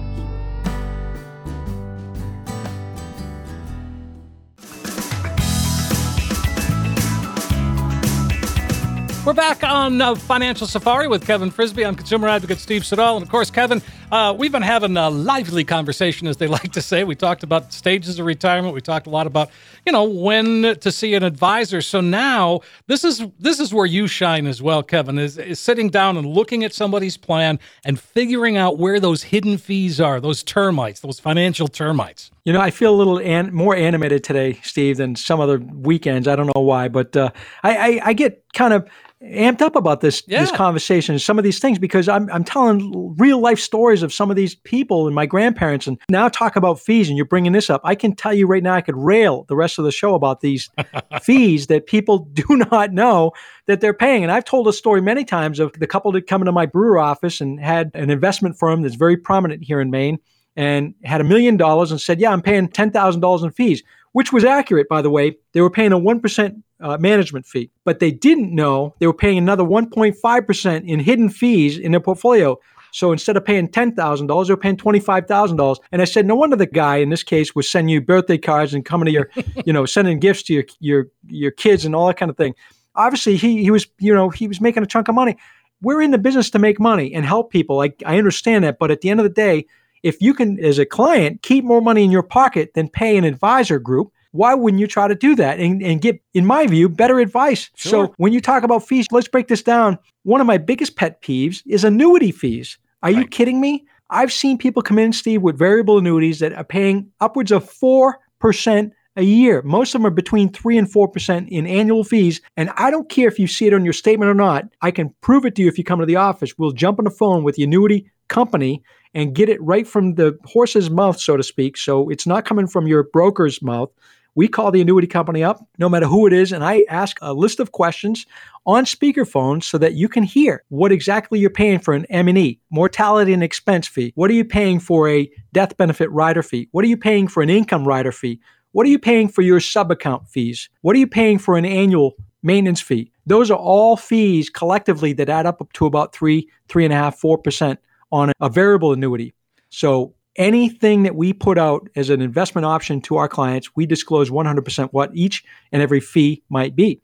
We're 9.26 9.32
back 9.32 9.64
on 9.64 10.02
uh, 10.02 10.16
Financial 10.16 10.68
Safari 10.68 11.08
with 11.08 11.26
Kevin 11.26 11.50
Frisby. 11.50 11.86
I'm 11.86 11.96
consumer 11.96 12.28
advocate 12.28 12.58
Steve 12.58 12.86
Siddall. 12.86 13.16
And 13.16 13.24
of 13.24 13.32
course, 13.32 13.50
Kevin, 13.50 13.82
uh, 14.14 14.32
we've 14.32 14.52
been 14.52 14.62
having 14.62 14.96
a 14.96 15.10
lively 15.10 15.64
conversation, 15.64 16.28
as 16.28 16.38
they 16.38 16.46
like 16.58 16.72
to 16.74 16.82
say. 16.82 17.04
We 17.04 17.16
talked 17.16 17.42
about 17.42 17.74
stages 17.74 18.20
of 18.20 18.26
retirement. 18.28 18.76
We 18.76 18.82
talked 18.82 19.08
a 19.08 19.10
lot 19.10 19.26
about, 19.26 19.50
you 19.88 19.92
know, 19.92 20.04
when 20.04 20.78
to 20.80 20.92
see 20.92 21.16
an 21.16 21.24
advisor. 21.24 21.82
So 21.82 22.00
now 22.00 22.62
this 22.86 23.04
is 23.04 23.24
this 23.40 23.60
is 23.60 23.74
where 23.74 23.88
you 23.88 24.06
shine 24.08 24.46
as 24.46 24.62
well, 24.62 24.84
Kevin, 24.84 25.18
is, 25.18 25.40
is 25.40 25.60
sitting 25.60 25.90
down 25.90 26.16
and 26.18 26.28
looking 26.28 26.64
at 26.64 26.74
somebody's 26.74 27.18
plan 27.18 27.60
and 27.84 28.00
figuring 28.00 28.56
out 28.56 28.78
where 28.78 29.00
those 29.00 29.24
hidden 29.24 29.58
fees 29.58 30.00
are, 30.00 30.22
those 30.22 30.44
termites, 30.44 31.00
those 31.00 31.20
financial 31.20 31.68
termites. 31.68 32.30
You 32.46 32.54
know, 32.54 32.62
I 32.62 32.70
feel 32.70 32.94
a 32.94 32.98
little 32.98 33.20
an- 33.20 33.52
more 33.54 33.76
animated 33.76 34.24
today, 34.24 34.60
Steve, 34.64 34.98
than 34.98 35.16
some 35.16 35.40
other 35.40 35.58
weekends. 35.58 36.28
I 36.28 36.36
don't 36.36 36.52
know 36.56 36.62
why, 36.62 36.88
but 36.88 37.18
uh, 37.18 37.32
I, 37.64 37.78
I, 37.78 38.02
I 38.10 38.14
get 38.14 38.44
kind 38.54 38.74
of 38.74 38.88
amped 39.24 39.62
up 39.62 39.78
about 39.78 40.02
this 40.02 40.22
Yeah. 40.28 40.42
this 40.42 40.52
conversation, 40.52 41.18
some 41.18 41.38
of 41.38 41.46
these 41.46 41.58
things, 41.60 41.80
because 41.80 42.10
I'm 42.10 42.30
I'm 42.30 42.44
telling 42.44 43.16
real 43.18 43.40
life 43.40 43.60
stories 43.60 44.03
of 44.04 44.14
some 44.14 44.30
of 44.30 44.36
these 44.36 44.56
people 44.56 45.08
and 45.08 45.16
my 45.16 45.26
grandparents, 45.26 45.88
and 45.88 46.00
now 46.10 46.30
talk 46.30 46.56
about 46.56 46.80
fees, 46.80 47.10
and 47.10 47.18
you're 47.18 47.26
bringing 47.26 47.52
this 47.52 47.70
up. 47.70 47.82
I 47.84 47.96
can 47.96 48.16
tell 48.16 48.34
you 48.34 48.48
right 48.48 48.64
now, 48.64 48.76
I 48.76 48.82
could 48.82 48.98
rail 48.98 49.46
the 49.48 49.56
rest 49.56 49.80
of 49.80 49.86
the 49.86 49.92
show 49.92 50.16
about 50.16 50.42
these 50.42 50.70
fees 51.22 51.68
that 51.68 51.88
people 51.88 52.20
do 52.34 52.46
not 52.72 52.94
know 52.94 53.32
that 53.66 53.82
they're 53.82 53.94
paying. 53.94 54.24
And 54.24 54.32
I've 54.32 54.46
told 54.46 54.68
a 54.68 54.74
story 54.74 55.02
many 55.02 55.24
times 55.24 55.60
of 55.60 55.74
the 55.74 55.88
couple 55.88 56.12
that 56.12 56.28
come 56.28 56.42
into 56.42 56.52
my 56.52 56.66
Brewer 56.66 57.00
office 57.00 57.42
and 57.42 57.60
had 57.60 57.92
an 57.94 58.10
investment 58.10 58.58
firm 58.58 58.82
that's 58.82 58.96
very 58.96 59.18
prominent 59.18 59.64
here 59.64 59.80
in 59.80 59.90
Maine 59.90 60.20
and 60.56 60.94
had 61.04 61.22
a 61.22 61.24
million 61.24 61.58
dollars 61.58 61.92
and 61.92 62.00
said, 62.00 62.20
Yeah, 62.20 62.32
I'm 62.32 62.42
paying 62.42 62.68
$10,000 62.68 63.44
in 63.44 63.52
fees, 63.52 63.84
which 64.12 64.32
was 64.32 64.44
accurate, 64.44 64.88
by 64.88 65.02
the 65.02 65.10
way. 65.10 65.38
They 65.54 65.62
were 65.62 65.70
paying 65.70 65.92
a 65.92 66.00
1% 66.00 66.62
uh, 66.80 66.98
management 66.98 67.46
fee, 67.46 67.72
but 67.86 68.00
they 68.00 68.12
didn't 68.12 68.54
know 68.54 68.94
they 69.00 69.08
were 69.08 69.14
paying 69.14 69.38
another 69.38 69.64
1.5% 69.64 70.88
in 70.88 71.00
hidden 71.00 71.30
fees 71.30 71.78
in 71.78 71.92
their 71.92 72.02
portfolio. 72.02 72.60
So 72.94 73.12
instead 73.12 73.36
of 73.36 73.44
paying 73.44 73.68
$10,000, 73.68 74.48
they 74.48 74.54
were 74.54 74.58
paying 74.58 74.78
$25,000. 74.78 75.78
And 75.92 76.02
I 76.02 76.06
said, 76.06 76.28
no 76.28 76.36
wonder 76.36 76.56
the 76.56 76.68
guy 76.68 76.98
in 76.98 77.10
this 77.10 77.24
case 77.24 77.56
was 77.56 77.70
sending 77.70 77.90
you 77.90 78.02
birthday 78.02 78.38
cards 78.38 78.72
and 78.72 78.86
coming 78.86 79.08
to 79.08 79.12
your, 79.12 79.32
you 79.66 79.74
know, 79.74 79.88
sending 79.88 80.20
gifts 80.20 80.44
to 80.44 80.54
your, 80.54 80.64
your, 80.80 81.08
your 81.28 81.52
kids 81.52 81.86
and 81.86 81.96
all 81.96 82.06
that 82.06 82.18
kind 82.18 82.30
of 82.30 82.38
thing. 82.38 82.54
Obviously, 82.96 83.36
he, 83.36 83.64
he 83.64 83.72
was, 83.72 83.88
you 83.98 84.14
know, 84.14 84.30
he 84.30 84.48
was 84.48 84.62
making 84.62 84.84
a 84.84 84.86
chunk 84.86 85.08
of 85.08 85.16
money. 85.16 85.36
We're 85.82 86.04
in 86.04 86.12
the 86.12 86.20
business 86.20 86.52
to 86.52 86.60
make 86.60 86.80
money 86.80 87.12
and 87.16 87.26
help 87.26 87.52
people. 87.52 87.82
I, 87.82 87.94
I 88.06 88.20
understand 88.20 88.64
that. 88.64 88.78
But 88.78 88.92
at 88.92 89.02
the 89.02 89.10
end 89.10 89.20
of 89.20 89.24
the 89.24 89.32
day, 89.32 89.66
if 90.04 90.22
you 90.22 90.36
can, 90.36 90.64
as 90.64 90.78
a 90.78 90.86
client, 90.86 91.42
keep 91.42 91.66
more 91.66 91.82
money 91.82 92.04
in 92.04 92.12
your 92.12 92.22
pocket 92.22 92.76
than 92.76 92.90
pay 92.90 93.18
an 93.18 93.24
advisor 93.24 93.80
group, 93.80 94.12
why 94.34 94.54
wouldn't 94.54 94.80
you 94.80 94.88
try 94.88 95.08
to 95.08 95.16
do 95.16 95.36
that 95.38 95.60
and, 95.60 95.82
and 95.82 96.00
get, 96.00 96.22
in 96.36 96.46
my 96.46 96.68
view, 96.68 96.90
better 96.90 97.20
advice? 97.20 97.72
Sure. 97.76 98.08
So 98.08 98.14
when 98.18 98.34
you 98.34 98.40
talk 98.42 98.64
about 98.64 98.86
fees, 98.86 99.08
let's 99.12 99.28
break 99.28 99.48
this 99.48 99.64
down. 99.64 99.98
One 100.24 100.42
of 100.42 100.48
my 100.48 100.60
biggest 100.60 100.96
pet 100.96 101.24
peeves 101.24 101.64
is 101.66 101.84
annuity 101.84 102.32
fees. 102.32 102.78
Are 103.04 103.12
you 103.12 103.28
kidding 103.28 103.62
me? 103.62 103.86
I've 104.10 104.32
seen 104.32 104.58
people 104.58 104.82
come 104.82 104.98
in, 104.98 105.12
Steve, 105.12 105.42
with 105.42 105.58
variable 105.58 105.98
annuities 105.98 106.40
that 106.40 106.54
are 106.54 106.64
paying 106.64 107.12
upwards 107.20 107.52
of 107.52 107.70
4% 107.70 108.92
a 109.16 109.22
year. 109.22 109.62
Most 109.64 109.94
of 109.94 110.02
them 110.02 110.08
are 110.08 110.16
between 110.16 110.52
3 110.52 110.78
and 110.78 110.92
4% 110.92 111.48
in 111.50 111.68
annual 111.68 112.04
fees. 112.04 112.42
And 112.56 112.72
I 112.78 112.90
don't 112.90 113.10
care 113.10 113.28
if 113.28 113.38
you 113.38 113.46
see 113.46 113.68
it 113.68 113.74
on 113.74 113.84
your 113.84 113.94
statement 113.94 114.32
or 114.32 114.34
not. 114.34 114.66
I 114.82 114.92
can 114.92 115.14
prove 115.22 115.46
it 115.46 115.56
to 115.56 115.62
you 115.62 115.68
if 115.68 115.78
you 115.78 115.84
come 115.84 116.00
to 116.00 116.06
the 116.06 116.16
office. 116.16 116.58
We'll 116.58 116.72
jump 116.72 116.98
on 117.00 117.06
the 117.06 117.12
phone 117.12 117.44
with 117.44 117.56
the 117.56 117.64
annuity 117.64 118.10
company 118.30 118.82
and 119.14 119.36
get 119.36 119.50
it 119.50 119.62
right 119.62 119.86
from 119.86 120.16
the 120.16 120.38
horse's 120.46 120.90
mouth, 120.90 121.20
so 121.20 121.38
to 121.38 121.44
speak. 121.44 121.78
So 121.78 122.10
it's 122.10 122.26
not 122.26 122.46
coming 122.46 122.68
from 122.68 122.88
your 122.88 123.04
broker's 123.04 123.62
mouth. 123.62 123.92
We 124.36 124.48
call 124.48 124.72
the 124.72 124.82
annuity 124.82 125.08
company 125.08 125.44
up, 125.44 125.64
no 125.78 125.88
matter 125.88 126.08
who 126.08 126.26
it 126.26 126.34
is, 126.34 126.52
and 126.52 126.64
I 126.64 126.86
ask 126.90 127.18
a 127.22 127.34
list 127.34 127.60
of 127.60 127.72
questions 127.72 128.26
on 128.66 128.86
speakerphone 128.86 129.62
so 129.62 129.78
that 129.78 129.94
you 129.94 130.10
can 130.10 130.24
hear 130.24 130.64
what 130.70 130.92
exactly 130.92 131.40
you're 131.40 131.52
paying 131.52 131.80
for 131.80 131.94
an 131.94 132.06
M&E, 132.10 132.60
mortality 132.72 133.34
and 133.34 133.44
expense 133.44 133.88
fee. 133.88 134.12
What 134.16 134.32
are 134.32 134.34
you 134.34 134.46
paying 134.46 134.80
for 134.80 135.08
a 135.08 135.30
death 135.52 135.78
benefit 135.78 136.10
rider 136.12 136.42
fee? 136.42 136.68
What 136.72 136.84
are 136.84 136.88
you 136.88 136.98
paying 136.98 137.28
for 137.28 137.44
an 137.44 137.50
income 137.50 137.88
rider 137.88 138.12
fee? 138.12 138.40
What 138.72 138.88
are 138.88 138.90
you 138.90 138.98
paying 138.98 139.28
for 139.28 139.44
your 139.44 139.60
sub 139.60 139.92
account 139.92 140.28
fees? 140.28 140.68
What 140.82 140.96
are 140.96 141.00
you 141.00 141.08
paying 141.08 141.38
for 141.38 141.56
an 141.56 141.66
annual 141.66 142.14
maintenance 142.42 142.82
fee? 142.82 143.12
Those 143.28 143.52
are 143.52 143.58
all 143.58 143.98
fees 143.98 144.50
collectively 144.50 145.14
that 145.14 145.30
add 145.30 145.46
up 145.46 145.62
to 145.74 145.86
about 145.86 146.14
three, 146.14 146.50
three 146.70 146.84
and 146.84 146.94
a 146.94 146.98
half, 146.98 147.18
four 147.20 147.38
percent 147.38 147.80
on 148.12 148.32
a 148.42 148.50
variable 148.50 148.92
annuity. 148.92 149.36
So 149.70 150.16
anything 150.36 151.04
that 151.04 151.16
we 151.16 151.34
put 151.34 151.58
out 151.58 151.90
as 151.96 152.10
an 152.10 152.22
investment 152.22 152.66
option 152.66 153.02
to 153.02 153.18
our 153.18 153.28
clients, 153.28 153.76
we 153.76 153.86
disclose 153.86 154.30
100% 154.30 154.90
what 154.92 155.12
each 155.14 155.44
and 155.72 155.82
every 155.82 156.00
fee 156.00 156.44
might 156.50 156.76
be. 156.76 157.02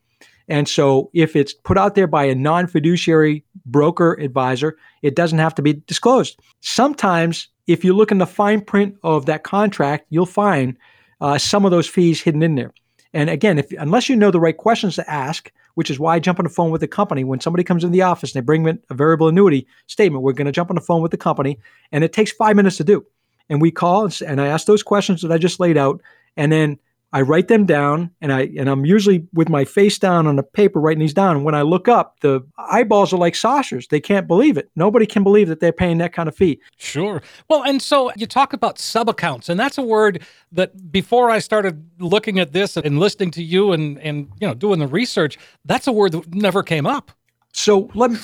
And 0.48 0.68
so 0.68 1.10
if 1.14 1.36
it's 1.36 1.54
put 1.54 1.78
out 1.78 1.94
there 1.94 2.08
by 2.08 2.24
a 2.24 2.34
non 2.34 2.66
fiduciary 2.66 3.44
broker 3.64 4.14
advisor, 4.14 4.76
it 5.00 5.14
doesn't 5.14 5.38
have 5.38 5.54
to 5.54 5.62
be 5.62 5.74
disclosed. 5.74 6.40
Sometimes, 6.60 7.48
if 7.68 7.84
you 7.84 7.94
look 7.94 8.10
in 8.10 8.18
the 8.18 8.26
fine 8.26 8.60
print 8.60 8.96
of 9.04 9.26
that 9.26 9.44
contract, 9.44 10.06
you'll 10.10 10.26
find 10.26 10.76
uh, 11.20 11.38
some 11.38 11.64
of 11.64 11.70
those 11.70 11.86
fees 11.86 12.20
hidden 12.20 12.42
in 12.42 12.56
there. 12.56 12.74
And 13.12 13.30
again, 13.30 13.58
if 13.58 13.70
unless 13.78 14.08
you 14.08 14.16
know 14.16 14.32
the 14.32 14.40
right 14.40 14.56
questions 14.56 14.96
to 14.96 15.08
ask, 15.08 15.52
which 15.74 15.90
is 15.90 16.00
why 16.00 16.16
I 16.16 16.18
jump 16.18 16.40
on 16.40 16.44
the 16.44 16.50
phone 16.50 16.70
with 16.70 16.80
the 16.80 16.88
company 16.88 17.22
when 17.22 17.40
somebody 17.40 17.62
comes 17.62 17.84
in 17.84 17.92
the 17.92 18.02
office 18.02 18.34
and 18.34 18.42
they 18.42 18.44
bring 18.44 18.64
me 18.64 18.72
a 18.88 18.94
variable 18.94 19.28
annuity 19.28 19.66
statement, 19.86 20.22
we're 20.22 20.32
going 20.32 20.46
to 20.46 20.52
jump 20.52 20.70
on 20.70 20.76
the 20.76 20.80
phone 20.80 21.02
with 21.02 21.10
the 21.10 21.16
company, 21.16 21.58
and 21.92 22.02
it 22.02 22.12
takes 22.12 22.32
five 22.32 22.56
minutes 22.56 22.76
to 22.78 22.84
do. 22.84 23.06
And 23.50 23.60
we 23.60 23.70
call 23.70 24.08
and, 24.26 24.40
I 24.40 24.46
ask 24.46 24.66
those 24.66 24.82
questions 24.82 25.20
that 25.20 25.32
I 25.32 25.36
just 25.36 25.60
laid 25.60 25.76
out, 25.76 26.00
and 26.36 26.50
then 26.50 26.78
I 27.12 27.22
write 27.22 27.48
them 27.48 27.66
down, 27.66 28.10
and 28.20 28.32
I 28.32 28.42
and 28.56 28.68
I'm 28.68 28.84
usually 28.84 29.26
with 29.32 29.48
my 29.48 29.64
face 29.64 29.98
down 29.98 30.28
on 30.28 30.36
the 30.36 30.44
paper 30.44 30.78
writing 30.80 31.00
these 31.00 31.12
down. 31.12 31.36
And 31.36 31.44
when 31.44 31.56
I 31.56 31.62
look 31.62 31.88
up, 31.88 32.20
the 32.20 32.40
eyeballs 32.56 33.12
are 33.12 33.16
like 33.16 33.34
saucers. 33.34 33.88
They 33.88 33.98
can't 33.98 34.28
believe 34.28 34.56
it. 34.56 34.70
Nobody 34.76 35.06
can 35.06 35.24
believe 35.24 35.48
that 35.48 35.58
they're 35.58 35.72
paying 35.72 35.98
that 35.98 36.12
kind 36.12 36.28
of 36.28 36.36
fee. 36.36 36.60
Sure. 36.76 37.20
Well, 37.48 37.64
and 37.64 37.82
so 37.82 38.12
you 38.16 38.26
talk 38.26 38.52
about 38.52 38.78
sub 38.78 39.08
accounts, 39.08 39.48
and 39.48 39.58
that's 39.58 39.76
a 39.76 39.82
word 39.82 40.22
that 40.52 40.92
before 40.92 41.30
I 41.30 41.40
started 41.40 41.84
looking 41.98 42.38
at 42.38 42.52
this 42.52 42.76
and 42.76 43.00
listening 43.00 43.32
to 43.32 43.42
you 43.42 43.72
and 43.72 43.98
and 43.98 44.28
you 44.40 44.46
know 44.46 44.54
doing 44.54 44.78
the 44.78 44.86
research, 44.86 45.36
that's 45.64 45.88
a 45.88 45.92
word 45.92 46.12
that 46.12 46.32
never 46.32 46.62
came 46.62 46.86
up. 46.86 47.10
So 47.52 47.90
let 47.94 48.12
me 48.12 48.18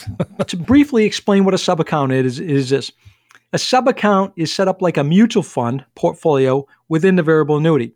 to 0.46 0.56
briefly 0.56 1.04
explain 1.04 1.44
what 1.44 1.54
a 1.54 1.58
sub 1.58 1.80
account 1.80 2.12
is. 2.12 2.38
Is 2.38 2.70
this 2.70 2.92
a 3.56 3.58
sub 3.58 3.88
account 3.88 4.34
is 4.36 4.52
set 4.52 4.68
up 4.68 4.82
like 4.82 4.98
a 4.98 5.02
mutual 5.02 5.42
fund 5.42 5.82
portfolio 5.94 6.66
within 6.90 7.16
the 7.16 7.22
variable 7.22 7.56
annuity. 7.56 7.94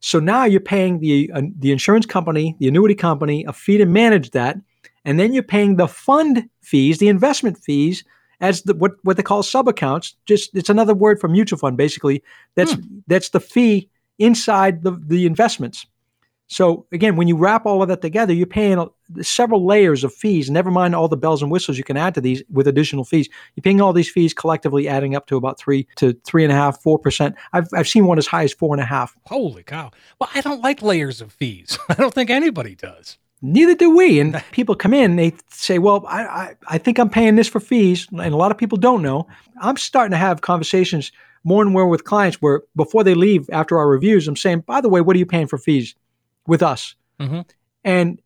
So 0.00 0.18
now 0.18 0.44
you're 0.44 0.60
paying 0.60 0.98
the 0.98 1.30
uh, 1.32 1.42
the 1.60 1.70
insurance 1.70 2.06
company, 2.06 2.56
the 2.58 2.66
annuity 2.66 2.96
company, 2.96 3.44
a 3.44 3.52
fee 3.52 3.78
to 3.78 3.86
manage 3.86 4.32
that, 4.32 4.56
and 5.04 5.20
then 5.20 5.32
you're 5.32 5.44
paying 5.44 5.76
the 5.76 5.86
fund 5.86 6.48
fees, 6.60 6.98
the 6.98 7.06
investment 7.06 7.56
fees, 7.56 8.02
as 8.40 8.62
the 8.62 8.74
what 8.74 8.92
what 9.04 9.16
they 9.16 9.22
call 9.22 9.44
sub 9.44 9.68
accounts. 9.68 10.16
Just 10.26 10.56
it's 10.56 10.70
another 10.70 10.94
word 10.94 11.20
for 11.20 11.28
mutual 11.28 11.60
fund, 11.60 11.76
basically. 11.76 12.20
That's 12.56 12.72
hmm. 12.72 12.98
that's 13.06 13.28
the 13.28 13.40
fee 13.40 13.88
inside 14.18 14.82
the 14.82 14.92
the 15.06 15.24
investments. 15.24 15.86
So 16.48 16.86
again, 16.90 17.14
when 17.14 17.28
you 17.28 17.36
wrap 17.36 17.64
all 17.64 17.80
of 17.80 17.88
that 17.90 18.02
together, 18.02 18.32
you're 18.32 18.56
paying 18.58 18.84
several 19.22 19.64
layers 19.66 20.04
of 20.04 20.14
fees. 20.14 20.50
Never 20.50 20.70
mind 20.70 20.94
all 20.94 21.08
the 21.08 21.16
bells 21.16 21.42
and 21.42 21.50
whistles 21.50 21.78
you 21.78 21.84
can 21.84 21.96
add 21.96 22.14
to 22.14 22.20
these 22.20 22.42
with 22.50 22.66
additional 22.66 23.04
fees. 23.04 23.28
You're 23.54 23.62
paying 23.62 23.80
all 23.80 23.92
these 23.92 24.10
fees 24.10 24.34
collectively, 24.34 24.88
adding 24.88 25.14
up 25.14 25.26
to 25.26 25.36
about 25.36 25.58
three 25.58 25.86
to 25.96 26.12
three 26.24 26.44
and 26.44 26.52
a 26.52 26.56
half, 26.56 26.80
four 26.82 26.98
percent. 26.98 27.36
I've 27.52 27.68
I've 27.74 27.88
seen 27.88 28.06
one 28.06 28.18
as 28.18 28.26
high 28.26 28.44
as 28.44 28.52
four 28.52 28.74
and 28.74 28.80
a 28.80 28.86
half. 28.86 29.16
Holy 29.26 29.62
cow! 29.62 29.90
Well, 30.18 30.30
I 30.34 30.40
don't 30.40 30.62
like 30.62 30.82
layers 30.82 31.20
of 31.20 31.32
fees. 31.32 31.78
I 31.88 31.94
don't 31.94 32.14
think 32.14 32.30
anybody 32.30 32.74
does. 32.74 33.18
Neither 33.42 33.74
do 33.74 33.96
we. 33.96 34.20
And 34.20 34.42
people 34.52 34.74
come 34.74 34.94
in, 34.94 35.16
they 35.16 35.34
say, 35.48 35.78
"Well, 35.78 36.04
I, 36.06 36.22
I 36.22 36.54
I 36.68 36.78
think 36.78 36.98
I'm 36.98 37.10
paying 37.10 37.36
this 37.36 37.48
for 37.48 37.60
fees," 37.60 38.08
and 38.10 38.20
a 38.20 38.36
lot 38.36 38.50
of 38.50 38.58
people 38.58 38.78
don't 38.78 39.02
know. 39.02 39.26
I'm 39.60 39.76
starting 39.76 40.12
to 40.12 40.18
have 40.18 40.40
conversations 40.40 41.12
more 41.42 41.62
and 41.62 41.72
more 41.72 41.88
with 41.88 42.04
clients 42.04 42.42
where 42.42 42.62
before 42.76 43.02
they 43.02 43.14
leave 43.14 43.48
after 43.50 43.78
our 43.78 43.88
reviews, 43.88 44.28
I'm 44.28 44.36
saying, 44.36 44.60
"By 44.66 44.80
the 44.80 44.88
way, 44.88 45.00
what 45.00 45.16
are 45.16 45.18
you 45.18 45.26
paying 45.26 45.46
for 45.46 45.58
fees?" 45.58 45.94
with 46.46 46.62
us. 46.62 46.94
Mm-hmm. 47.20 47.40
And 47.84 48.20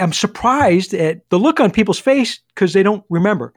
I'm 0.00 0.12
surprised 0.12 0.94
at 0.94 1.28
the 1.30 1.38
look 1.38 1.60
on 1.60 1.70
people's 1.70 1.98
face 1.98 2.40
because 2.54 2.72
they 2.72 2.82
don't 2.82 3.04
remember. 3.08 3.54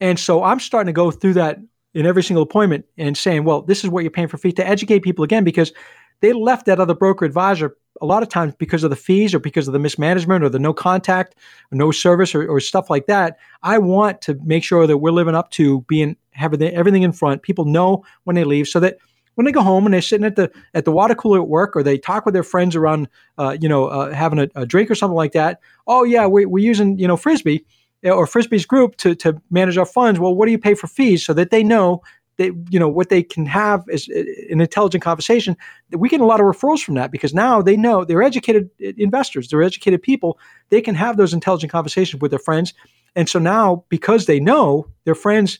And 0.00 0.18
so 0.18 0.42
I'm 0.42 0.60
starting 0.60 0.86
to 0.86 0.92
go 0.92 1.10
through 1.10 1.34
that 1.34 1.58
in 1.94 2.06
every 2.06 2.22
single 2.22 2.42
appointment 2.42 2.84
and 2.98 3.16
saying, 3.16 3.44
well, 3.44 3.62
this 3.62 3.82
is 3.82 3.90
what 3.90 4.04
you're 4.04 4.10
paying 4.10 4.28
for 4.28 4.36
fees 4.36 4.54
to 4.54 4.66
educate 4.66 5.00
people 5.00 5.24
again 5.24 5.44
because 5.44 5.72
they 6.20 6.32
left 6.32 6.66
that 6.66 6.80
other 6.80 6.94
broker 6.94 7.24
advisor 7.24 7.76
a 8.02 8.06
lot 8.06 8.22
of 8.22 8.28
times 8.28 8.54
because 8.58 8.84
of 8.84 8.90
the 8.90 8.96
fees 8.96 9.34
or 9.34 9.38
because 9.38 9.66
of 9.66 9.72
the 9.72 9.78
mismanagement 9.78 10.44
or 10.44 10.50
the 10.50 10.58
no 10.58 10.74
contact 10.74 11.34
no 11.70 11.90
service 11.90 12.34
or, 12.34 12.46
or 12.46 12.60
stuff 12.60 12.90
like 12.90 13.06
that. 13.06 13.38
I 13.62 13.78
want 13.78 14.20
to 14.22 14.38
make 14.44 14.64
sure 14.64 14.86
that 14.86 14.98
we're 14.98 15.10
living 15.10 15.34
up 15.34 15.50
to 15.52 15.80
being 15.82 16.16
having 16.32 16.62
everything 16.62 17.02
in 17.02 17.12
front. 17.12 17.42
People 17.42 17.64
know 17.64 18.04
when 18.24 18.36
they 18.36 18.44
leave 18.44 18.68
so 18.68 18.80
that 18.80 18.98
when 19.36 19.44
they 19.44 19.52
go 19.52 19.62
home 19.62 19.86
and 19.86 19.94
they're 19.94 20.02
sitting 20.02 20.26
at 20.26 20.36
the 20.36 20.50
at 20.74 20.84
the 20.84 20.92
water 20.92 21.14
cooler 21.14 21.40
at 21.40 21.48
work 21.48 21.76
or 21.76 21.82
they 21.82 21.96
talk 21.96 22.24
with 22.24 22.34
their 22.34 22.42
friends 22.42 22.74
around, 22.74 23.08
uh, 23.38 23.56
you 23.60 23.68
know, 23.68 23.86
uh, 23.86 24.12
having 24.12 24.38
a, 24.38 24.48
a, 24.56 24.66
drink 24.66 24.90
or 24.90 24.94
something 24.94 25.16
like 25.16 25.32
that. 25.32 25.60
Oh 25.86 26.04
yeah, 26.04 26.26
we, 26.26 26.44
we're 26.44 26.64
using 26.64 26.98
you 26.98 27.06
know 27.06 27.16
Frisby 27.16 27.64
uh, 28.04 28.10
or 28.10 28.26
Frisby's 28.26 28.66
group 28.66 28.96
to 28.96 29.14
to 29.16 29.40
manage 29.50 29.78
our 29.78 29.86
funds. 29.86 30.18
Well, 30.18 30.34
what 30.34 30.46
do 30.46 30.52
you 30.52 30.58
pay 30.58 30.74
for 30.74 30.86
fees 30.86 31.24
so 31.24 31.32
that 31.34 31.50
they 31.50 31.62
know 31.62 32.02
that 32.38 32.52
you 32.70 32.78
know 32.78 32.88
what 32.88 33.10
they 33.10 33.22
can 33.22 33.46
have 33.46 33.84
is 33.88 34.08
uh, 34.08 34.22
an 34.50 34.60
intelligent 34.60 35.04
conversation. 35.04 35.56
We 35.90 36.08
get 36.08 36.20
a 36.20 36.26
lot 36.26 36.40
of 36.40 36.46
referrals 36.46 36.82
from 36.82 36.94
that 36.94 37.10
because 37.10 37.34
now 37.34 37.60
they 37.60 37.76
know 37.76 38.04
they're 38.04 38.22
educated 38.22 38.70
investors, 38.80 39.48
they're 39.48 39.62
educated 39.62 40.02
people. 40.02 40.38
They 40.70 40.80
can 40.80 40.94
have 40.94 41.18
those 41.18 41.34
intelligent 41.34 41.70
conversations 41.70 42.22
with 42.22 42.30
their 42.30 42.38
friends, 42.38 42.72
and 43.14 43.28
so 43.28 43.38
now 43.38 43.84
because 43.90 44.24
they 44.24 44.40
know 44.40 44.88
their 45.04 45.14
friends 45.14 45.58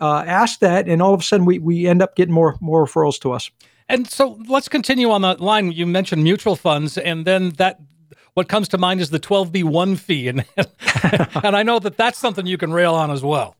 uh, 0.00 0.24
ask 0.26 0.60
that, 0.60 0.88
and 0.88 1.00
all 1.00 1.14
of 1.14 1.20
a 1.20 1.22
sudden 1.22 1.46
we, 1.46 1.58
we 1.58 1.86
end 1.86 2.02
up 2.02 2.16
getting 2.16 2.34
more 2.34 2.56
more 2.60 2.86
referrals 2.86 3.20
to 3.20 3.32
us. 3.32 3.50
And 3.88 4.08
so 4.10 4.38
let's 4.48 4.68
continue 4.68 5.10
on 5.10 5.22
that 5.22 5.40
line. 5.40 5.72
You 5.72 5.86
mentioned 5.86 6.24
mutual 6.24 6.56
funds, 6.56 6.96
and 6.96 7.26
then 7.26 7.50
that 7.50 7.80
what 8.34 8.48
comes 8.48 8.68
to 8.68 8.78
mind 8.78 9.00
is 9.00 9.10
the 9.10 9.20
12b1 9.20 9.98
fee, 9.98 10.28
and 10.28 10.44
and 11.44 11.56
I 11.56 11.62
know 11.62 11.78
that 11.78 11.96
that's 11.96 12.18
something 12.18 12.46
you 12.46 12.58
can 12.58 12.72
rail 12.72 12.94
on 12.94 13.10
as 13.10 13.22
well. 13.22 13.56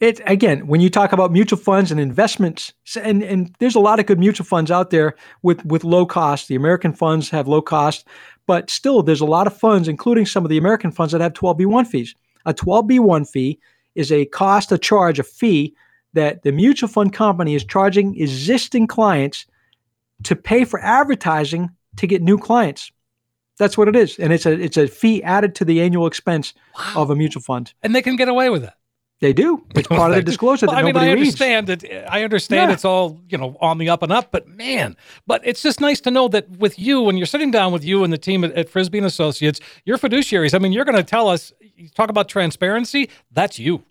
It 0.00 0.20
again, 0.26 0.66
when 0.66 0.80
you 0.80 0.90
talk 0.90 1.12
about 1.12 1.32
mutual 1.32 1.58
funds 1.58 1.90
and 1.90 1.98
investments, 1.98 2.72
and, 3.00 3.22
and 3.22 3.54
there's 3.60 3.74
a 3.74 3.80
lot 3.80 3.98
of 3.98 4.06
good 4.06 4.18
mutual 4.18 4.44
funds 4.44 4.70
out 4.70 4.90
there 4.90 5.14
with 5.42 5.64
with 5.64 5.84
low 5.84 6.04
cost. 6.04 6.48
The 6.48 6.54
American 6.54 6.92
funds 6.92 7.30
have 7.30 7.48
low 7.48 7.62
cost, 7.62 8.06
but 8.46 8.68
still, 8.68 9.02
there's 9.02 9.20
a 9.20 9.26
lot 9.26 9.46
of 9.46 9.56
funds, 9.56 9.88
including 9.88 10.26
some 10.26 10.44
of 10.44 10.50
the 10.50 10.58
American 10.58 10.90
funds 10.90 11.12
that 11.12 11.20
have 11.20 11.32
12b1 11.32 11.86
fees. 11.86 12.14
A 12.44 12.54
12b1 12.54 13.28
fee 13.28 13.58
is 13.96 14.12
a 14.12 14.26
cost, 14.26 14.70
a 14.70 14.78
charge, 14.78 15.18
a 15.18 15.24
fee 15.24 15.74
that 16.12 16.42
the 16.42 16.52
mutual 16.52 16.88
fund 16.88 17.12
company 17.12 17.54
is 17.54 17.64
charging 17.64 18.18
existing 18.20 18.86
clients 18.86 19.46
to 20.22 20.36
pay 20.36 20.64
for 20.64 20.80
advertising 20.80 21.70
to 21.96 22.06
get 22.06 22.22
new 22.22 22.38
clients. 22.38 22.90
That's 23.58 23.76
what 23.76 23.88
it 23.88 23.96
is, 23.96 24.18
and 24.18 24.32
it's 24.32 24.44
a 24.44 24.52
it's 24.52 24.76
a 24.76 24.86
fee 24.86 25.22
added 25.22 25.54
to 25.56 25.64
the 25.64 25.80
annual 25.80 26.06
expense 26.06 26.52
wow. 26.76 27.02
of 27.02 27.10
a 27.10 27.16
mutual 27.16 27.42
fund. 27.42 27.72
And 27.82 27.94
they 27.94 28.02
can 28.02 28.16
get 28.16 28.28
away 28.28 28.50
with 28.50 28.64
it. 28.64 28.72
They 29.20 29.32
do. 29.32 29.64
It's 29.74 29.88
part 29.88 30.10
of 30.10 30.16
the 30.16 30.22
disclosure. 30.22 30.66
Well, 30.66 30.76
I 30.76 30.82
mean, 30.82 30.96
I 30.96 31.10
understand 31.10 31.70
reads. 31.70 31.84
it. 31.84 32.04
I 32.06 32.22
understand 32.22 32.68
yeah. 32.68 32.74
it's 32.74 32.84
all 32.84 33.18
you 33.30 33.38
know 33.38 33.56
on 33.62 33.78
the 33.78 33.88
up 33.88 34.02
and 34.02 34.12
up. 34.12 34.30
But 34.30 34.46
man, 34.46 34.94
but 35.26 35.40
it's 35.42 35.62
just 35.62 35.80
nice 35.80 36.02
to 36.02 36.10
know 36.10 36.28
that 36.28 36.50
with 36.50 36.78
you, 36.78 37.00
when 37.00 37.16
you're 37.16 37.26
sitting 37.26 37.50
down 37.50 37.72
with 37.72 37.82
you 37.82 38.04
and 38.04 38.12
the 38.12 38.18
team 38.18 38.44
at, 38.44 38.52
at 38.52 38.68
Frisby 38.68 38.98
and 38.98 39.06
Associates, 39.06 39.58
you're 39.86 39.96
fiduciaries. 39.96 40.52
I 40.54 40.58
mean, 40.58 40.72
you're 40.72 40.84
going 40.84 40.96
to 40.96 41.02
tell 41.02 41.28
us. 41.28 41.52
You 41.60 41.88
talk 41.88 42.10
about 42.10 42.28
transparency. 42.28 43.08
That's 43.32 43.58
you. 43.58 43.84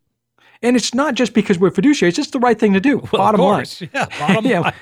And 0.62 0.76
it's 0.76 0.94
not 0.94 1.16
just 1.16 1.34
because 1.34 1.58
we're 1.58 1.72
fiduciaries; 1.72 2.20
it's 2.20 2.30
the 2.30 2.40
right 2.40 2.60
thing 2.60 2.74
to 2.74 2.80
do. 2.80 3.00
Well, 3.12 3.14
bottom 3.14 3.42
line. 3.42 3.66
Yeah. 3.80 4.06
Bottom 4.20 4.46
yeah. 4.52 4.60
line. 4.60 4.74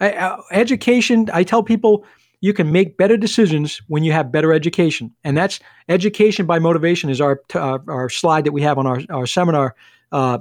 Uh, 0.00 0.36
education. 0.52 1.28
I 1.32 1.42
tell 1.42 1.64
people 1.64 2.04
you 2.40 2.52
can 2.52 2.70
make 2.70 2.96
better 2.96 3.16
decisions 3.16 3.80
when 3.88 4.04
you 4.04 4.12
have 4.12 4.30
better 4.30 4.52
education, 4.52 5.12
and 5.24 5.36
that's 5.36 5.60
education 5.88 6.46
by 6.46 6.58
motivation. 6.58 7.10
Is 7.10 7.20
our 7.20 7.42
uh, 7.54 7.78
our 7.88 8.08
slide 8.08 8.44
that 8.44 8.52
we 8.52 8.62
have 8.62 8.78
on 8.78 8.86
our 8.86 9.00
our 9.10 9.26
seminar 9.26 9.74
uh, 10.12 10.38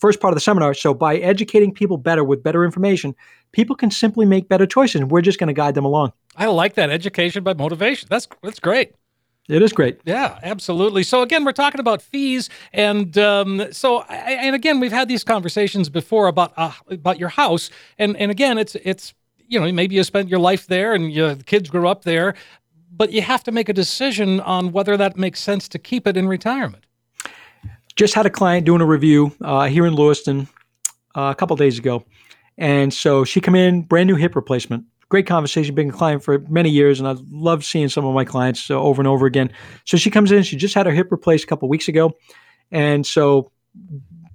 first 0.00 0.20
part 0.20 0.32
of 0.32 0.36
the 0.36 0.40
seminar. 0.40 0.74
So 0.74 0.94
by 0.94 1.16
educating 1.18 1.72
people 1.72 1.96
better 1.98 2.24
with 2.24 2.42
better 2.42 2.64
information, 2.64 3.14
people 3.52 3.76
can 3.76 3.90
simply 3.90 4.26
make 4.26 4.48
better 4.48 4.66
choices. 4.66 5.00
And 5.00 5.10
we're 5.10 5.20
just 5.20 5.38
going 5.38 5.48
to 5.48 5.54
guide 5.54 5.74
them 5.74 5.84
along. 5.84 6.12
I 6.36 6.46
like 6.46 6.74
that 6.74 6.90
education 6.90 7.44
by 7.44 7.54
motivation. 7.54 8.08
That's 8.10 8.26
that's 8.42 8.60
great. 8.60 8.94
It 9.48 9.62
is 9.62 9.72
great. 9.72 10.00
Yeah, 10.04 10.38
absolutely. 10.44 11.02
So 11.02 11.22
again, 11.22 11.44
we're 11.44 11.52
talking 11.52 11.80
about 11.80 12.00
fees, 12.02 12.48
and 12.72 13.18
um, 13.18 13.72
so 13.72 14.02
and 14.02 14.54
again, 14.54 14.78
we've 14.78 14.92
had 14.92 15.08
these 15.08 15.24
conversations 15.24 15.88
before 15.88 16.28
about 16.28 16.52
uh, 16.56 16.72
about 16.88 17.18
your 17.18 17.30
house, 17.30 17.68
and 17.98 18.16
and 18.16 18.30
again, 18.30 18.58
it's 18.58 18.76
it's 18.76 19.12
you 19.50 19.60
know 19.60 19.70
maybe 19.70 19.94
you 19.94 20.04
spent 20.04 20.30
your 20.30 20.40
life 20.40 20.66
there 20.66 20.94
and 20.94 21.12
your 21.12 21.36
kids 21.36 21.68
grew 21.68 21.86
up 21.86 22.04
there, 22.04 22.34
but 22.90 23.12
you 23.12 23.20
have 23.20 23.44
to 23.44 23.52
make 23.52 23.68
a 23.68 23.74
decision 23.74 24.40
on 24.40 24.72
whether 24.72 24.96
that 24.96 25.18
makes 25.18 25.40
sense 25.40 25.68
to 25.68 25.78
keep 25.78 26.06
it 26.06 26.16
in 26.16 26.26
retirement 26.26 26.86
just 28.00 28.14
had 28.14 28.24
a 28.24 28.30
client 28.30 28.64
doing 28.64 28.80
a 28.80 28.86
review 28.86 29.30
uh, 29.42 29.66
here 29.66 29.84
in 29.84 29.94
Lewiston 29.94 30.48
uh, 31.14 31.30
a 31.30 31.34
couple 31.34 31.54
days 31.56 31.78
ago, 31.78 32.02
and 32.56 32.94
so 32.94 33.24
she 33.24 33.42
come 33.42 33.54
in, 33.54 33.82
brand 33.82 34.06
new 34.06 34.16
hip 34.16 34.34
replacement. 34.34 34.84
Great 35.10 35.26
conversation, 35.26 35.74
been 35.74 35.90
a 35.90 35.92
client 35.92 36.22
for 36.22 36.38
many 36.48 36.70
years, 36.70 36.98
and 36.98 37.06
I 37.06 37.16
love 37.30 37.64
seeing 37.64 37.90
some 37.90 38.06
of 38.06 38.14
my 38.14 38.24
clients 38.24 38.70
uh, 38.70 38.80
over 38.80 39.02
and 39.02 39.08
over 39.08 39.26
again. 39.26 39.52
So 39.84 39.96
she 39.98 40.10
comes 40.10 40.32
in, 40.32 40.44
she 40.44 40.56
just 40.56 40.74
had 40.74 40.86
her 40.86 40.92
hip 40.92 41.08
replaced 41.10 41.44
a 41.44 41.46
couple 41.46 41.68
weeks 41.68 41.88
ago, 41.88 42.12
and 42.70 43.04
so 43.04 43.50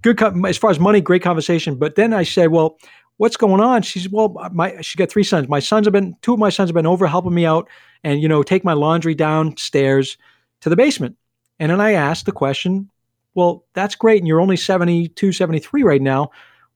good 0.01 0.21
as 0.45 0.57
far 0.57 0.69
as 0.69 0.79
money, 0.79 1.01
great 1.01 1.23
conversation. 1.23 1.75
But 1.75 1.95
then 1.95 2.13
I 2.13 2.21
said, 2.21 2.51
well, 2.51 2.77
what's 3.17 3.37
going 3.37 3.61
on? 3.61 3.81
She 3.81 3.99
said, 3.99 4.11
well, 4.11 4.35
uh, 4.39 4.49
my 4.51 4.81
she 4.81 4.97
got 4.97 5.09
three 5.09 5.23
sons. 5.23 5.47
My 5.47 5.59
sons 5.59 5.85
have 5.85 5.93
been 5.93 6.15
two 6.21 6.33
of 6.33 6.39
my 6.39 6.49
sons 6.49 6.69
have 6.69 6.75
been 6.75 6.85
over 6.85 7.07
helping 7.07 7.33
me 7.33 7.45
out, 7.45 7.69
and 8.03 8.21
you 8.21 8.27
know, 8.27 8.43
take 8.43 8.63
my 8.63 8.73
laundry 8.73 9.15
downstairs 9.15 10.17
to 10.61 10.69
the 10.69 10.75
basement. 10.75 11.17
And 11.59 11.71
then 11.71 11.79
I 11.79 11.93
asked 11.93 12.25
the 12.25 12.31
question, 12.31 12.89
well, 13.33 13.65
that's 13.73 13.95
great. 13.95 14.19
And 14.19 14.27
you're 14.27 14.41
only 14.41 14.57
72, 14.57 15.31
73 15.31 15.83
right 15.83 16.01
now. 16.01 16.31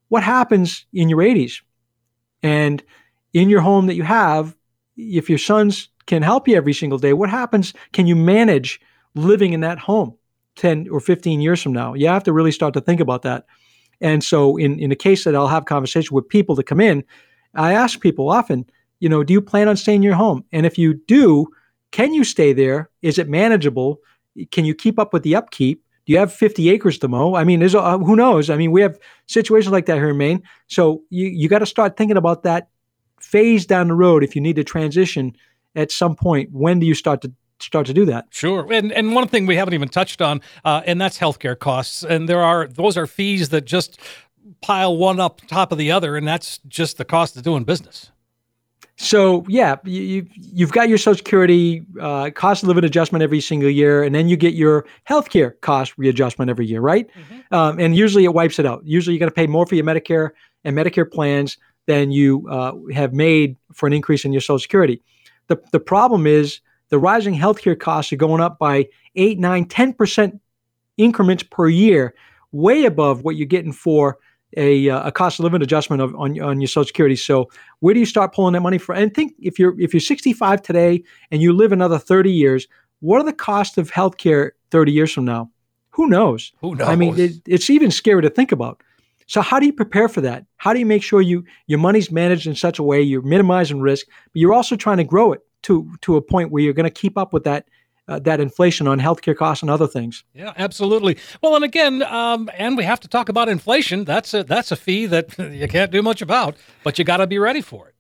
What 0.10 0.24
happens 0.24 0.86
in 0.94 1.10
your 1.10 1.20
80s? 1.20 1.62
And 2.44 2.84
in 3.34 3.50
your 3.50 3.62
home 3.62 3.88
that 3.88 3.96
you 3.96 4.04
have, 4.04 4.56
if 4.98 5.30
your 5.30 5.38
sons 5.38 5.90
can 6.06 6.22
help 6.22 6.48
you 6.48 6.56
every 6.56 6.74
single 6.74 6.98
day, 6.98 7.14
what 7.14 7.30
happens? 7.30 7.74
Can 7.94 8.08
you 8.08 8.16
manage 8.16 8.80
living 9.16 9.54
in 9.54 9.62
that 9.62 9.80
home 9.80 10.16
10 10.56 10.88
or 10.90 11.00
15 11.00 11.42
years 11.42 11.62
from 11.62 11.74
now? 11.74 11.94
You 11.94 12.08
have 12.08 12.24
to 12.24 12.34
really 12.34 12.52
start 12.52 12.74
to 12.74 12.82
think 12.82 13.00
about 13.00 13.24
that. 13.24 13.46
And 14.02 14.24
so, 14.24 14.58
in, 14.58 14.80
in 14.80 14.92
a 14.92 14.96
case 14.96 15.24
that 15.24 15.36
I'll 15.36 15.48
have 15.48 15.66
conversation 15.66 16.16
with 16.16 16.28
people 16.30 16.56
to 16.56 16.64
come 16.64 16.80
in, 16.80 17.04
I 17.56 17.74
ask 17.74 18.00
people 18.00 18.30
often, 18.30 18.66
You 19.00 19.10
know, 19.10 19.24
do 19.24 19.34
you 19.34 19.42
plan 19.42 19.68
on 19.68 19.78
staying 19.78 19.98
in 19.98 20.04
your 20.04 20.16
home? 20.16 20.44
And 20.52 20.66
if 20.66 20.78
you 20.78 20.94
do, 20.94 21.48
can 21.92 22.14
you 22.14 22.24
stay 22.24 22.54
there? 22.54 22.90
Is 23.02 23.18
it 23.18 23.30
manageable? 23.30 24.00
Can 24.52 24.66
you 24.66 24.76
keep 24.76 25.00
up 25.00 25.14
with 25.14 25.24
the 25.24 25.36
upkeep? 25.36 25.84
Do 26.06 26.14
you 26.14 26.20
have 26.20 26.34
50 26.34 26.70
acres 26.70 26.98
to 27.00 27.08
mow? 27.08 27.36
I 27.36 27.44
mean, 27.44 27.62
who 27.62 28.16
knows? 28.16 28.50
I 28.50 28.58
mean, 28.58 28.72
we 28.72 28.82
have 28.82 28.98
situations 29.28 29.72
like 29.72 29.86
that 29.86 29.98
here 29.98 30.10
in 30.10 30.18
Maine. 30.18 30.42
So 30.68 31.04
you 31.10 31.28
you 31.28 31.50
got 31.50 31.60
to 31.60 31.66
start 31.66 31.98
thinking 31.98 32.18
about 32.18 32.44
that 32.44 32.70
phase 33.20 33.66
down 33.66 33.90
the 33.90 33.96
road 33.96 34.24
if 34.24 34.36
you 34.36 34.42
need 34.42 34.56
to 34.56 34.64
transition 34.64 35.36
at 35.76 35.92
some 35.92 36.16
point. 36.16 36.50
When 36.52 36.80
do 36.80 36.86
you 36.86 36.96
start 36.96 37.22
to 37.22 37.32
start 37.60 37.88
to 37.88 37.94
do 37.94 38.06
that? 38.06 38.28
Sure. 38.30 38.72
And 38.72 38.92
and 38.92 39.14
one 39.14 39.28
thing 39.28 39.46
we 39.46 39.56
haven't 39.56 39.74
even 39.74 39.90
touched 39.90 40.22
on, 40.22 40.42
uh, 40.66 40.82
and 40.86 41.00
that's 41.00 41.18
healthcare 41.18 41.58
costs. 41.58 42.04
And 42.04 42.28
there 42.28 42.42
are 42.42 42.68
those 42.68 42.98
are 42.98 43.08
fees 43.08 43.50
that 43.50 43.66
just 43.66 44.00
pile 44.62 44.98
one 44.98 45.20
up 45.20 45.42
top 45.48 45.72
of 45.72 45.78
the 45.78 45.92
other, 45.92 46.18
and 46.18 46.28
that's 46.28 46.60
just 46.68 46.98
the 46.98 47.06
cost 47.06 47.38
of 47.38 47.44
doing 47.44 47.64
business. 47.64 48.12
So 49.02 49.46
yeah, 49.48 49.78
you, 49.86 50.28
you've 50.36 50.74
got 50.74 50.90
your 50.90 50.98
Social 50.98 51.16
Security 51.16 51.86
uh, 52.02 52.32
cost 52.32 52.64
of 52.64 52.68
living 52.68 52.84
adjustment 52.84 53.24
every 53.24 53.40
single 53.40 53.70
year, 53.70 54.04
and 54.04 54.14
then 54.14 54.28
you 54.28 54.36
get 54.36 54.56
your 54.56 54.86
healthcare 55.08 55.54
cost 55.62 55.98
readjustment 55.98 56.52
every 56.52 56.66
year, 56.66 56.82
right? 56.82 57.08
Mm-hmm. 57.08 57.56
Um, 57.56 57.80
and 57.80 57.96
usually 57.96 58.26
it 58.26 58.34
wipes 58.34 58.60
it 58.60 58.66
out. 58.66 58.82
Usually 58.86 59.16
you're 59.16 59.20
going 59.22 59.30
to 59.30 59.36
pay 59.36 59.48
more 59.48 59.66
for 59.66 59.76
your 59.76 59.86
Medicare 59.86 60.32
and 60.66 60.76
Medicare 60.76 61.10
plans 61.10 61.58
than 61.86 62.12
you 62.12 62.46
uh, 62.50 62.74
have 62.94 63.14
made 63.14 63.56
for 63.74 63.88
an 63.88 63.94
increase 63.94 64.26
in 64.26 64.34
your 64.34 64.42
Social 64.42 64.60
Security. 64.60 65.02
The 65.48 65.58
the 65.72 65.80
problem 65.80 66.28
is 66.28 66.60
the 66.90 67.00
rising 67.00 67.36
healthcare 67.36 67.80
costs 67.80 68.12
are 68.14 68.18
going 68.18 68.42
up 68.42 68.60
by 68.60 68.88
eight, 69.16 69.40
nine, 69.40 69.66
ten 69.66 69.94
percent 69.94 70.42
increments 70.98 71.44
per 71.44 71.68
year, 71.68 72.14
way 72.52 72.86
above 72.86 73.24
what 73.24 73.36
you're 73.36 73.48
getting 73.48 73.72
for 73.72 74.18
a, 74.58 74.90
uh, 74.90 75.08
a 75.08 75.12
cost 75.12 75.40
of 75.40 75.44
living 75.44 75.62
adjustment 75.62 76.02
of, 76.02 76.16
on, 76.16 76.40
on 76.42 76.60
your 76.60 76.68
Social 76.68 76.86
Security. 76.86 77.16
So 77.16 77.50
where 77.80 77.94
do 77.94 78.00
you 78.00 78.06
start 78.06 78.34
pulling 78.34 78.54
that 78.54 78.62
money 78.62 78.78
from? 78.78 78.98
And 78.98 79.14
think 79.14 79.34
if 79.40 79.60
you're 79.60 79.80
if 79.80 79.94
you're 79.94 80.02
65 80.02 80.62
today 80.62 81.04
and 81.32 81.42
you 81.42 81.54
live 81.54 81.72
another 81.72 82.00
30 82.00 82.32
years, 82.32 82.68
what 83.00 83.22
are 83.22 83.26
the 83.26 83.34
costs 83.34 83.78
of 83.78 83.92
healthcare 83.92 84.52
30 84.72 84.92
years 84.92 85.12
from 85.12 85.26
now? 85.26 85.52
Who 85.92 86.08
knows? 86.08 86.52
Who 86.62 86.76
knows? 86.76 86.88
I 86.88 86.96
mean, 86.96 87.20
it, 87.20 87.34
it's 87.46 87.70
even 87.70 87.92
scary 87.92 88.22
to 88.22 88.30
think 88.30 88.52
about. 88.52 88.82
So 89.28 89.42
how 89.42 89.60
do 89.60 89.68
you 89.68 89.74
prepare 89.74 90.08
for 90.08 90.22
that? 90.22 90.46
How 90.58 90.74
do 90.74 90.80
you 90.80 90.86
make 90.86 91.04
sure 91.04 91.22
you 91.22 91.44
your 91.68 91.80
money's 91.80 92.12
managed 92.12 92.48
in 92.48 92.56
such 92.56 92.80
a 92.80 92.84
way 92.84 93.02
you're 93.02 93.22
minimizing 93.22 93.80
risk, 93.80 94.08
but 94.08 94.36
you're 94.36 94.54
also 94.54 94.76
trying 94.76 94.98
to 94.98 95.04
grow 95.04 95.34
it 95.34 95.42
to 95.64 95.92
to 96.02 96.16
a 96.16 96.22
point 96.22 96.52
where 96.52 96.62
you're 96.62 96.74
going 96.74 96.86
to 96.86 96.90
keep 96.90 97.18
up 97.18 97.34
with 97.34 97.44
that 97.44 97.68
uh, 98.10 98.20
that 98.20 98.40
inflation 98.40 98.88
on 98.88 99.00
healthcare 99.00 99.38
costs 99.38 99.62
and 99.62 99.70
other 99.70 99.88
things. 99.88 100.24
Yeah, 100.34 100.54
absolutely. 100.58 101.18
Well, 101.42 101.56
and 101.56 101.64
again, 101.64 102.02
um, 102.04 102.50
and 102.58 102.76
we 102.76 102.84
have 102.84 103.00
to 103.02 103.08
talk 103.08 103.30
about 103.30 103.48
inflation. 103.48 104.04
That's 104.04 104.34
a 104.34 104.44
that's 104.44 104.72
a 104.72 104.76
fee 104.76 105.06
that 105.06 105.38
you 105.54 105.68
can't 105.68 105.92
do 105.92 106.02
much 106.02 106.22
about, 106.22 106.58
but 106.84 106.98
you 106.98 107.06
got 107.06 107.18
to 107.18 107.28
be 107.28 107.38
ready 107.38 107.62
for 107.62 107.88
it. 107.88 107.96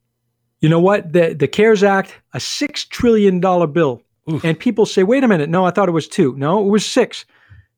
You 0.59 0.69
know 0.69 0.79
what? 0.79 1.13
The 1.13 1.33
the 1.33 1.47
CARES 1.47 1.83
Act, 1.83 2.15
a 2.33 2.39
six 2.39 2.85
trillion 2.85 3.39
dollar 3.39 3.67
bill, 3.67 4.01
Oof. 4.29 4.43
and 4.43 4.59
people 4.59 4.85
say, 4.85 5.03
"Wait 5.03 5.23
a 5.23 5.27
minute, 5.27 5.49
no, 5.49 5.65
I 5.65 5.71
thought 5.71 5.87
it 5.87 5.93
was 5.93 6.07
two. 6.07 6.35
No, 6.37 6.65
it 6.65 6.69
was 6.69 6.85
six. 6.85 7.25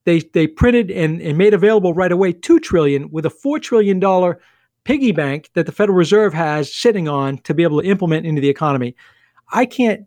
They 0.06 0.20
they 0.20 0.48
printed 0.48 0.90
and, 0.90 1.22
and 1.22 1.38
made 1.38 1.54
available 1.54 1.94
right 1.94 2.12
away 2.12 2.34
two 2.34 2.60
trillion 2.60 3.12
with 3.12 3.26
a 3.26 3.30
four 3.30 3.60
trillion 3.60 4.00
dollar 4.00 4.40
piggy 4.84 5.12
bank 5.12 5.50
that 5.54 5.66
the 5.66 5.72
Federal 5.72 5.98
Reserve 5.98 6.34
has 6.34 6.74
sitting 6.74 7.08
on 7.08 7.38
to 7.40 7.54
be 7.54 7.64
able 7.64 7.82
to 7.82 7.88
implement 7.88 8.26
into 8.26 8.42
the 8.42 8.50
economy. 8.50 8.96
I 9.52 9.66
can't 9.66 10.06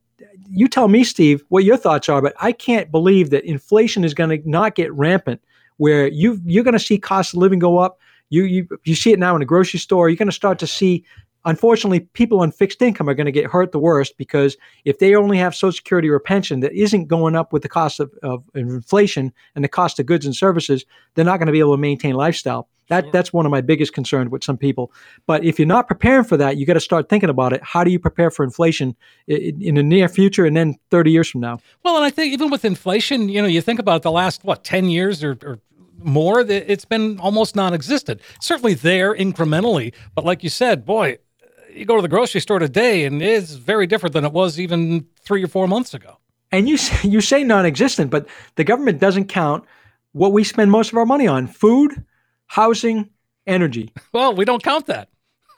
you 0.51 0.69
tell 0.69 0.89
me, 0.89 1.05
Steve, 1.05 1.43
what 1.49 1.65
your 1.65 1.77
thoughts 1.77 2.09
are, 2.09 2.23
but 2.23 2.35
I 2.41 2.53
can't 2.53 2.91
believe 2.91 3.31
that 3.31 3.45
inflation 3.45 4.05
is 4.05 4.15
going 4.15 4.31
to 4.31 4.49
not 4.49 4.75
get 4.75 4.93
rampant 4.93 5.41
where 5.77 6.07
you 6.09 6.41
you're 6.45 6.65
going 6.65 6.73
to 6.73 6.79
see 6.79 6.99
cost 6.99 7.35
of 7.35 7.39
living 7.39 7.59
go 7.59 7.79
up. 7.79 7.99
You 8.31 8.45
you 8.45 8.69
you 8.85 8.95
see 8.95 9.13
it 9.13 9.19
now 9.19 9.35
in 9.35 9.41
the 9.41 9.47
grocery 9.47 9.81
store. 9.81 10.09
You're 10.09 10.17
going 10.17 10.29
to 10.29 10.33
start 10.33 10.59
to 10.61 10.67
see 10.67 11.05
unfortunately, 11.45 12.01
people 12.01 12.41
on 12.41 12.51
fixed 12.51 12.81
income 12.83 13.09
are 13.09 13.15
going 13.15 13.27
to 13.27 13.33
get 13.33 13.51
hurt 13.51 13.73
the 13.73 13.79
worst 13.79 14.17
because 14.17 14.57
if 14.85 14.99
they 14.99 15.15
only 15.15 15.39
have 15.39 15.55
Social 15.55 15.73
Security 15.73 16.09
or 16.09 16.19
pension 16.19 16.61
that 16.61 16.73
isn't 16.73 17.09
going 17.09 17.37
up 17.37 17.53
with 17.53 17.63
the 17.63 17.69
cost 17.69 18.01
of, 18.01 18.13
of 18.23 18.45
inflation 18.55 19.33
and 19.55 19.65
the 19.65 19.69
cost 19.69 19.99
of 19.99 20.07
goods 20.07 20.27
and 20.27 20.35
services, 20.35 20.85
they're 21.15 21.25
not 21.25 21.39
going 21.39 21.47
to 21.47 21.53
be 21.53 21.61
able 21.61 21.75
to 21.75 21.81
maintain 21.81 22.15
lifestyle. 22.15 22.69
That 22.89 23.13
that's 23.13 23.33
one 23.33 23.47
of 23.47 23.51
my 23.51 23.61
biggest 23.61 23.93
concerns 23.93 24.31
with 24.31 24.45
some 24.45 24.57
people. 24.57 24.93
But 25.27 25.45
if 25.45 25.59
you're 25.59 25.67
not 25.67 25.89
preparing 25.89 26.25
for 26.25 26.37
that, 26.37 26.57
you 26.57 26.67
got 26.67 26.75
to 26.75 26.81
start 26.81 27.09
thinking 27.09 27.31
about 27.31 27.53
it. 27.53 27.63
How 27.63 27.85
do 27.85 27.91
you 27.91 27.99
prepare 27.99 28.31
for 28.31 28.45
inflation 28.45 28.95
in, 29.27 29.61
in, 29.63 29.75
the 29.77 29.83
near 29.83 30.09
future 30.09 30.45
and 30.45 30.57
then 30.57 30.77
30 30.91 31.11
years 31.11 31.31
from 31.31 31.41
now? 31.41 31.61
Well, 31.83 31.97
and 31.97 32.05
I 32.05 32.11
think 32.11 32.33
even 32.33 32.51
with 32.51 32.65
inflation, 32.65 33.29
you 33.29 33.41
know, 33.41 33.49
you 33.49 33.61
think 33.61 33.79
about 33.79 34.03
the 34.03 34.11
last 34.11 34.45
what 34.45 34.65
10 34.65 34.91
years 34.91 35.25
or, 35.25 35.39
or 35.43 35.61
more, 35.99 36.41
it's 36.41 36.85
been 36.85 37.19
almost 37.21 37.57
non-existent. 37.57 38.21
Certainly 38.41 38.75
there 38.75 39.15
incrementally, 39.15 39.95
but 40.15 40.25
like 40.25 40.43
you 40.43 40.51
said, 40.51 40.85
boy, 40.85 41.19
you 41.73 41.85
go 41.85 41.97
to 41.97 42.03
the 42.03 42.09
grocery 42.09 42.41
store 42.41 42.59
today, 42.59 43.05
and 43.05 43.23
it's 43.23 43.55
very 43.55 43.87
different 43.87 44.13
than 44.13 44.25
it 44.25 44.33
was 44.33 44.61
even 44.61 45.07
three 45.21 45.43
or 45.43 45.49
four 45.49 45.67
months 45.67 45.95
ago. 45.95 46.19
And 46.53 46.69
you 46.69 46.79
you 47.03 47.21
say 47.21 47.43
non-existent, 47.45 48.11
but 48.11 48.29
the 48.57 48.65
government 48.65 49.01
doesn't 49.01 49.27
count 49.27 49.65
what 50.13 50.33
we 50.33 50.45
spend 50.45 50.71
most 50.71 50.93
of 50.93 50.99
our 50.99 51.07
money 51.07 51.27
on: 51.27 51.47
food 51.47 52.05
housing, 52.55 53.11
energy. 53.49 53.93
Well, 54.13 54.33
we 54.37 54.45
don't 54.45 54.63
count 54.63 54.87
that. 54.87 55.09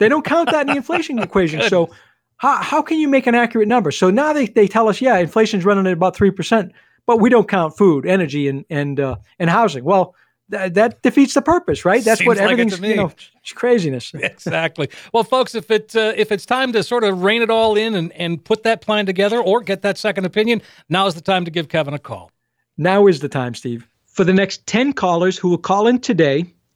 They 0.00 0.08
don't 0.08 0.24
count 0.24 0.50
that 0.50 0.62
in 0.62 0.68
the 0.68 0.76
inflation 0.82 1.18
equation. 1.18 1.60
So 1.68 1.90
how, 2.38 2.56
how 2.62 2.80
can 2.80 2.98
you 2.98 3.06
make 3.06 3.26
an 3.26 3.34
accurate 3.34 3.68
number? 3.68 3.90
So 3.90 4.08
now 4.08 4.32
they, 4.32 4.46
they 4.46 4.66
tell 4.66 4.88
us, 4.88 5.02
yeah, 5.02 5.18
inflation's 5.18 5.66
running 5.66 5.86
at 5.86 5.92
about 5.92 6.16
3%, 6.16 6.72
but 7.04 7.20
we 7.20 7.28
don't 7.28 7.46
count 7.46 7.76
food, 7.76 8.06
energy, 8.06 8.48
and, 8.48 8.64
and, 8.70 8.98
uh, 8.98 9.16
and 9.38 9.50
housing. 9.50 9.84
Well, 9.84 10.14
th- 10.50 10.72
that 10.72 11.02
defeats 11.02 11.34
the 11.34 11.42
purpose, 11.42 11.84
right? 11.84 12.02
That's 12.02 12.20
Seems 12.20 12.28
what 12.28 12.38
like 12.38 12.52
everything's, 12.52 12.80
you 12.80 12.96
know, 12.96 13.12
craziness. 13.54 14.12
exactly. 14.14 14.88
Well, 15.12 15.24
folks, 15.24 15.54
if 15.54 15.70
it 15.70 15.94
uh, 15.94 16.14
if 16.16 16.32
it's 16.32 16.46
time 16.46 16.72
to 16.72 16.82
sort 16.82 17.04
of 17.04 17.22
rein 17.22 17.42
it 17.42 17.50
all 17.50 17.76
in 17.76 17.94
and, 17.94 18.10
and 18.14 18.42
put 18.42 18.62
that 18.62 18.80
plan 18.80 19.04
together 19.04 19.38
or 19.38 19.60
get 19.60 19.82
that 19.82 19.98
second 19.98 20.24
opinion, 20.24 20.62
now 20.88 21.06
is 21.06 21.14
the 21.14 21.20
time 21.20 21.44
to 21.44 21.50
give 21.50 21.68
Kevin 21.68 21.92
a 21.92 21.98
call. 21.98 22.30
Now 22.78 23.06
is 23.06 23.20
the 23.20 23.28
time, 23.28 23.54
Steve. 23.54 23.86
For 24.06 24.24
the 24.24 24.32
next 24.32 24.66
10 24.66 24.94
callers 24.94 25.36
who 25.36 25.50
will 25.50 25.58
call 25.58 25.86
in 25.86 26.00
today, 26.00 26.46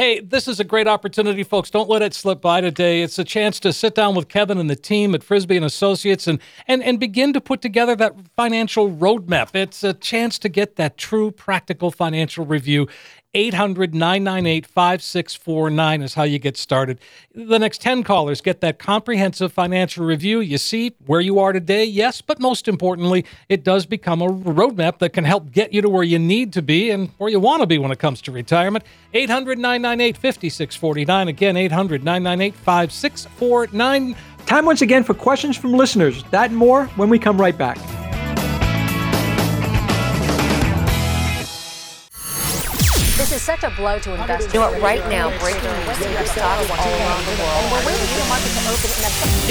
Hey, 0.00 0.20
this 0.20 0.48
is 0.48 0.58
a 0.58 0.64
great 0.64 0.88
opportunity, 0.88 1.42
folks. 1.42 1.68
Don't 1.68 1.90
let 1.90 2.00
it 2.00 2.14
slip 2.14 2.40
by 2.40 2.62
today. 2.62 3.02
It's 3.02 3.18
a 3.18 3.22
chance 3.22 3.60
to 3.60 3.70
sit 3.70 3.94
down 3.94 4.14
with 4.14 4.28
Kevin 4.28 4.56
and 4.56 4.70
the 4.70 4.74
team 4.74 5.14
at 5.14 5.22
Frisby 5.22 5.56
and 5.56 5.64
Associates 5.66 6.26
and, 6.26 6.40
and, 6.66 6.82
and 6.82 6.98
begin 6.98 7.34
to 7.34 7.40
put 7.42 7.60
together 7.60 7.94
that 7.96 8.14
financial 8.34 8.90
roadmap. 8.90 9.54
It's 9.54 9.84
a 9.84 9.92
chance 9.92 10.38
to 10.38 10.48
get 10.48 10.76
that 10.76 10.96
true 10.96 11.30
practical 11.30 11.90
financial 11.90 12.46
review. 12.46 12.88
800 13.34 13.94
998 13.94 14.66
5649 14.66 16.02
is 16.02 16.14
how 16.14 16.24
you 16.24 16.38
get 16.38 16.56
started. 16.56 16.98
The 17.32 17.58
next 17.58 17.80
10 17.80 18.02
callers 18.02 18.40
get 18.40 18.60
that 18.60 18.78
comprehensive 18.78 19.52
financial 19.52 20.04
review. 20.04 20.40
You 20.40 20.58
see 20.58 20.94
where 21.06 21.20
you 21.20 21.38
are 21.38 21.52
today, 21.52 21.84
yes, 21.84 22.20
but 22.20 22.40
most 22.40 22.66
importantly, 22.66 23.24
it 23.48 23.62
does 23.62 23.86
become 23.86 24.20
a 24.20 24.26
roadmap 24.26 24.98
that 24.98 25.12
can 25.12 25.24
help 25.24 25.52
get 25.52 25.72
you 25.72 25.80
to 25.82 25.88
where 25.88 26.02
you 26.02 26.18
need 26.18 26.52
to 26.54 26.62
be 26.62 26.90
and 26.90 27.10
where 27.18 27.30
you 27.30 27.38
want 27.38 27.60
to 27.60 27.66
be 27.66 27.78
when 27.78 27.92
it 27.92 28.00
comes 28.00 28.20
to 28.22 28.32
retirement. 28.32 28.84
800 29.14 29.58
998 29.58 30.16
5649. 30.16 31.28
Again, 31.28 31.56
800 31.56 32.02
998 32.02 32.54
5649. 32.54 34.16
Time 34.46 34.64
once 34.64 34.82
again 34.82 35.04
for 35.04 35.14
questions 35.14 35.56
from 35.56 35.72
listeners. 35.72 36.24
That 36.30 36.50
and 36.50 36.56
more 36.56 36.86
when 36.96 37.08
we 37.08 37.18
come 37.20 37.40
right 37.40 37.56
back. 37.56 37.78
This 43.20 43.32
is 43.32 43.42
such 43.42 43.64
a 43.64 43.70
blow 43.72 43.98
to 43.98 44.14
investors. 44.14 44.54
You 44.54 44.60
know 44.60 44.70
what, 44.70 44.80
right 44.80 45.06
now, 45.10 45.28
breaking 45.40 45.62
news, 45.62 46.00
your 46.00 46.24
stock 46.24 46.58
is 46.64 46.70
all 46.70 46.78
around 46.78 47.26
the 47.26 47.32
world. 47.42 47.64
And 47.64 47.70
we're 47.70 47.84
waiting 47.86 48.06
for 48.06 48.18
the 48.18 48.24
market 48.30 48.48
to 48.48 48.60
open. 48.72 48.90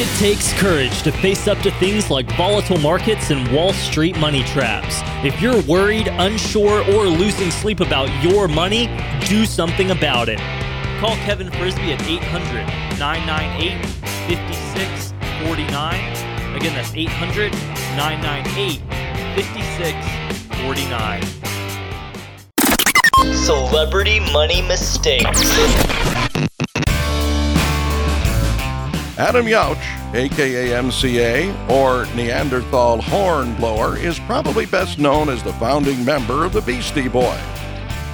It 0.01 0.09
takes 0.17 0.51
courage 0.53 1.03
to 1.03 1.11
face 1.11 1.47
up 1.47 1.59
to 1.59 1.69
things 1.73 2.09
like 2.09 2.25
volatile 2.35 2.79
markets 2.79 3.29
and 3.29 3.47
Wall 3.55 3.71
Street 3.73 4.17
money 4.17 4.41
traps. 4.41 5.01
If 5.23 5.39
you're 5.39 5.61
worried, 5.61 6.07
unsure, 6.07 6.83
or 6.95 7.05
losing 7.05 7.51
sleep 7.51 7.79
about 7.79 8.09
your 8.23 8.47
money, 8.47 8.87
do 9.27 9.45
something 9.45 9.91
about 9.91 10.29
it. 10.29 10.39
Call 10.99 11.15
Kevin 11.17 11.51
Frisby 11.51 11.93
at 11.93 12.01
800 12.01 12.65
998 12.97 13.85
5649. 14.25 16.55
Again, 16.55 16.73
that's 16.73 16.95
800 16.95 17.53
998 17.53 18.79
5649. 19.37 21.21
Celebrity 23.19 24.19
money 24.31 24.61
mistakes. 24.61 25.41
Adam 29.17 29.45
Yauch, 29.45 30.15
aka 30.15 30.69
MCA, 30.69 31.69
or 31.69 32.05
Neanderthal 32.15 33.01
Hornblower, 33.01 33.97
is 33.97 34.17
probably 34.19 34.65
best 34.65 34.99
known 34.99 35.27
as 35.27 35.43
the 35.43 35.51
founding 35.53 36.05
member 36.05 36.45
of 36.45 36.53
the 36.53 36.61
Beastie 36.61 37.09
Boys. 37.09 37.37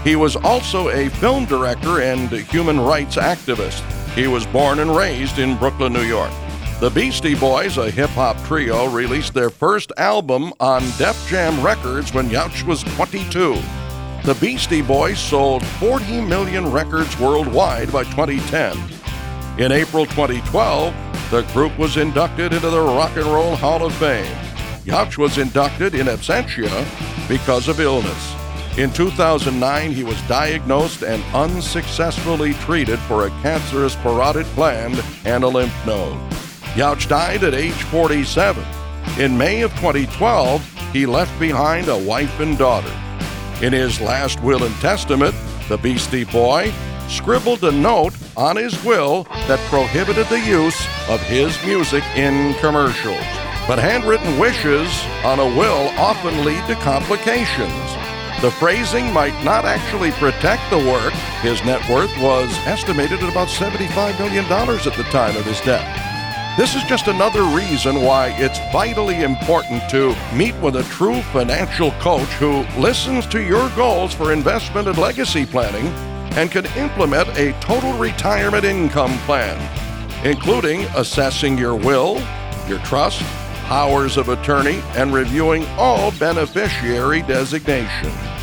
He 0.04 0.16
was 0.16 0.36
also 0.36 0.90
a 0.90 1.10
film 1.10 1.46
director 1.46 2.02
and 2.02 2.32
human 2.32 2.80
rights 2.80 3.18
activist. 3.18 3.84
He 4.14 4.26
was 4.26 4.48
born 4.48 4.80
and 4.80 4.96
raised 4.96 5.38
in 5.38 5.56
Brooklyn, 5.58 5.94
New 5.94 6.02
York. 6.02 6.32
The 6.80 6.90
Beastie 6.90 7.36
Boys, 7.36 7.78
a 7.78 7.92
hip 7.92 8.10
hop 8.10 8.44
trio, 8.46 8.88
released 8.90 9.36
their 9.36 9.52
first 9.52 9.92
album 9.98 10.52
on 10.60 10.82
Def 10.98 11.28
Jam 11.30 11.64
Records 11.64 12.12
when 12.12 12.30
Yauch 12.30 12.64
was 12.64 12.82
22. 12.96 13.62
The 14.26 14.34
Beastie 14.42 14.82
Boys 14.82 15.20
sold 15.20 15.64
40 15.64 16.22
million 16.22 16.72
records 16.72 17.16
worldwide 17.20 17.92
by 17.92 18.06
2010. 18.06 18.76
In 19.60 19.72
April 19.72 20.08
2012, 20.08 20.96
the 21.30 21.44
group 21.54 21.78
was 21.78 21.98
inducted 21.98 22.52
into 22.52 22.72
the 22.72 22.82
Rock 22.82 23.16
and 23.18 23.28
Roll 23.28 23.56
Hall 23.56 23.86
of 23.86 23.94
Fame. 23.94 24.26
Yauch 24.84 25.20
was 25.20 25.38
inducted 25.38 25.94
in 25.94 26.08
absentia 26.08 27.30
because 27.30 27.68
of 27.68 27.80
illness. 27.80 28.36
In 28.80 28.92
2009, 28.92 29.92
he 29.92 30.04
was 30.04 30.20
diagnosed 30.24 31.04
and 31.04 31.24
unsuccessfully 31.36 32.54
treated 32.54 32.98
for 33.02 33.28
a 33.28 33.42
cancerous 33.44 33.96
parotid 33.98 34.52
gland 34.56 35.04
and 35.26 35.44
a 35.44 35.48
lymph 35.48 35.86
node. 35.86 36.18
Yauch 36.76 37.08
died 37.08 37.44
at 37.44 37.54
age 37.54 37.74
47. 37.74 38.66
In 39.20 39.38
May 39.38 39.62
of 39.62 39.72
2012, 39.76 40.92
he 40.92 41.06
left 41.06 41.40
behind 41.40 41.90
a 41.90 41.98
wife 42.00 42.40
and 42.40 42.58
daughter. 42.58 42.92
In 43.66 43.74
his 43.74 44.00
last 44.00 44.44
will 44.44 44.64
and 44.64 44.76
testament, 44.76 45.34
the 45.70 45.78
Beastie 45.78 46.24
Boy 46.24 46.72
scribbled 47.10 47.64
a 47.64 47.72
note 47.72 48.14
on 48.38 48.58
his 48.58 48.84
will 48.84 49.24
that 49.48 49.58
prohibited 49.72 50.28
the 50.28 50.40
use 50.40 50.80
of 51.10 51.20
his 51.24 51.58
music 51.66 52.04
in 52.16 52.54
commercials. 52.60 53.26
But 53.68 53.80
handwritten 53.80 54.38
wishes 54.38 54.88
on 55.24 55.40
a 55.40 55.58
will 55.58 55.90
often 55.98 56.46
lead 56.46 56.64
to 56.68 56.76
complications. 56.76 57.90
The 58.40 58.54
phrasing 58.60 59.12
might 59.12 59.44
not 59.44 59.66
actually 59.66 60.12
protect 60.12 60.70
the 60.70 60.78
work. 60.78 61.14
His 61.42 61.66
net 61.66 61.82
worth 61.90 62.16
was 62.22 62.56
estimated 62.68 63.24
at 63.24 63.32
about 63.32 63.48
$75 63.48 64.20
million 64.20 64.46
at 64.46 64.94
the 64.96 65.10
time 65.10 65.36
of 65.38 65.46
his 65.46 65.60
death. 65.62 66.15
This 66.58 66.74
is 66.74 66.84
just 66.84 67.08
another 67.08 67.44
reason 67.44 68.02
why 68.02 68.34
it's 68.38 68.60
vitally 68.72 69.24
important 69.24 69.90
to 69.90 70.16
meet 70.34 70.56
with 70.62 70.78
a 70.78 70.84
true 70.84 71.22
financial 71.34 71.92
coach 72.00 72.30
who 72.40 72.64
listens 72.80 73.28
to 73.28 73.42
your 73.42 73.70
goals 73.72 74.14
for 74.14 74.32
investment 74.32 74.88
and 74.88 74.98
legacy 74.98 75.46
planning 75.46 75.88
and 76.38 76.50
can 76.50 76.66
implement 76.78 77.28
a 77.38 77.52
total 77.60 77.92
retirement 77.98 78.64
income 78.64 79.18
plan, 79.26 79.60
including 80.26 80.84
assessing 80.96 81.58
your 81.58 81.76
will, 81.76 82.24
your 82.70 82.80
trust, 82.86 83.22
powers 83.66 84.16
of 84.16 84.30
attorney, 84.30 84.82
and 84.96 85.14
reviewing 85.14 85.66
all 85.78 86.12
beneficiary 86.12 87.22
designations. 87.24 88.35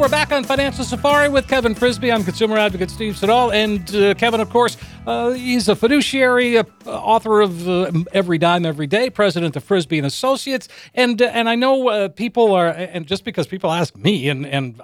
We're 0.00 0.08
back 0.08 0.32
on 0.32 0.42
Financial 0.42 0.82
Safari 0.82 1.28
with 1.28 1.46
Kevin 1.46 1.74
Frisby. 1.74 2.10
I'm 2.10 2.24
consumer 2.24 2.56
advocate 2.56 2.90
Steve 2.90 3.18
Siddall. 3.18 3.52
And 3.52 3.94
uh, 3.94 4.14
Kevin, 4.14 4.40
of 4.40 4.48
course, 4.48 4.78
uh, 5.06 5.32
he's 5.32 5.68
a 5.68 5.76
fiduciary, 5.76 6.56
uh, 6.56 6.64
author 6.86 7.42
of 7.42 7.68
uh, 7.68 7.92
Every 8.10 8.38
Dime 8.38 8.64
Every 8.64 8.86
Day, 8.86 9.10
president 9.10 9.56
of 9.56 9.64
Frisby 9.64 9.98
and 9.98 10.06
Associates. 10.06 10.68
And 10.94 11.20
uh, 11.20 11.26
and 11.26 11.50
I 11.50 11.54
know 11.54 11.90
uh, 11.90 12.08
people 12.08 12.54
are, 12.54 12.68
and 12.68 13.06
just 13.06 13.24
because 13.24 13.46
people 13.46 13.70
ask 13.70 13.94
me, 13.94 14.30
and 14.30 14.46
and 14.46 14.80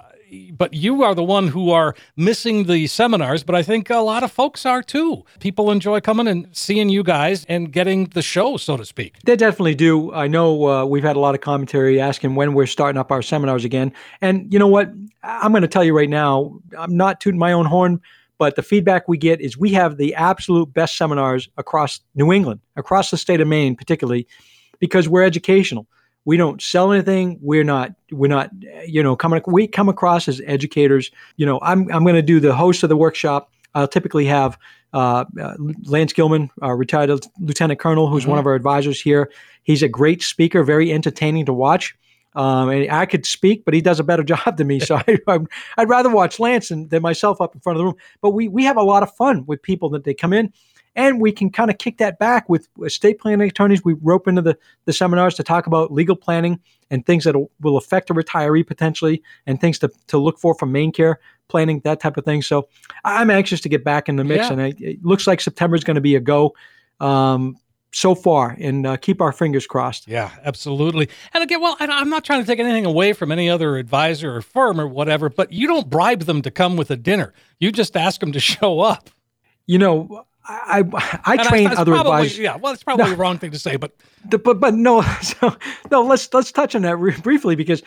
but 0.51 0.73
you 0.73 1.03
are 1.03 1.15
the 1.15 1.23
one 1.23 1.47
who 1.47 1.71
are 1.71 1.95
missing 2.15 2.65
the 2.65 2.87
seminars, 2.87 3.43
but 3.43 3.55
I 3.55 3.63
think 3.63 3.89
a 3.89 3.97
lot 3.97 4.23
of 4.23 4.31
folks 4.31 4.65
are 4.65 4.81
too. 4.81 5.23
People 5.39 5.71
enjoy 5.71 6.01
coming 6.01 6.27
and 6.27 6.47
seeing 6.51 6.89
you 6.89 7.03
guys 7.03 7.45
and 7.45 7.71
getting 7.71 8.05
the 8.05 8.21
show, 8.21 8.57
so 8.57 8.77
to 8.77 8.85
speak. 8.85 9.17
They 9.23 9.35
definitely 9.35 9.75
do. 9.75 10.13
I 10.13 10.27
know 10.27 10.67
uh, 10.67 10.85
we've 10.85 11.03
had 11.03 11.15
a 11.15 11.19
lot 11.19 11.35
of 11.35 11.41
commentary 11.41 11.99
asking 11.99 12.35
when 12.35 12.53
we're 12.53 12.67
starting 12.67 12.99
up 12.99 13.11
our 13.11 13.21
seminars 13.21 13.65
again. 13.65 13.93
And 14.21 14.51
you 14.51 14.59
know 14.59 14.67
what? 14.67 14.91
I'm 15.23 15.51
going 15.51 15.61
to 15.61 15.67
tell 15.67 15.83
you 15.83 15.95
right 15.95 16.09
now, 16.09 16.59
I'm 16.77 16.95
not 16.95 17.19
tooting 17.19 17.39
my 17.39 17.51
own 17.51 17.65
horn, 17.65 18.01
but 18.37 18.55
the 18.55 18.63
feedback 18.63 19.07
we 19.07 19.17
get 19.17 19.41
is 19.41 19.57
we 19.57 19.71
have 19.73 19.97
the 19.97 20.13
absolute 20.15 20.73
best 20.73 20.97
seminars 20.97 21.49
across 21.57 21.99
New 22.15 22.31
England, 22.31 22.59
across 22.75 23.11
the 23.11 23.17
state 23.17 23.41
of 23.41 23.47
Maine, 23.47 23.75
particularly 23.75 24.27
because 24.79 25.09
we're 25.09 25.23
educational. 25.23 25.87
We 26.27 26.35
don't 26.35 26.61
sell 26.61 26.91
anything. 26.91 27.39
We're 27.41 27.63
not. 27.63 27.93
We're 28.11 28.27
not. 28.27 28.51
You 28.85 29.01
know, 29.01 29.15
coming. 29.15 29.41
We 29.47 29.65
come 29.65 29.87
across 29.87 30.27
as 30.27 30.41
educators. 30.45 31.09
You 31.37 31.45
know, 31.45 31.57
I'm. 31.61 31.89
I'm 31.89 32.03
going 32.03 32.15
to 32.15 32.21
do 32.21 32.41
the 32.41 32.53
host 32.53 32.83
of 32.83 32.89
the 32.89 32.97
workshop. 32.97 33.49
I'll 33.73 33.87
typically 33.87 34.25
have 34.25 34.57
uh, 34.91 35.23
uh, 35.41 35.53
Lance 35.85 36.11
Gilman, 36.11 36.51
our 36.61 36.75
retired 36.75 37.25
lieutenant 37.39 37.79
colonel, 37.79 38.09
who's 38.09 38.27
one 38.27 38.39
of 38.39 38.45
our 38.45 38.55
advisors 38.55 38.99
here. 38.99 39.31
He's 39.63 39.81
a 39.81 39.87
great 39.87 40.21
speaker, 40.21 40.65
very 40.65 40.91
entertaining 40.91 41.45
to 41.45 41.53
watch. 41.53 41.95
Um, 42.35 42.69
and 42.69 42.91
I 42.91 43.05
could 43.05 43.25
speak, 43.25 43.63
but 43.63 43.73
he 43.73 43.79
does 43.79 44.01
a 44.01 44.03
better 44.03 44.23
job 44.35 44.57
than 44.57 44.67
me. 44.67 44.81
So 44.81 44.97
I, 44.97 45.39
I'd 45.77 45.87
rather 45.87 46.09
watch 46.09 46.41
Lance 46.41 46.67
than, 46.67 46.89
than 46.89 47.01
myself 47.01 47.39
up 47.39 47.55
in 47.55 47.61
front 47.61 47.77
of 47.77 47.79
the 47.79 47.85
room. 47.85 47.95
But 48.21 48.31
we 48.31 48.49
we 48.49 48.65
have 48.65 48.75
a 48.75 48.83
lot 48.83 49.01
of 49.01 49.15
fun 49.15 49.45
with 49.45 49.61
people 49.61 49.87
that 49.91 50.03
they 50.03 50.13
come 50.13 50.33
in, 50.33 50.51
and 50.97 51.21
we 51.21 51.31
can 51.31 51.49
kind 51.49 51.71
of 51.71 51.77
kick 51.77 51.97
that 51.99 52.19
back 52.19 52.49
with 52.49 52.67
estate 52.83 53.19
planning 53.19 53.47
attorneys. 53.47 53.85
We 53.85 53.93
rope 54.01 54.27
into 54.27 54.41
the 54.41 54.57
the 54.83 54.91
seminars 54.91 55.35
to 55.35 55.43
talk 55.43 55.67
about 55.67 55.93
legal 55.93 56.17
planning 56.17 56.59
and 56.91 57.05
things 57.05 57.23
that 57.23 57.35
will 57.61 57.77
affect 57.77 58.09
a 58.09 58.13
retiree 58.13 58.65
potentially, 58.67 59.23
and 59.45 59.61
things 59.61 59.79
to 59.79 59.89
to 60.07 60.17
look 60.17 60.37
for 60.39 60.53
from 60.55 60.73
MaineCare 60.73 61.15
planning, 61.47 61.79
that 61.85 62.01
type 62.01 62.17
of 62.17 62.25
thing. 62.25 62.41
So 62.41 62.67
I'm 63.05 63.29
anxious 63.29 63.61
to 63.61 63.69
get 63.69 63.85
back 63.85 64.09
in 64.09 64.17
the 64.17 64.25
mix, 64.25 64.45
Yeah. 64.47 64.51
and 64.53 64.61
I, 64.61 64.73
it 64.79 65.05
looks 65.05 65.27
like 65.27 65.39
September 65.39 65.77
is 65.77 65.85
going 65.85 65.95
to 65.95 66.01
be 66.01 66.15
a 66.15 66.19
go. 66.19 66.53
Um, 66.99 67.55
so 67.93 68.13
far, 68.15 68.55
and 68.59 68.85
uh, 68.85 68.97
keep 68.97 69.21
our 69.21 69.31
fingers 69.31 69.65
crossed. 69.65 70.07
Yeah, 70.09 70.29
absolutely. 70.43 71.09
And 71.33 71.41
again, 71.41 71.61
well, 71.61 71.77
I'm 71.79 72.09
not 72.09 72.25
trying 72.25 72.41
to 72.41 72.45
take 72.45 72.59
anything 72.59 72.85
away 72.85 73.13
from 73.13 73.31
any 73.31 73.49
other 73.49 73.77
advisor 73.77 74.35
or 74.35 74.41
firm 74.41 74.79
or 74.79 74.87
whatever, 74.87 75.29
but 75.29 75.53
you 75.53 75.67
don't 75.67 75.89
bribe 75.89 76.23
them 76.23 76.41
to 76.41 76.51
come 76.51 76.75
with 76.75 76.91
a 76.91 76.97
dinner. 76.97 77.33
You 77.59 77.71
just 77.71 77.95
ask 77.95 78.19
them 78.19 78.33
to 78.33 78.39
show 78.53 78.81
up. 78.81 79.09
You 79.67 79.77
know, 79.79 80.25
I 80.47 80.83
I, 80.93 81.19
I 81.25 81.37
train 81.47 81.67
other 81.67 81.91
probably, 81.91 82.11
advisors. 82.13 82.39
Yeah, 82.39 82.55
well, 82.55 82.73
it's 82.73 82.83
probably 82.83 83.05
No. 83.05 83.11
the 83.11 83.17
wrong 83.17 83.37
thing 83.37 83.51
to 83.51 83.59
say, 83.59 83.75
but 83.75 83.91
The- 84.29 84.37
but 84.39 84.59
but 84.59 84.73
no 84.73 85.01
so 85.21 85.55
no 85.91 86.03
let's 86.03 86.33
let's 86.33 86.51
touch 86.51 86.75
on 86.75 86.81
that 86.83 86.97
re- 86.97 87.15
briefly 87.21 87.55
because 87.55 87.81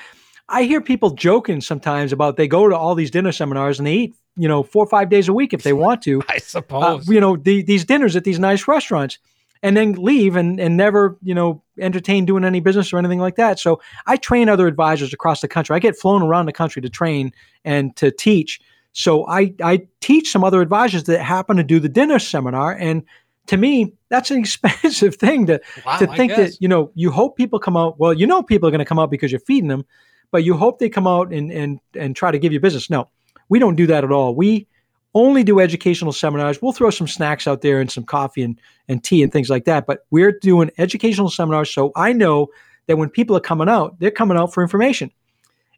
I 0.49 0.65
hear 0.65 0.81
people 0.81 1.11
joking 1.11 1.61
sometimes 1.61 2.13
about 2.13 2.37
they 2.37 2.49
go 2.49 2.69
to 2.69 2.77
all 2.77 2.95
these 2.95 3.11
dinner 3.11 3.33
seminars 3.33 3.79
and 3.79 3.87
they 3.87 3.95
eat 3.95 4.15
you 4.37 4.49
know 4.49 4.63
four 4.63 4.85
or 4.85 4.89
five 4.89 5.09
days 5.09 5.29
a 5.29 5.33
week 5.33 5.53
if 5.53 5.63
they 5.63 5.73
want 5.73 6.03
to 6.03 6.23
I 6.29 6.37
uh, 6.37 6.41
suppose. 6.41 7.09
you 7.09 7.21
know 7.21 7.37
the, 7.37 7.63
these 7.63 7.85
dinners 7.85 8.17
at 8.17 8.25
these 8.25 8.39
nice 8.39 8.67
restaurants 8.69 9.19
and 9.63 9.77
then 9.77 9.93
leave 9.93 10.37
and 10.37 10.59
and 10.61 10.77
never 10.77 11.17
you 11.23 11.35
know 11.35 11.63
entertain 11.79 12.25
doing 12.25 12.45
any 12.45 12.61
business 12.61 12.93
or 12.93 12.99
anything 12.99 13.21
like 13.21 13.37
that 13.37 13.59
so 13.59 13.81
I 14.07 14.17
train 14.17 14.49
other 14.49 14.67
advisors 14.67 15.13
across 15.13 15.41
the 15.41 15.49
country 15.49 15.75
I 15.77 15.79
get 15.79 15.97
flown 15.99 16.23
around 16.23 16.47
the 16.47 16.53
country 16.53 16.83
to 16.83 16.89
train 16.91 17.33
and 17.65 17.95
to 17.97 18.11
teach 18.11 18.61
so 18.93 19.27
I 19.29 19.55
I 19.63 19.87
teach 20.01 20.31
some 20.31 20.45
other 20.45 20.61
advisors 20.61 21.05
that 21.05 21.21
happen 21.21 21.57
to 21.57 21.63
do 21.63 21.81
the 21.81 21.89
dinner 21.89 22.19
seminar 22.19 22.73
and 22.73 23.03
to 23.47 23.57
me 23.57 23.95
that's 24.09 24.31
an 24.31 24.39
expensive 24.41 25.17
thing 25.17 25.47
to 25.47 25.61
Wow, 25.85 25.99
to 25.99 26.07
think 26.09 26.35
that 26.35 26.61
you 26.61 26.69
know 26.69 26.91
you 26.95 27.11
hope 27.11 27.37
people 27.37 27.59
come 27.59 27.77
out 27.77 27.99
well 27.99 28.13
you 28.13 28.27
know 28.27 28.43
people 28.43 28.69
are 28.69 28.73
going 28.73 28.81
to 28.81 28.85
come 28.85 28.99
out 28.99 29.11
because 29.11 29.31
you're 29.31 29.41
feeding 29.41 29.69
them 29.69 29.85
but 30.31 30.45
you 30.45 30.57
hope 30.57 30.79
they 30.79 30.89
come 30.89 31.07
out 31.07 31.33
and 31.33 31.51
and 31.53 31.81
and 31.95 32.17
try 32.17 32.31
to 32.31 32.39
give 32.39 32.53
you 32.53 32.61
business. 32.61 32.91
No 32.91 33.09
we 33.49 33.59
don't 33.59 33.77
do 33.77 33.87
that 33.89 34.05
at 34.05 34.13
all. 34.13 34.35
We 34.35 34.67
only 35.13 35.43
do 35.43 35.59
educational 35.59 36.13
seminars. 36.13 36.63
We'll 36.63 36.71
throw 36.73 36.91
some 36.91 37.09
snacks 37.09 37.49
out 37.49 37.63
there 37.63 37.81
and 37.81 37.91
some 37.91 38.05
coffee 38.05 38.43
and 38.43 38.61
and 38.89 39.03
tea 39.03 39.23
and 39.23 39.33
things 39.33 39.51
like 39.51 39.65
that 39.65 39.87
but 39.87 40.07
we're 40.11 40.33
doing 40.33 40.71
educational 40.79 41.31
seminars 41.31 41.73
so 41.73 41.93
i 41.97 42.13
know 42.13 42.49
that 42.87 42.97
when 42.97 43.09
people 43.09 43.37
are 43.37 43.41
coming 43.41 43.69
out 43.69 43.99
they're 44.01 44.11
coming 44.11 44.37
out 44.37 44.53
for 44.53 44.63
information. 44.63 45.11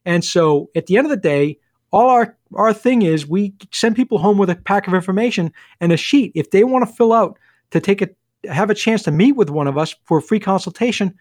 And 0.05 0.25
so 0.25 0.69
at 0.75 0.87
the 0.87 0.97
end 0.97 1.07
of 1.07 1.11
the 1.11 1.17
day 1.17 1.59
all 1.93 2.09
our 2.09 2.37
our 2.55 2.73
thing 2.73 3.03
is 3.03 3.27
we 3.27 3.55
send 3.71 3.97
people 3.97 4.19
home 4.19 4.39
with 4.39 4.51
a 4.51 4.57
pack 4.57 4.87
of 4.87 4.95
information 4.95 5.53
and 5.81 5.93
a 5.93 5.97
sheet 5.97 6.33
if 6.35 6.51
they 6.51 6.65
want 6.65 6.87
to 6.87 6.95
fill 6.95 7.13
out 7.13 7.39
to 7.71 7.81
take 7.81 8.03
a 8.03 8.09
have 8.51 8.71
a 8.71 8.75
chance 8.75 9.03
to 9.05 9.11
meet 9.11 9.33
with 9.33 9.51
one 9.51 9.69
of 9.69 9.79
us 9.79 9.95
for 10.05 10.19
a 10.19 10.23
free 10.23 10.41
consultation 10.41 11.15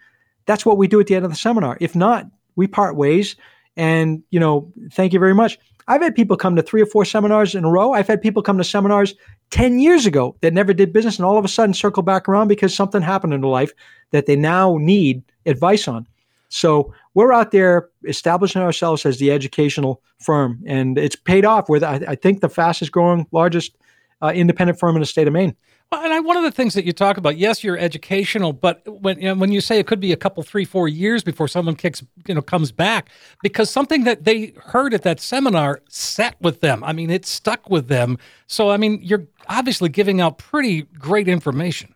that's 0.46 0.66
what 0.66 0.78
we 0.78 0.88
do 0.88 1.00
at 1.00 1.06
the 1.06 1.14
end 1.14 1.24
of 1.24 1.30
the 1.30 1.36
seminar. 1.36 1.76
If 1.80 1.94
not, 1.94 2.26
we 2.56 2.66
part 2.66 2.96
ways. 2.96 3.36
And, 3.76 4.22
you 4.30 4.40
know, 4.40 4.70
thank 4.92 5.12
you 5.12 5.18
very 5.18 5.34
much. 5.34 5.58
I've 5.88 6.02
had 6.02 6.14
people 6.14 6.36
come 6.36 6.56
to 6.56 6.62
three 6.62 6.82
or 6.82 6.86
four 6.86 7.04
seminars 7.04 7.54
in 7.54 7.64
a 7.64 7.70
row. 7.70 7.92
I've 7.92 8.06
had 8.06 8.22
people 8.22 8.42
come 8.42 8.58
to 8.58 8.64
seminars 8.64 9.14
10 9.50 9.78
years 9.78 10.06
ago 10.06 10.36
that 10.40 10.52
never 10.52 10.72
did 10.72 10.92
business 10.92 11.16
and 11.16 11.26
all 11.26 11.38
of 11.38 11.44
a 11.44 11.48
sudden 11.48 11.74
circle 11.74 12.02
back 12.02 12.28
around 12.28 12.48
because 12.48 12.74
something 12.74 13.02
happened 13.02 13.34
in 13.34 13.40
their 13.40 13.50
life 13.50 13.72
that 14.10 14.26
they 14.26 14.36
now 14.36 14.76
need 14.78 15.22
advice 15.46 15.88
on. 15.88 16.06
So 16.50 16.94
we're 17.14 17.32
out 17.32 17.50
there 17.50 17.90
establishing 18.06 18.62
ourselves 18.62 19.04
as 19.04 19.18
the 19.18 19.30
educational 19.30 20.02
firm, 20.18 20.62
and 20.66 20.98
it's 20.98 21.16
paid 21.16 21.44
off. 21.44 21.68
We're, 21.68 21.80
the, 21.80 21.88
I, 21.88 22.00
I 22.08 22.14
think, 22.14 22.40
the 22.40 22.48
fastest 22.48 22.92
growing, 22.92 23.26
largest 23.32 23.76
uh, 24.22 24.32
independent 24.34 24.78
firm 24.78 24.96
in 24.96 25.00
the 25.00 25.06
state 25.06 25.26
of 25.26 25.32
Maine. 25.32 25.54
Well, 25.90 26.02
and 26.02 26.12
I, 26.14 26.20
one 26.20 26.38
of 26.38 26.42
the 26.42 26.50
things 26.50 26.72
that 26.72 26.86
you 26.86 26.92
talk 26.94 27.18
about, 27.18 27.36
yes, 27.36 27.62
you're 27.62 27.76
educational, 27.76 28.54
but 28.54 28.80
when 28.86 29.20
you 29.20 29.26
know, 29.26 29.34
when 29.34 29.52
you 29.52 29.60
say 29.60 29.78
it 29.78 29.86
could 29.86 30.00
be 30.00 30.10
a 30.10 30.16
couple, 30.16 30.42
three, 30.42 30.64
four 30.64 30.88
years 30.88 31.22
before 31.22 31.48
someone 31.48 31.76
kicks, 31.76 32.02
you 32.26 32.34
know, 32.34 32.40
comes 32.40 32.72
back, 32.72 33.10
because 33.42 33.68
something 33.68 34.04
that 34.04 34.24
they 34.24 34.54
heard 34.64 34.94
at 34.94 35.02
that 35.02 35.20
seminar 35.20 35.82
set 35.90 36.36
with 36.40 36.62
them. 36.62 36.82
I 36.82 36.94
mean, 36.94 37.10
it 37.10 37.26
stuck 37.26 37.68
with 37.68 37.88
them. 37.88 38.16
So, 38.46 38.70
I 38.70 38.78
mean, 38.78 39.00
you're 39.02 39.26
obviously 39.48 39.90
giving 39.90 40.22
out 40.22 40.38
pretty 40.38 40.82
great 40.98 41.28
information. 41.28 41.94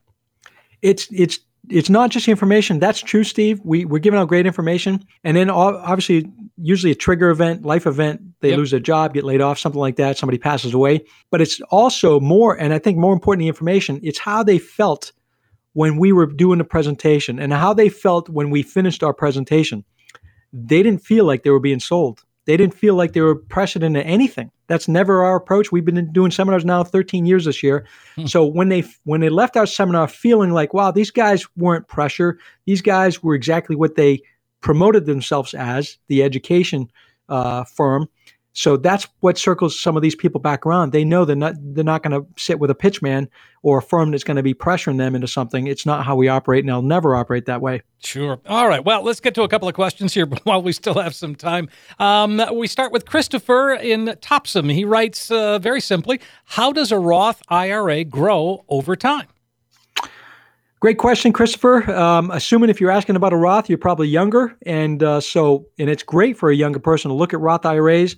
It's 0.82 1.08
it's 1.10 1.38
it's 1.68 1.90
not 1.90 2.10
just 2.10 2.28
information. 2.28 2.78
That's 2.78 3.00
true, 3.00 3.24
Steve. 3.24 3.60
We 3.64 3.84
we're 3.84 3.98
giving 3.98 4.18
out 4.18 4.28
great 4.28 4.46
information, 4.46 5.04
and 5.24 5.36
then 5.36 5.50
obviously, 5.50 6.30
usually 6.56 6.92
a 6.92 6.96
trigger 6.96 7.30
event, 7.30 7.64
life 7.64 7.86
event. 7.86 8.20
They 8.40 8.50
yep. 8.50 8.58
lose 8.58 8.70
their 8.70 8.80
job, 8.80 9.14
get 9.14 9.24
laid 9.24 9.40
off, 9.40 9.58
something 9.58 9.80
like 9.80 9.96
that. 9.96 10.18
Somebody 10.18 10.38
passes 10.38 10.74
away. 10.74 11.04
But 11.30 11.40
it's 11.40 11.60
also 11.70 12.20
more, 12.20 12.54
and 12.54 12.72
I 12.72 12.78
think 12.78 12.98
more 12.98 13.12
important 13.12 13.40
the 13.40 13.48
information. 13.48 14.00
It's 14.02 14.18
how 14.18 14.42
they 14.42 14.58
felt 14.58 15.12
when 15.72 15.96
we 15.98 16.12
were 16.12 16.26
doing 16.26 16.58
the 16.58 16.64
presentation, 16.64 17.38
and 17.38 17.52
how 17.52 17.72
they 17.72 17.88
felt 17.88 18.28
when 18.28 18.50
we 18.50 18.62
finished 18.62 19.02
our 19.02 19.14
presentation. 19.14 19.84
They 20.52 20.82
didn't 20.82 21.02
feel 21.02 21.24
like 21.24 21.42
they 21.42 21.50
were 21.50 21.60
being 21.60 21.80
sold. 21.80 22.24
They 22.46 22.56
didn't 22.56 22.74
feel 22.74 22.94
like 22.94 23.12
they 23.12 23.20
were 23.20 23.34
pressured 23.34 23.82
into 23.82 24.04
anything. 24.06 24.50
That's 24.68 24.88
never 24.88 25.24
our 25.24 25.36
approach. 25.36 25.70
We've 25.70 25.84
been 25.84 26.12
doing 26.12 26.30
seminars 26.30 26.64
now 26.64 26.82
13 26.84 27.26
years 27.26 27.44
this 27.44 27.62
year. 27.62 27.86
Hmm. 28.14 28.26
So 28.26 28.44
when 28.44 28.68
they 28.68 28.84
when 29.04 29.20
they 29.20 29.28
left 29.28 29.56
our 29.56 29.66
seminar 29.66 30.08
feeling 30.08 30.52
like, 30.52 30.72
wow, 30.72 30.90
these 30.90 31.10
guys 31.10 31.44
weren't 31.56 31.88
pressure. 31.88 32.38
These 32.64 32.82
guys 32.82 33.22
were 33.22 33.34
exactly 33.34 33.76
what 33.76 33.96
they 33.96 34.22
promoted 34.60 35.06
themselves 35.06 35.54
as, 35.54 35.98
the 36.08 36.22
education 36.22 36.90
uh, 37.28 37.64
firm. 37.64 38.08
So 38.56 38.78
that's 38.78 39.06
what 39.20 39.36
circles 39.36 39.78
some 39.78 39.96
of 39.96 40.02
these 40.02 40.14
people 40.14 40.40
back 40.40 40.64
around. 40.64 40.92
They 40.92 41.04
know 41.04 41.26
they're 41.26 41.36
not 41.36 41.56
they're 41.58 41.84
not 41.84 42.02
going 42.02 42.18
to 42.18 42.26
sit 42.40 42.58
with 42.58 42.70
a 42.70 42.74
pitchman 42.74 43.28
or 43.62 43.78
a 43.78 43.82
firm 43.82 44.12
that's 44.12 44.24
going 44.24 44.38
to 44.38 44.42
be 44.42 44.54
pressuring 44.54 44.96
them 44.96 45.14
into 45.14 45.28
something. 45.28 45.66
It's 45.66 45.84
not 45.84 46.06
how 46.06 46.16
we 46.16 46.28
operate, 46.28 46.60
and 46.60 46.70
they'll 46.70 46.80
never 46.80 47.14
operate 47.14 47.44
that 47.46 47.60
way. 47.60 47.82
Sure. 47.98 48.40
All 48.46 48.66
right. 48.66 48.82
Well, 48.82 49.02
let's 49.02 49.20
get 49.20 49.34
to 49.34 49.42
a 49.42 49.48
couple 49.48 49.68
of 49.68 49.74
questions 49.74 50.14
here 50.14 50.24
while 50.44 50.62
we 50.62 50.72
still 50.72 50.94
have 50.94 51.14
some 51.14 51.34
time. 51.34 51.68
Um, 51.98 52.42
we 52.54 52.66
start 52.66 52.92
with 52.92 53.04
Christopher 53.04 53.74
in 53.74 54.06
Topsham. 54.06 54.72
He 54.72 54.86
writes 54.86 55.30
uh, 55.30 55.58
very 55.58 55.82
simply: 55.82 56.18
How 56.46 56.72
does 56.72 56.90
a 56.90 56.98
Roth 56.98 57.42
IRA 57.50 58.04
grow 58.04 58.64
over 58.70 58.96
time? 58.96 59.26
Great 60.80 60.96
question, 60.96 61.30
Christopher. 61.30 61.90
Um, 61.92 62.30
assuming 62.30 62.70
if 62.70 62.80
you're 62.80 62.90
asking 62.90 63.16
about 63.16 63.34
a 63.34 63.36
Roth, 63.36 63.68
you're 63.68 63.76
probably 63.76 64.08
younger, 64.08 64.56
and 64.64 65.02
uh, 65.02 65.20
so 65.20 65.66
and 65.78 65.90
it's 65.90 66.02
great 66.02 66.38
for 66.38 66.48
a 66.48 66.56
younger 66.56 66.78
person 66.78 67.10
to 67.10 67.14
look 67.14 67.34
at 67.34 67.40
Roth 67.40 67.66
IRAs. 67.66 68.16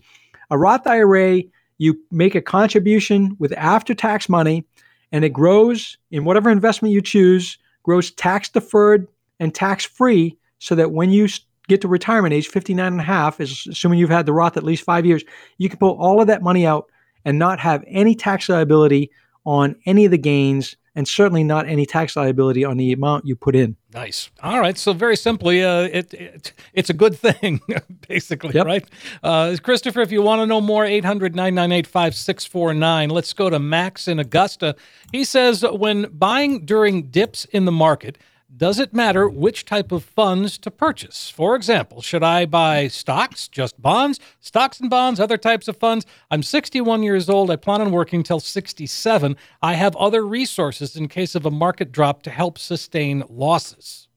A 0.50 0.58
Roth 0.58 0.86
IRA, 0.86 1.42
you 1.78 1.98
make 2.10 2.34
a 2.34 2.42
contribution 2.42 3.36
with 3.38 3.52
after 3.52 3.94
tax 3.94 4.28
money 4.28 4.64
and 5.12 5.24
it 5.24 5.30
grows 5.30 5.96
in 6.10 6.24
whatever 6.24 6.50
investment 6.50 6.92
you 6.92 7.00
choose, 7.00 7.58
grows 7.82 8.10
tax 8.10 8.48
deferred 8.48 9.06
and 9.40 9.54
tax 9.54 9.84
free 9.84 10.36
so 10.58 10.74
that 10.74 10.92
when 10.92 11.10
you 11.10 11.28
get 11.68 11.80
to 11.82 11.88
retirement 11.88 12.34
age 12.34 12.48
59 12.48 12.92
and 12.92 13.00
a 13.00 13.04
half, 13.04 13.40
is 13.40 13.66
assuming 13.70 13.98
you've 13.98 14.10
had 14.10 14.26
the 14.26 14.32
Roth 14.32 14.56
at 14.56 14.64
least 14.64 14.84
five 14.84 15.06
years, 15.06 15.22
you 15.58 15.68
can 15.68 15.78
pull 15.78 15.96
all 16.00 16.20
of 16.20 16.26
that 16.26 16.42
money 16.42 16.66
out 16.66 16.86
and 17.24 17.38
not 17.38 17.60
have 17.60 17.84
any 17.86 18.14
tax 18.14 18.48
liability 18.48 19.10
on 19.44 19.76
any 19.86 20.04
of 20.04 20.10
the 20.10 20.18
gains 20.18 20.76
and 20.98 21.06
certainly 21.06 21.44
not 21.44 21.68
any 21.68 21.86
tax 21.86 22.16
liability 22.16 22.64
on 22.64 22.76
the 22.76 22.92
amount 22.92 23.24
you 23.24 23.36
put 23.36 23.54
in. 23.54 23.76
Nice. 23.94 24.30
All 24.42 24.58
right. 24.58 24.76
So 24.76 24.92
very 24.92 25.16
simply, 25.16 25.62
uh, 25.62 25.82
it, 25.82 26.12
it, 26.12 26.52
it's 26.74 26.90
a 26.90 26.92
good 26.92 27.16
thing, 27.16 27.60
basically, 28.08 28.52
yep. 28.52 28.66
right? 28.66 28.84
Uh, 29.22 29.56
Christopher, 29.62 30.00
if 30.00 30.10
you 30.10 30.22
want 30.22 30.42
to 30.42 30.46
know 30.46 30.60
more, 30.60 30.84
800 30.84 31.36
998 31.36 31.86
5649. 31.86 33.10
Let's 33.10 33.32
go 33.32 33.48
to 33.48 33.60
Max 33.60 34.08
in 34.08 34.18
Augusta. 34.18 34.74
He 35.12 35.22
says 35.22 35.64
when 35.70 36.10
buying 36.10 36.66
during 36.66 37.10
dips 37.10 37.44
in 37.44 37.64
the 37.64 37.70
market, 37.70 38.18
does 38.56 38.78
it 38.78 38.94
matter 38.94 39.28
which 39.28 39.64
type 39.64 39.92
of 39.92 40.02
funds 40.02 40.56
to 40.58 40.70
purchase? 40.70 41.28
For 41.28 41.54
example, 41.54 42.00
should 42.00 42.22
I 42.22 42.46
buy 42.46 42.88
stocks, 42.88 43.46
just 43.46 43.80
bonds, 43.80 44.18
stocks 44.40 44.80
and 44.80 44.88
bonds, 44.88 45.20
other 45.20 45.36
types 45.36 45.68
of 45.68 45.76
funds? 45.76 46.06
I'm 46.30 46.42
61 46.42 47.02
years 47.02 47.28
old. 47.28 47.50
I 47.50 47.56
plan 47.56 47.80
on 47.80 47.90
working 47.90 48.22
till 48.22 48.40
67. 48.40 49.36
I 49.62 49.74
have 49.74 49.94
other 49.96 50.26
resources 50.26 50.96
in 50.96 51.08
case 51.08 51.34
of 51.34 51.44
a 51.44 51.50
market 51.50 51.92
drop 51.92 52.22
to 52.22 52.30
help 52.30 52.58
sustain 52.58 53.22
losses. 53.28 54.08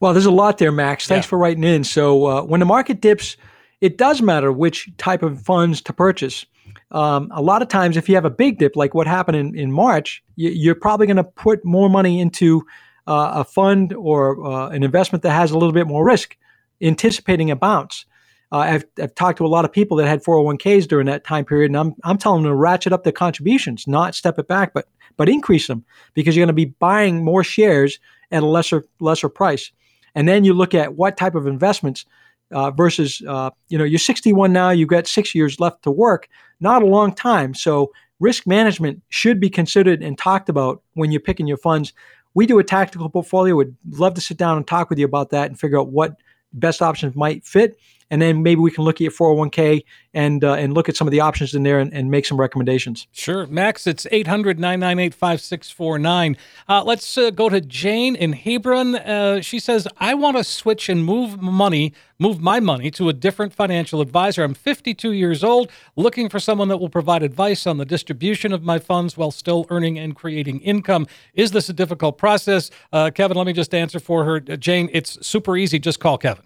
Well, 0.00 0.12
there's 0.12 0.26
a 0.26 0.30
lot 0.30 0.58
there, 0.58 0.72
Max. 0.72 1.06
Thanks 1.06 1.26
yeah. 1.26 1.30
for 1.30 1.38
writing 1.38 1.64
in. 1.64 1.84
So, 1.84 2.26
uh, 2.26 2.42
when 2.42 2.60
the 2.60 2.66
market 2.66 3.00
dips, 3.00 3.36
it 3.80 3.98
does 3.98 4.22
matter 4.22 4.52
which 4.52 4.90
type 4.96 5.22
of 5.22 5.40
funds 5.42 5.80
to 5.82 5.92
purchase. 5.92 6.46
Um, 6.90 7.30
a 7.32 7.42
lot 7.42 7.62
of 7.62 7.68
times, 7.68 7.96
if 7.96 8.08
you 8.08 8.14
have 8.14 8.24
a 8.24 8.30
big 8.30 8.58
dip 8.58 8.76
like 8.76 8.94
what 8.94 9.06
happened 9.06 9.36
in, 9.36 9.56
in 9.56 9.72
March, 9.72 10.22
you, 10.36 10.50
you're 10.50 10.74
probably 10.74 11.06
going 11.06 11.16
to 11.16 11.24
put 11.24 11.64
more 11.64 11.88
money 11.88 12.20
into 12.20 12.64
uh, 13.06 13.32
a 13.34 13.44
fund 13.44 13.92
or 13.92 14.44
uh, 14.44 14.68
an 14.68 14.82
investment 14.82 15.22
that 15.22 15.32
has 15.32 15.50
a 15.50 15.58
little 15.58 15.72
bit 15.72 15.86
more 15.86 16.04
risk, 16.04 16.36
anticipating 16.80 17.50
a 17.50 17.56
bounce. 17.56 18.04
Uh, 18.52 18.58
I've, 18.58 18.84
I've 19.02 19.14
talked 19.14 19.38
to 19.38 19.46
a 19.46 19.48
lot 19.48 19.64
of 19.64 19.72
people 19.72 19.96
that 19.96 20.06
had 20.06 20.22
401ks 20.22 20.86
during 20.86 21.06
that 21.06 21.24
time 21.24 21.44
period, 21.44 21.70
and 21.70 21.76
I'm, 21.76 21.94
I'm 22.04 22.18
telling 22.18 22.42
them 22.42 22.50
to 22.50 22.54
ratchet 22.54 22.92
up 22.92 23.02
their 23.02 23.12
contributions, 23.12 23.86
not 23.86 24.14
step 24.14 24.38
it 24.38 24.48
back, 24.48 24.72
but 24.72 24.88
but 25.16 25.28
increase 25.28 25.66
them 25.66 25.84
because 26.14 26.36
you're 26.36 26.44
going 26.44 26.48
to 26.48 26.52
be 26.52 26.74
buying 26.78 27.24
more 27.24 27.42
shares 27.42 27.98
at 28.30 28.42
a 28.42 28.46
lesser 28.46 28.84
lesser 29.00 29.28
price. 29.28 29.72
And 30.14 30.28
then 30.28 30.44
you 30.44 30.54
look 30.54 30.74
at 30.74 30.94
what 30.94 31.16
type 31.16 31.34
of 31.34 31.46
investments 31.46 32.04
uh, 32.52 32.70
versus 32.70 33.22
uh, 33.26 33.50
you 33.68 33.78
know 33.78 33.84
you're 33.84 33.98
61 33.98 34.52
now, 34.52 34.70
you've 34.70 34.88
got 34.88 35.06
six 35.06 35.34
years 35.34 35.58
left 35.58 35.82
to 35.82 35.90
work, 35.90 36.28
not 36.60 36.82
a 36.82 36.86
long 36.86 37.14
time. 37.14 37.54
So 37.54 37.92
risk 38.20 38.46
management 38.46 39.02
should 39.08 39.40
be 39.40 39.50
considered 39.50 40.02
and 40.02 40.16
talked 40.16 40.48
about 40.48 40.82
when 40.94 41.10
you're 41.10 41.20
picking 41.20 41.46
your 41.46 41.58
funds 41.58 41.92
we 42.36 42.44
do 42.44 42.58
a 42.58 42.64
tactical 42.64 43.08
portfolio. 43.08 43.56
Would 43.56 43.74
love 43.92 44.12
to 44.12 44.20
sit 44.20 44.36
down 44.36 44.58
and 44.58 44.66
talk 44.66 44.90
with 44.90 44.98
you 44.98 45.06
about 45.06 45.30
that 45.30 45.48
and 45.48 45.58
figure 45.58 45.80
out 45.80 45.88
what 45.88 46.16
best 46.52 46.82
options 46.82 47.16
might 47.16 47.46
fit. 47.46 47.78
And 48.10 48.22
then 48.22 48.42
maybe 48.42 48.60
we 48.60 48.70
can 48.70 48.84
look 48.84 48.96
at 48.96 49.00
your 49.00 49.10
401k 49.10 49.84
and 50.14 50.42
uh, 50.42 50.54
and 50.54 50.72
look 50.72 50.88
at 50.88 50.96
some 50.96 51.06
of 51.06 51.12
the 51.12 51.20
options 51.20 51.54
in 51.54 51.62
there 51.62 51.78
and, 51.78 51.92
and 51.92 52.10
make 52.10 52.24
some 52.24 52.38
recommendations. 52.38 53.06
Sure. 53.12 53.46
Max, 53.46 53.86
it's 53.86 54.06
800 54.10 54.58
998 54.58 55.12
5649. 55.14 56.36
Uh, 56.68 56.82
let's 56.84 57.18
uh, 57.18 57.30
go 57.30 57.48
to 57.48 57.60
Jane 57.60 58.16
in 58.16 58.32
Hebron. 58.32 58.94
Uh, 58.94 59.40
she 59.42 59.58
says, 59.58 59.86
I 59.98 60.14
want 60.14 60.36
to 60.36 60.44
switch 60.44 60.88
and 60.88 61.04
move 61.04 61.42
money, 61.42 61.92
move 62.18 62.40
my 62.40 62.60
money 62.60 62.90
to 62.92 63.08
a 63.08 63.12
different 63.12 63.52
financial 63.52 64.00
advisor. 64.00 64.42
I'm 64.42 64.54
52 64.54 65.12
years 65.12 65.44
old, 65.44 65.70
looking 65.96 66.28
for 66.28 66.40
someone 66.40 66.68
that 66.68 66.78
will 66.78 66.88
provide 66.88 67.22
advice 67.22 67.66
on 67.66 67.76
the 67.76 67.84
distribution 67.84 68.52
of 68.52 68.62
my 68.62 68.78
funds 68.78 69.16
while 69.16 69.30
still 69.30 69.66
earning 69.68 69.98
and 69.98 70.16
creating 70.16 70.60
income. 70.60 71.06
Is 71.34 71.50
this 71.50 71.68
a 71.68 71.74
difficult 71.74 72.16
process? 72.16 72.70
Uh, 72.92 73.10
Kevin, 73.14 73.36
let 73.36 73.46
me 73.46 73.52
just 73.52 73.74
answer 73.74 74.00
for 74.00 74.24
her. 74.24 74.36
Uh, 74.48 74.56
Jane, 74.56 74.88
it's 74.92 75.26
super 75.26 75.56
easy. 75.56 75.78
Just 75.78 76.00
call 76.00 76.16
Kevin. 76.16 76.45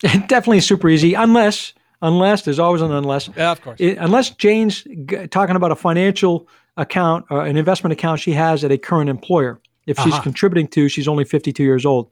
Definitely 0.28 0.60
super 0.60 0.88
easy, 0.88 1.14
unless 1.14 1.74
unless 2.00 2.42
there's 2.42 2.58
always 2.58 2.82
an 2.82 2.92
unless. 2.92 3.28
Yeah, 3.36 3.50
of 3.50 3.60
course. 3.60 3.80
It, 3.80 3.98
unless 3.98 4.30
Jane's 4.30 4.82
g- 4.82 5.26
talking 5.28 5.56
about 5.56 5.72
a 5.72 5.76
financial 5.76 6.48
account 6.76 7.26
or 7.28 7.44
an 7.44 7.56
investment 7.56 7.92
account 7.92 8.20
she 8.20 8.32
has 8.32 8.64
at 8.64 8.70
a 8.70 8.78
current 8.78 9.10
employer. 9.10 9.60
If 9.86 9.98
she's 9.98 10.12
uh-huh. 10.12 10.22
contributing 10.22 10.68
to, 10.68 10.88
she's 10.88 11.08
only 11.08 11.24
52 11.24 11.62
years 11.62 11.84
old. 11.84 12.10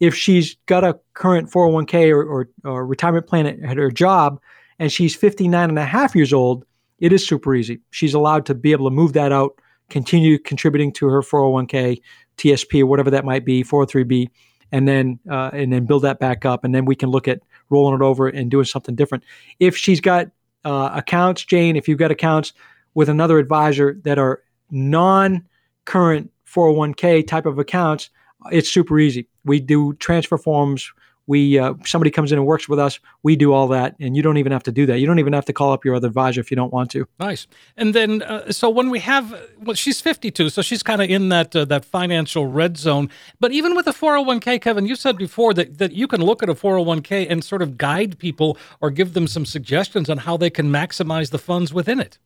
If 0.00 0.14
she's 0.14 0.56
got 0.66 0.84
a 0.84 0.98
current 1.14 1.50
401k 1.50 2.10
or, 2.10 2.24
or, 2.24 2.48
or 2.64 2.86
retirement 2.86 3.26
plan 3.26 3.46
at, 3.46 3.60
at 3.60 3.76
her 3.76 3.90
job 3.90 4.40
and 4.78 4.90
she's 4.90 5.14
59 5.14 5.68
and 5.68 5.78
a 5.78 5.84
half 5.84 6.14
years 6.14 6.32
old, 6.32 6.64
it 6.98 7.12
is 7.12 7.26
super 7.26 7.54
easy. 7.54 7.80
She's 7.90 8.14
allowed 8.14 8.46
to 8.46 8.54
be 8.54 8.72
able 8.72 8.88
to 8.88 8.94
move 8.94 9.12
that 9.12 9.32
out, 9.32 9.60
continue 9.90 10.38
contributing 10.38 10.92
to 10.94 11.08
her 11.08 11.20
401k, 11.20 12.00
TSP, 12.38 12.80
or 12.80 12.86
whatever 12.86 13.10
that 13.10 13.24
might 13.24 13.44
be, 13.44 13.62
403b, 13.62 14.28
and 14.72 14.88
then 14.88 15.20
uh, 15.30 15.50
and 15.52 15.72
then 15.72 15.84
build 15.84 16.02
that 16.02 16.18
back 16.18 16.44
up, 16.44 16.64
and 16.64 16.74
then 16.74 16.84
we 16.84 16.96
can 16.96 17.10
look 17.10 17.28
at 17.28 17.40
rolling 17.70 17.94
it 17.94 18.02
over 18.02 18.28
and 18.28 18.50
doing 18.50 18.64
something 18.64 18.94
different. 18.94 19.22
If 19.60 19.76
she's 19.76 20.00
got 20.00 20.28
uh, 20.64 20.90
accounts, 20.94 21.44
Jane, 21.44 21.76
if 21.76 21.86
you've 21.86 21.98
got 21.98 22.10
accounts 22.10 22.52
with 22.94 23.08
another 23.08 23.38
advisor 23.38 23.98
that 24.04 24.18
are 24.18 24.42
non-current 24.70 26.30
401k 26.46 27.26
type 27.26 27.46
of 27.46 27.58
accounts, 27.58 28.10
it's 28.50 28.70
super 28.72 28.98
easy. 28.98 29.28
We 29.44 29.60
do 29.60 29.94
transfer 29.94 30.38
forms 30.38 30.92
we 31.26 31.58
uh, 31.58 31.74
somebody 31.84 32.10
comes 32.10 32.32
in 32.32 32.38
and 32.38 32.46
works 32.46 32.68
with 32.68 32.78
us 32.78 32.98
we 33.22 33.36
do 33.36 33.52
all 33.52 33.68
that 33.68 33.94
and 34.00 34.16
you 34.16 34.22
don't 34.22 34.36
even 34.36 34.52
have 34.52 34.62
to 34.64 34.72
do 34.72 34.86
that. 34.86 34.98
You 34.98 35.06
don't 35.06 35.18
even 35.18 35.32
have 35.32 35.44
to 35.46 35.52
call 35.52 35.72
up 35.72 35.84
your 35.84 35.94
other 35.94 36.08
advisor 36.08 36.40
if 36.40 36.50
you 36.50 36.56
don't 36.56 36.72
want 36.72 36.90
to. 36.92 37.06
Nice. 37.20 37.46
And 37.76 37.94
then 37.94 38.22
uh, 38.22 38.50
so 38.50 38.68
when 38.68 38.90
we 38.90 38.98
have 39.00 39.38
well 39.60 39.74
she's 39.74 40.00
52 40.00 40.50
so 40.50 40.62
she's 40.62 40.82
kind 40.82 41.02
of 41.02 41.08
in 41.08 41.28
that 41.28 41.54
uh, 41.54 41.64
that 41.66 41.84
financial 41.84 42.46
red 42.46 42.76
zone. 42.76 43.08
But 43.40 43.52
even 43.52 43.74
with 43.74 43.86
a 43.86 43.92
401k 43.92 44.60
kevin 44.60 44.86
you 44.86 44.96
said 44.96 45.16
before 45.16 45.54
that 45.54 45.78
that 45.78 45.92
you 45.92 46.06
can 46.08 46.22
look 46.22 46.42
at 46.42 46.48
a 46.48 46.54
401k 46.54 47.26
and 47.30 47.44
sort 47.44 47.62
of 47.62 47.78
guide 47.78 48.18
people 48.18 48.58
or 48.80 48.90
give 48.90 49.14
them 49.14 49.26
some 49.26 49.46
suggestions 49.46 50.10
on 50.10 50.18
how 50.18 50.36
they 50.36 50.50
can 50.50 50.68
maximize 50.70 51.30
the 51.30 51.38
funds 51.38 51.72
within 51.72 52.00
it 52.00 52.18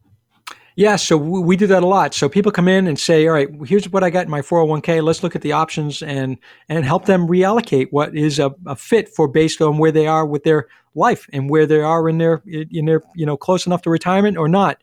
yeah, 0.77 0.97
so 0.97 1.17
we 1.17 1.57
do 1.57 1.67
that 1.69 1.83
a 1.83 1.87
lot. 1.87 2.13
So 2.13 2.29
people 2.29 2.53
come 2.53 2.69
in 2.69 2.87
and 2.87 2.99
say, 2.99 3.27
"All 3.27 3.33
right, 3.33 3.49
here's 3.65 3.89
what 3.89 4.05
I 4.05 4.11
got 4.11 4.27
in 4.27 4.31
my 4.31 4.43
401k. 4.43 5.03
Let's 5.03 5.23
look 5.23 5.35
at 5.35 5.41
the 5.41 5.53
options 5.53 6.03
and 6.03 6.37
and 6.69 6.85
help 6.85 7.07
them 7.07 7.27
reallocate 7.27 7.89
what 7.93 8.15
is 8.15 8.39
a, 8.39 8.55
a 8.67 8.77
fit 8.77 9.09
for 9.09 9.27
based 9.27 9.63
on 9.63 9.79
where 9.79 9.91
they 9.91 10.07
are 10.07 10.27
with 10.27 10.45
their 10.45 10.67
life 10.95 11.27
and 11.33 11.49
where 11.49 11.65
they 11.65 11.81
are 11.81 12.11
in 12.11 12.19
their 12.19 12.43
in 12.47 12.85
their 12.85 13.03
you 13.15 13.25
know 13.25 13.39
close 13.39 13.67
enough 13.67 13.81
to 13.83 13.91
retirement 13.91 14.37
or 14.37 14.49
not, 14.49 14.83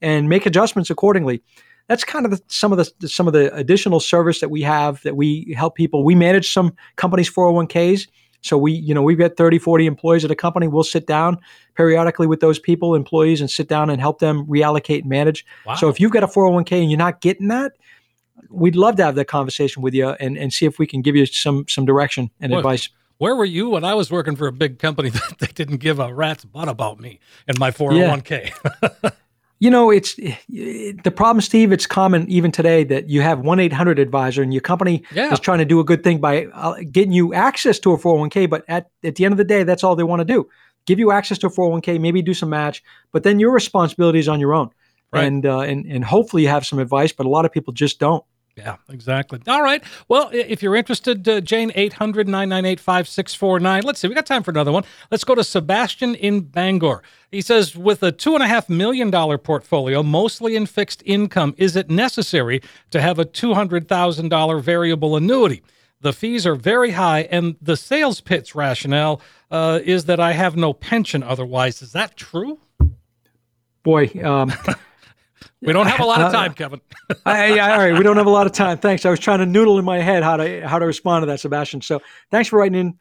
and 0.00 0.28
make 0.28 0.46
adjustments 0.46 0.88
accordingly." 0.88 1.42
That's 1.88 2.04
kind 2.04 2.24
of 2.24 2.30
the, 2.30 2.40
some 2.46 2.72
of 2.72 2.78
the 2.78 3.08
some 3.08 3.26
of 3.26 3.32
the 3.32 3.52
additional 3.56 3.98
service 3.98 4.38
that 4.38 4.50
we 4.50 4.62
have 4.62 5.02
that 5.02 5.16
we 5.16 5.52
help 5.56 5.74
people. 5.74 6.04
We 6.04 6.14
manage 6.14 6.52
some 6.52 6.76
companies' 6.94 7.28
401ks 7.28 8.06
so 8.44 8.58
we, 8.58 8.72
you 8.72 8.92
know, 8.92 9.00
we've 9.00 9.18
got 9.18 9.38
30, 9.38 9.58
40 9.58 9.86
employees 9.86 10.22
at 10.22 10.30
a 10.30 10.34
company. 10.34 10.68
We'll 10.68 10.84
sit 10.84 11.06
down 11.06 11.38
periodically 11.76 12.26
with 12.26 12.40
those 12.40 12.58
people, 12.58 12.94
employees, 12.94 13.40
and 13.40 13.50
sit 13.50 13.68
down 13.68 13.88
and 13.88 13.98
help 14.02 14.18
them 14.18 14.44
reallocate 14.46 15.00
and 15.00 15.08
manage. 15.08 15.46
Wow. 15.64 15.76
So 15.76 15.88
if 15.88 15.98
you've 15.98 16.12
got 16.12 16.22
a 16.22 16.26
401k 16.26 16.82
and 16.82 16.90
you're 16.90 16.98
not 16.98 17.22
getting 17.22 17.48
that, 17.48 17.72
we'd 18.50 18.76
love 18.76 18.96
to 18.96 19.04
have 19.04 19.14
that 19.14 19.28
conversation 19.28 19.80
with 19.82 19.94
you 19.94 20.10
and, 20.10 20.36
and 20.36 20.52
see 20.52 20.66
if 20.66 20.78
we 20.78 20.86
can 20.86 21.00
give 21.00 21.16
you 21.16 21.24
some 21.24 21.66
some 21.68 21.86
direction 21.86 22.30
and 22.38 22.50
Boy, 22.50 22.58
advice. 22.58 22.90
Where 23.16 23.34
were 23.34 23.46
you 23.46 23.70
when 23.70 23.82
I 23.82 23.94
was 23.94 24.10
working 24.10 24.36
for 24.36 24.46
a 24.46 24.52
big 24.52 24.78
company 24.78 25.08
that 25.10 25.38
they 25.38 25.46
didn't 25.46 25.78
give 25.78 25.98
a 25.98 26.12
rat's 26.12 26.44
butt 26.44 26.68
about 26.68 27.00
me 27.00 27.20
and 27.48 27.58
my 27.58 27.70
401k? 27.70 28.52
Yeah. 28.82 29.10
You 29.60 29.70
know, 29.70 29.90
it's 29.90 30.14
the 30.16 31.12
problem, 31.14 31.40
Steve. 31.40 31.72
It's 31.72 31.86
common 31.86 32.28
even 32.28 32.50
today 32.50 32.84
that 32.84 33.08
you 33.08 33.22
have 33.22 33.40
one 33.40 33.60
eight 33.60 33.72
hundred 33.72 33.98
advisor, 33.98 34.42
and 34.42 34.52
your 34.52 34.60
company 34.60 35.04
yeah. 35.12 35.32
is 35.32 35.40
trying 35.40 35.58
to 35.58 35.64
do 35.64 35.80
a 35.80 35.84
good 35.84 36.02
thing 36.02 36.18
by 36.20 36.46
uh, 36.46 36.74
getting 36.90 37.12
you 37.12 37.32
access 37.32 37.78
to 37.80 37.92
a 37.92 37.98
four 37.98 38.12
hundred 38.12 38.18
oh 38.18 38.20
one 38.20 38.30
k. 38.30 38.46
But 38.46 38.64
at 38.68 38.90
at 39.02 39.14
the 39.14 39.24
end 39.24 39.32
of 39.32 39.38
the 39.38 39.44
day, 39.44 39.62
that's 39.62 39.84
all 39.84 39.96
they 39.96 40.02
want 40.02 40.20
to 40.20 40.24
do: 40.24 40.48
give 40.86 40.98
you 40.98 41.12
access 41.12 41.38
to 41.38 41.46
a 41.46 41.50
four 41.50 41.66
hundred 41.66 41.70
oh 41.70 41.72
one 41.72 41.80
k, 41.82 41.98
maybe 41.98 42.20
do 42.20 42.34
some 42.34 42.50
match, 42.50 42.82
but 43.12 43.22
then 43.22 43.38
your 43.38 43.52
responsibility 43.52 44.18
is 44.18 44.28
on 44.28 44.40
your 44.40 44.54
own. 44.54 44.70
Right. 45.12 45.24
And 45.24 45.46
uh, 45.46 45.60
and 45.60 45.86
and 45.86 46.04
hopefully 46.04 46.42
you 46.42 46.48
have 46.48 46.66
some 46.66 46.80
advice, 46.80 47.12
but 47.12 47.24
a 47.24 47.28
lot 47.28 47.44
of 47.44 47.52
people 47.52 47.72
just 47.72 48.00
don't. 48.00 48.24
Yeah, 48.56 48.76
exactly. 48.88 49.40
All 49.48 49.62
right. 49.62 49.82
Well, 50.06 50.30
if 50.32 50.62
you're 50.62 50.76
interested, 50.76 51.28
uh, 51.28 51.40
Jane, 51.40 51.72
800 51.74 52.28
998 52.28 52.78
5649. 52.78 53.82
Let's 53.82 53.98
see, 53.98 54.06
we 54.06 54.14
got 54.14 54.26
time 54.26 54.44
for 54.44 54.52
another 54.52 54.70
one. 54.70 54.84
Let's 55.10 55.24
go 55.24 55.34
to 55.34 55.42
Sebastian 55.42 56.14
in 56.14 56.42
Bangor. 56.42 57.02
He 57.32 57.40
says, 57.40 57.76
with 57.76 58.00
a 58.04 58.12
$2.5 58.12 58.68
million 58.68 59.10
portfolio, 59.38 60.04
mostly 60.04 60.54
in 60.54 60.66
fixed 60.66 61.02
income, 61.04 61.56
is 61.58 61.74
it 61.74 61.90
necessary 61.90 62.62
to 62.92 63.00
have 63.00 63.18
a 63.18 63.24
$200,000 63.24 64.62
variable 64.62 65.16
annuity? 65.16 65.62
The 66.00 66.12
fees 66.12 66.46
are 66.46 66.54
very 66.54 66.92
high, 66.92 67.22
and 67.22 67.56
the 67.60 67.76
sales 67.76 68.20
pitch 68.20 68.54
rationale 68.54 69.20
uh, 69.50 69.80
is 69.82 70.04
that 70.04 70.20
I 70.20 70.32
have 70.32 70.54
no 70.54 70.72
pension 70.72 71.24
otherwise. 71.24 71.82
Is 71.82 71.92
that 71.92 72.16
true? 72.16 72.60
Boy, 73.82 74.10
um, 74.22 74.52
We 75.60 75.72
don't 75.72 75.86
have 75.86 76.00
a 76.00 76.04
lot 76.04 76.20
of 76.20 76.28
uh, 76.28 76.32
time, 76.32 76.50
uh, 76.50 76.54
Kevin. 76.54 76.80
I, 77.26 77.58
all 77.58 77.78
right, 77.78 77.92
we 77.92 78.02
don't 78.02 78.16
have 78.16 78.26
a 78.26 78.30
lot 78.30 78.46
of 78.46 78.52
time. 78.52 78.78
Thanks. 78.78 79.04
I 79.04 79.10
was 79.10 79.20
trying 79.20 79.38
to 79.38 79.46
noodle 79.46 79.78
in 79.78 79.84
my 79.84 79.98
head 79.98 80.22
how 80.22 80.36
to 80.36 80.66
how 80.66 80.78
to 80.78 80.86
respond 80.86 81.22
to 81.22 81.26
that, 81.26 81.40
Sebastian. 81.40 81.80
So 81.80 82.00
thanks 82.30 82.48
for 82.48 82.58
writing 82.58 82.78
in. 82.78 82.98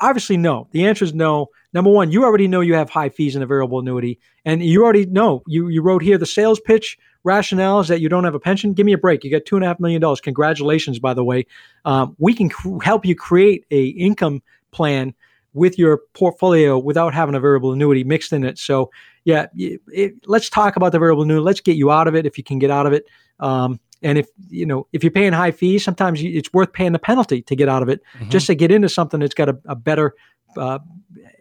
Obviously, 0.00 0.36
no. 0.36 0.68
The 0.72 0.86
answer 0.86 1.04
is 1.04 1.14
no. 1.14 1.48
Number 1.72 1.90
one, 1.90 2.10
you 2.10 2.24
already 2.24 2.48
know 2.48 2.60
you 2.60 2.74
have 2.74 2.90
high 2.90 3.08
fees 3.08 3.34
in 3.34 3.42
a 3.42 3.46
variable 3.46 3.78
annuity, 3.78 4.18
and 4.44 4.62
you 4.62 4.82
already 4.82 5.06
know 5.06 5.42
you 5.46 5.68
you 5.68 5.82
wrote 5.82 6.02
here 6.02 6.18
the 6.18 6.26
sales 6.26 6.60
pitch 6.60 6.98
rationale 7.24 7.80
is 7.80 7.88
that 7.88 8.00
you 8.00 8.08
don't 8.08 8.24
have 8.24 8.34
a 8.34 8.40
pension. 8.40 8.72
Give 8.72 8.86
me 8.86 8.92
a 8.92 8.98
break. 8.98 9.24
You 9.24 9.30
got 9.30 9.44
two 9.44 9.56
and 9.56 9.64
a 9.64 9.68
half 9.68 9.80
million 9.80 10.00
dollars. 10.00 10.20
Congratulations, 10.20 10.98
by 10.98 11.14
the 11.14 11.24
way. 11.24 11.46
Um, 11.84 12.16
we 12.18 12.34
can 12.34 12.48
cr- 12.48 12.82
help 12.82 13.04
you 13.04 13.14
create 13.14 13.66
a 13.70 13.86
income 13.86 14.42
plan 14.70 15.14
with 15.52 15.78
your 15.78 16.02
portfolio 16.14 16.78
without 16.78 17.12
having 17.14 17.34
a 17.34 17.40
variable 17.40 17.72
annuity 17.72 18.04
mixed 18.04 18.32
in 18.32 18.44
it. 18.44 18.58
So 18.58 18.90
yeah, 19.24 19.46
it, 19.56 19.80
it, 19.92 20.14
let's 20.26 20.48
talk 20.48 20.76
about 20.76 20.92
the 20.92 20.98
variable 20.98 21.22
annuity. 21.22 21.42
Let's 21.42 21.60
get 21.60 21.76
you 21.76 21.90
out 21.90 22.08
of 22.08 22.14
it 22.14 22.26
if 22.26 22.38
you 22.38 22.44
can 22.44 22.58
get 22.58 22.70
out 22.70 22.86
of 22.86 22.92
it. 22.92 23.06
Um, 23.38 23.80
and 24.02 24.16
if 24.16 24.28
you 24.48 24.64
know 24.64 24.86
if 24.92 25.04
you're 25.04 25.10
paying 25.10 25.32
high 25.32 25.50
fees, 25.50 25.84
sometimes 25.84 26.22
it's 26.22 26.52
worth 26.52 26.72
paying 26.72 26.92
the 26.92 26.98
penalty 26.98 27.42
to 27.42 27.56
get 27.56 27.68
out 27.68 27.82
of 27.82 27.88
it, 27.88 28.02
mm-hmm. 28.14 28.30
just 28.30 28.46
to 28.46 28.54
get 28.54 28.70
into 28.70 28.88
something 28.88 29.20
that's 29.20 29.34
got 29.34 29.48
a, 29.50 29.58
a 29.66 29.76
better 29.76 30.14
uh, 30.56 30.78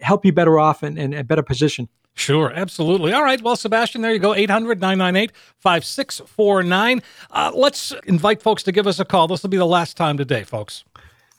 help 0.02 0.26
you 0.26 0.32
better 0.32 0.60
off 0.60 0.84
and, 0.84 0.98
and 0.98 1.14
a 1.14 1.24
better 1.24 1.44
position. 1.44 1.88
Sure, 2.16 2.52
absolutely. 2.54 3.14
All 3.14 3.24
right. 3.24 3.42
Well, 3.42 3.56
Sebastian, 3.56 4.02
there 4.02 4.12
you 4.12 4.20
go 4.20 4.36
800 4.36 4.82
998 4.82 5.32
5649. 5.60 7.02
Uh, 7.32 7.52
let's 7.56 7.94
invite 8.06 8.42
folks 8.42 8.64
to 8.64 8.74
give 8.74 8.88
us 8.88 9.00
a 9.00 9.06
call. 9.06 9.28
This 9.28 9.42
will 9.42 9.50
be 9.50 9.58
the 9.58 9.66
last 9.66 9.96
time 9.96 10.18
today, 10.18 10.44
folks. 10.44 10.84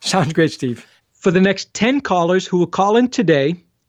Sounds 0.00 0.32
great, 0.32 0.52
Steve. 0.52 0.86
For 1.12 1.30
the 1.30 1.40
next 1.40 1.74
10 1.74 2.00
callers 2.00 2.46
who 2.46 2.56
will 2.56 2.66
call 2.66 2.96
in 2.96 3.10
today, 3.10 3.56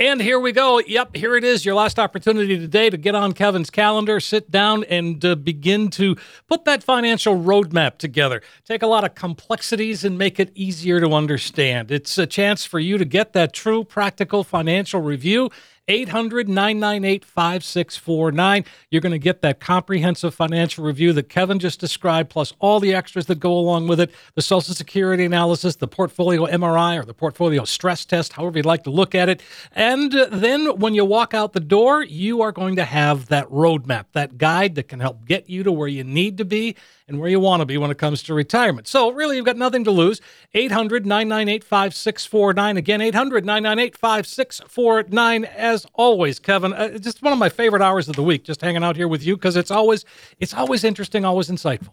And 0.00 0.22
here 0.22 0.40
we 0.40 0.52
go. 0.52 0.78
Yep, 0.78 1.14
here 1.14 1.36
it 1.36 1.44
is. 1.44 1.66
Your 1.66 1.74
last 1.74 1.98
opportunity 1.98 2.58
today 2.58 2.88
to 2.88 2.96
get 2.96 3.14
on 3.14 3.34
Kevin's 3.34 3.68
calendar, 3.68 4.18
sit 4.18 4.50
down, 4.50 4.82
and 4.84 5.22
uh, 5.22 5.34
begin 5.34 5.90
to 5.90 6.16
put 6.48 6.64
that 6.64 6.82
financial 6.82 7.36
roadmap 7.36 7.98
together. 7.98 8.40
Take 8.64 8.82
a 8.82 8.86
lot 8.86 9.04
of 9.04 9.14
complexities 9.14 10.02
and 10.02 10.16
make 10.16 10.40
it 10.40 10.52
easier 10.54 11.00
to 11.00 11.12
understand. 11.12 11.90
It's 11.90 12.16
a 12.16 12.26
chance 12.26 12.64
for 12.64 12.78
you 12.78 12.96
to 12.96 13.04
get 13.04 13.34
that 13.34 13.52
true 13.52 13.84
practical 13.84 14.42
financial 14.42 15.02
review 15.02 15.50
800 15.90 16.48
998 16.48 17.24
5649. 17.24 18.64
You're 18.90 19.00
going 19.00 19.12
to 19.12 19.18
get 19.18 19.42
that 19.42 19.58
comprehensive 19.58 20.34
financial 20.34 20.84
review 20.84 21.12
that 21.14 21.28
Kevin 21.28 21.58
just 21.58 21.80
described, 21.80 22.30
plus 22.30 22.52
all 22.60 22.78
the 22.78 22.94
extras 22.94 23.26
that 23.26 23.40
go 23.40 23.52
along 23.52 23.88
with 23.88 23.98
it 23.98 24.12
the 24.36 24.42
Social 24.42 24.72
Security 24.72 25.24
analysis, 25.24 25.76
the 25.76 25.88
portfolio 25.88 26.46
MRI, 26.46 27.00
or 27.00 27.04
the 27.04 27.12
portfolio 27.12 27.64
stress 27.64 28.04
test, 28.04 28.34
however 28.34 28.58
you'd 28.58 28.66
like 28.66 28.84
to 28.84 28.90
look 28.90 29.14
at 29.16 29.28
it. 29.28 29.42
And 29.72 30.12
then 30.12 30.78
when 30.78 30.94
you 30.94 31.04
walk 31.04 31.34
out 31.34 31.52
the 31.52 31.60
door, 31.60 32.04
you 32.04 32.40
are 32.40 32.52
going 32.52 32.76
to 32.76 32.84
have 32.84 33.26
that 33.26 33.48
roadmap, 33.48 34.06
that 34.12 34.38
guide 34.38 34.76
that 34.76 34.88
can 34.88 35.00
help 35.00 35.24
get 35.24 35.50
you 35.50 35.64
to 35.64 35.72
where 35.72 35.88
you 35.88 36.04
need 36.04 36.38
to 36.38 36.44
be 36.44 36.76
and 37.10 37.20
where 37.20 37.28
you 37.28 37.40
want 37.40 37.60
to 37.60 37.66
be 37.66 37.76
when 37.76 37.90
it 37.90 37.98
comes 37.98 38.22
to 38.24 38.34
retirement. 38.34 38.88
So, 38.88 39.10
really, 39.10 39.36
you've 39.36 39.44
got 39.44 39.56
nothing 39.56 39.84
to 39.84 39.90
lose. 39.90 40.20
800 40.54 41.04
998 41.04 41.64
5649. 41.64 42.76
Again, 42.76 43.00
800 43.00 43.44
998 43.44 43.96
5649. 43.96 45.44
As 45.44 45.86
always, 45.94 46.38
Kevin, 46.38 46.72
uh, 46.72 46.98
just 46.98 47.22
one 47.22 47.32
of 47.32 47.38
my 47.38 47.48
favorite 47.48 47.82
hours 47.82 48.08
of 48.08 48.16
the 48.16 48.22
week, 48.22 48.44
just 48.44 48.60
hanging 48.60 48.82
out 48.82 48.96
here 48.96 49.08
with 49.08 49.24
you 49.24 49.36
because 49.36 49.56
it's 49.56 49.70
always, 49.70 50.04
it's 50.38 50.54
always 50.54 50.84
interesting, 50.84 51.24
always 51.24 51.48
insightful. 51.48 51.90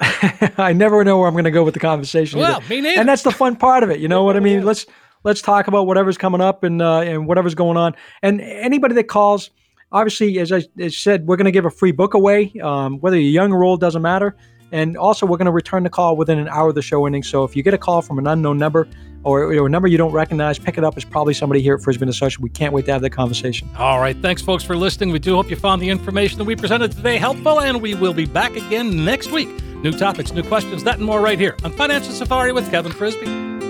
I 0.58 0.72
never 0.72 1.04
know 1.04 1.18
where 1.18 1.28
I'm 1.28 1.34
going 1.34 1.44
to 1.44 1.50
go 1.50 1.62
with 1.62 1.74
the 1.74 1.80
conversation. 1.80 2.40
Well, 2.40 2.60
me 2.62 2.80
neither. 2.80 3.00
And 3.00 3.08
that's 3.08 3.22
the 3.22 3.30
fun 3.30 3.56
part 3.56 3.82
of 3.82 3.90
it. 3.90 4.00
You 4.00 4.08
know 4.08 4.24
what 4.24 4.36
I 4.36 4.40
mean? 4.40 4.64
Let's 4.70 4.86
let's 5.22 5.42
talk 5.42 5.66
about 5.66 5.86
whatever's 5.86 6.16
coming 6.16 6.40
up 6.40 6.64
and 6.64 6.80
uh, 6.80 7.00
and 7.00 7.26
whatever's 7.26 7.54
going 7.54 7.76
on. 7.76 7.94
And 8.22 8.40
anybody 8.40 8.94
that 8.94 9.04
calls, 9.04 9.50
obviously, 9.92 10.38
as 10.38 10.52
I 10.52 10.62
said, 10.88 11.26
we're 11.26 11.36
going 11.36 11.46
to 11.46 11.50
give 11.50 11.66
a 11.66 11.70
free 11.70 11.92
book 11.92 12.14
away. 12.14 12.52
Um, 12.62 12.98
whether 13.00 13.18
you're 13.18 13.30
young 13.30 13.52
or 13.52 13.64
old 13.64 13.80
doesn't 13.80 14.02
matter. 14.02 14.36
And 14.72 14.96
also, 14.96 15.26
we're 15.26 15.38
going 15.38 15.46
to 15.46 15.52
return 15.52 15.82
the 15.82 15.90
call 15.90 16.16
within 16.16 16.38
an 16.38 16.48
hour 16.48 16.68
of 16.68 16.74
the 16.74 16.82
show 16.82 17.06
ending. 17.06 17.22
So 17.22 17.44
if 17.44 17.56
you 17.56 17.62
get 17.62 17.74
a 17.74 17.78
call 17.78 18.02
from 18.02 18.18
an 18.18 18.26
unknown 18.26 18.58
number, 18.58 18.88
or, 19.22 19.42
or 19.42 19.66
a 19.66 19.70
number 19.70 19.88
you 19.88 19.98
don't 19.98 20.12
recognize, 20.12 20.58
pick 20.58 20.78
it 20.78 20.84
up. 20.84 20.96
It's 20.96 21.04
probably 21.04 21.34
somebody 21.34 21.60
here 21.60 21.74
at 21.74 21.82
Frisby 21.82 22.02
and 22.02 22.10
Associates. 22.10 22.38
We 22.38 22.48
can't 22.48 22.72
wait 22.72 22.86
to 22.86 22.92
have 22.92 23.02
that 23.02 23.10
conversation. 23.10 23.68
All 23.76 24.00
right. 24.00 24.16
Thanks, 24.16 24.42
folks, 24.42 24.64
for 24.64 24.76
listening. 24.76 25.10
We 25.10 25.18
do 25.18 25.34
hope 25.34 25.50
you 25.50 25.56
found 25.56 25.82
the 25.82 25.90
information 25.90 26.38
that 26.38 26.44
we 26.44 26.56
presented 26.56 26.92
today 26.92 27.18
helpful, 27.18 27.60
and 27.60 27.82
we 27.82 27.94
will 27.94 28.14
be 28.14 28.26
back 28.26 28.56
again 28.56 29.04
next 29.04 29.30
week. 29.30 29.48
New 29.82 29.92
topics, 29.92 30.32
new 30.32 30.42
questions, 30.42 30.84
that 30.84 30.96
and 30.96 31.06
more 31.06 31.20
right 31.20 31.38
here 31.38 31.56
on 31.64 31.72
Financial 31.72 32.12
Safari 32.12 32.52
with 32.52 32.70
Kevin 32.70 32.92
Frisby. 32.92 33.69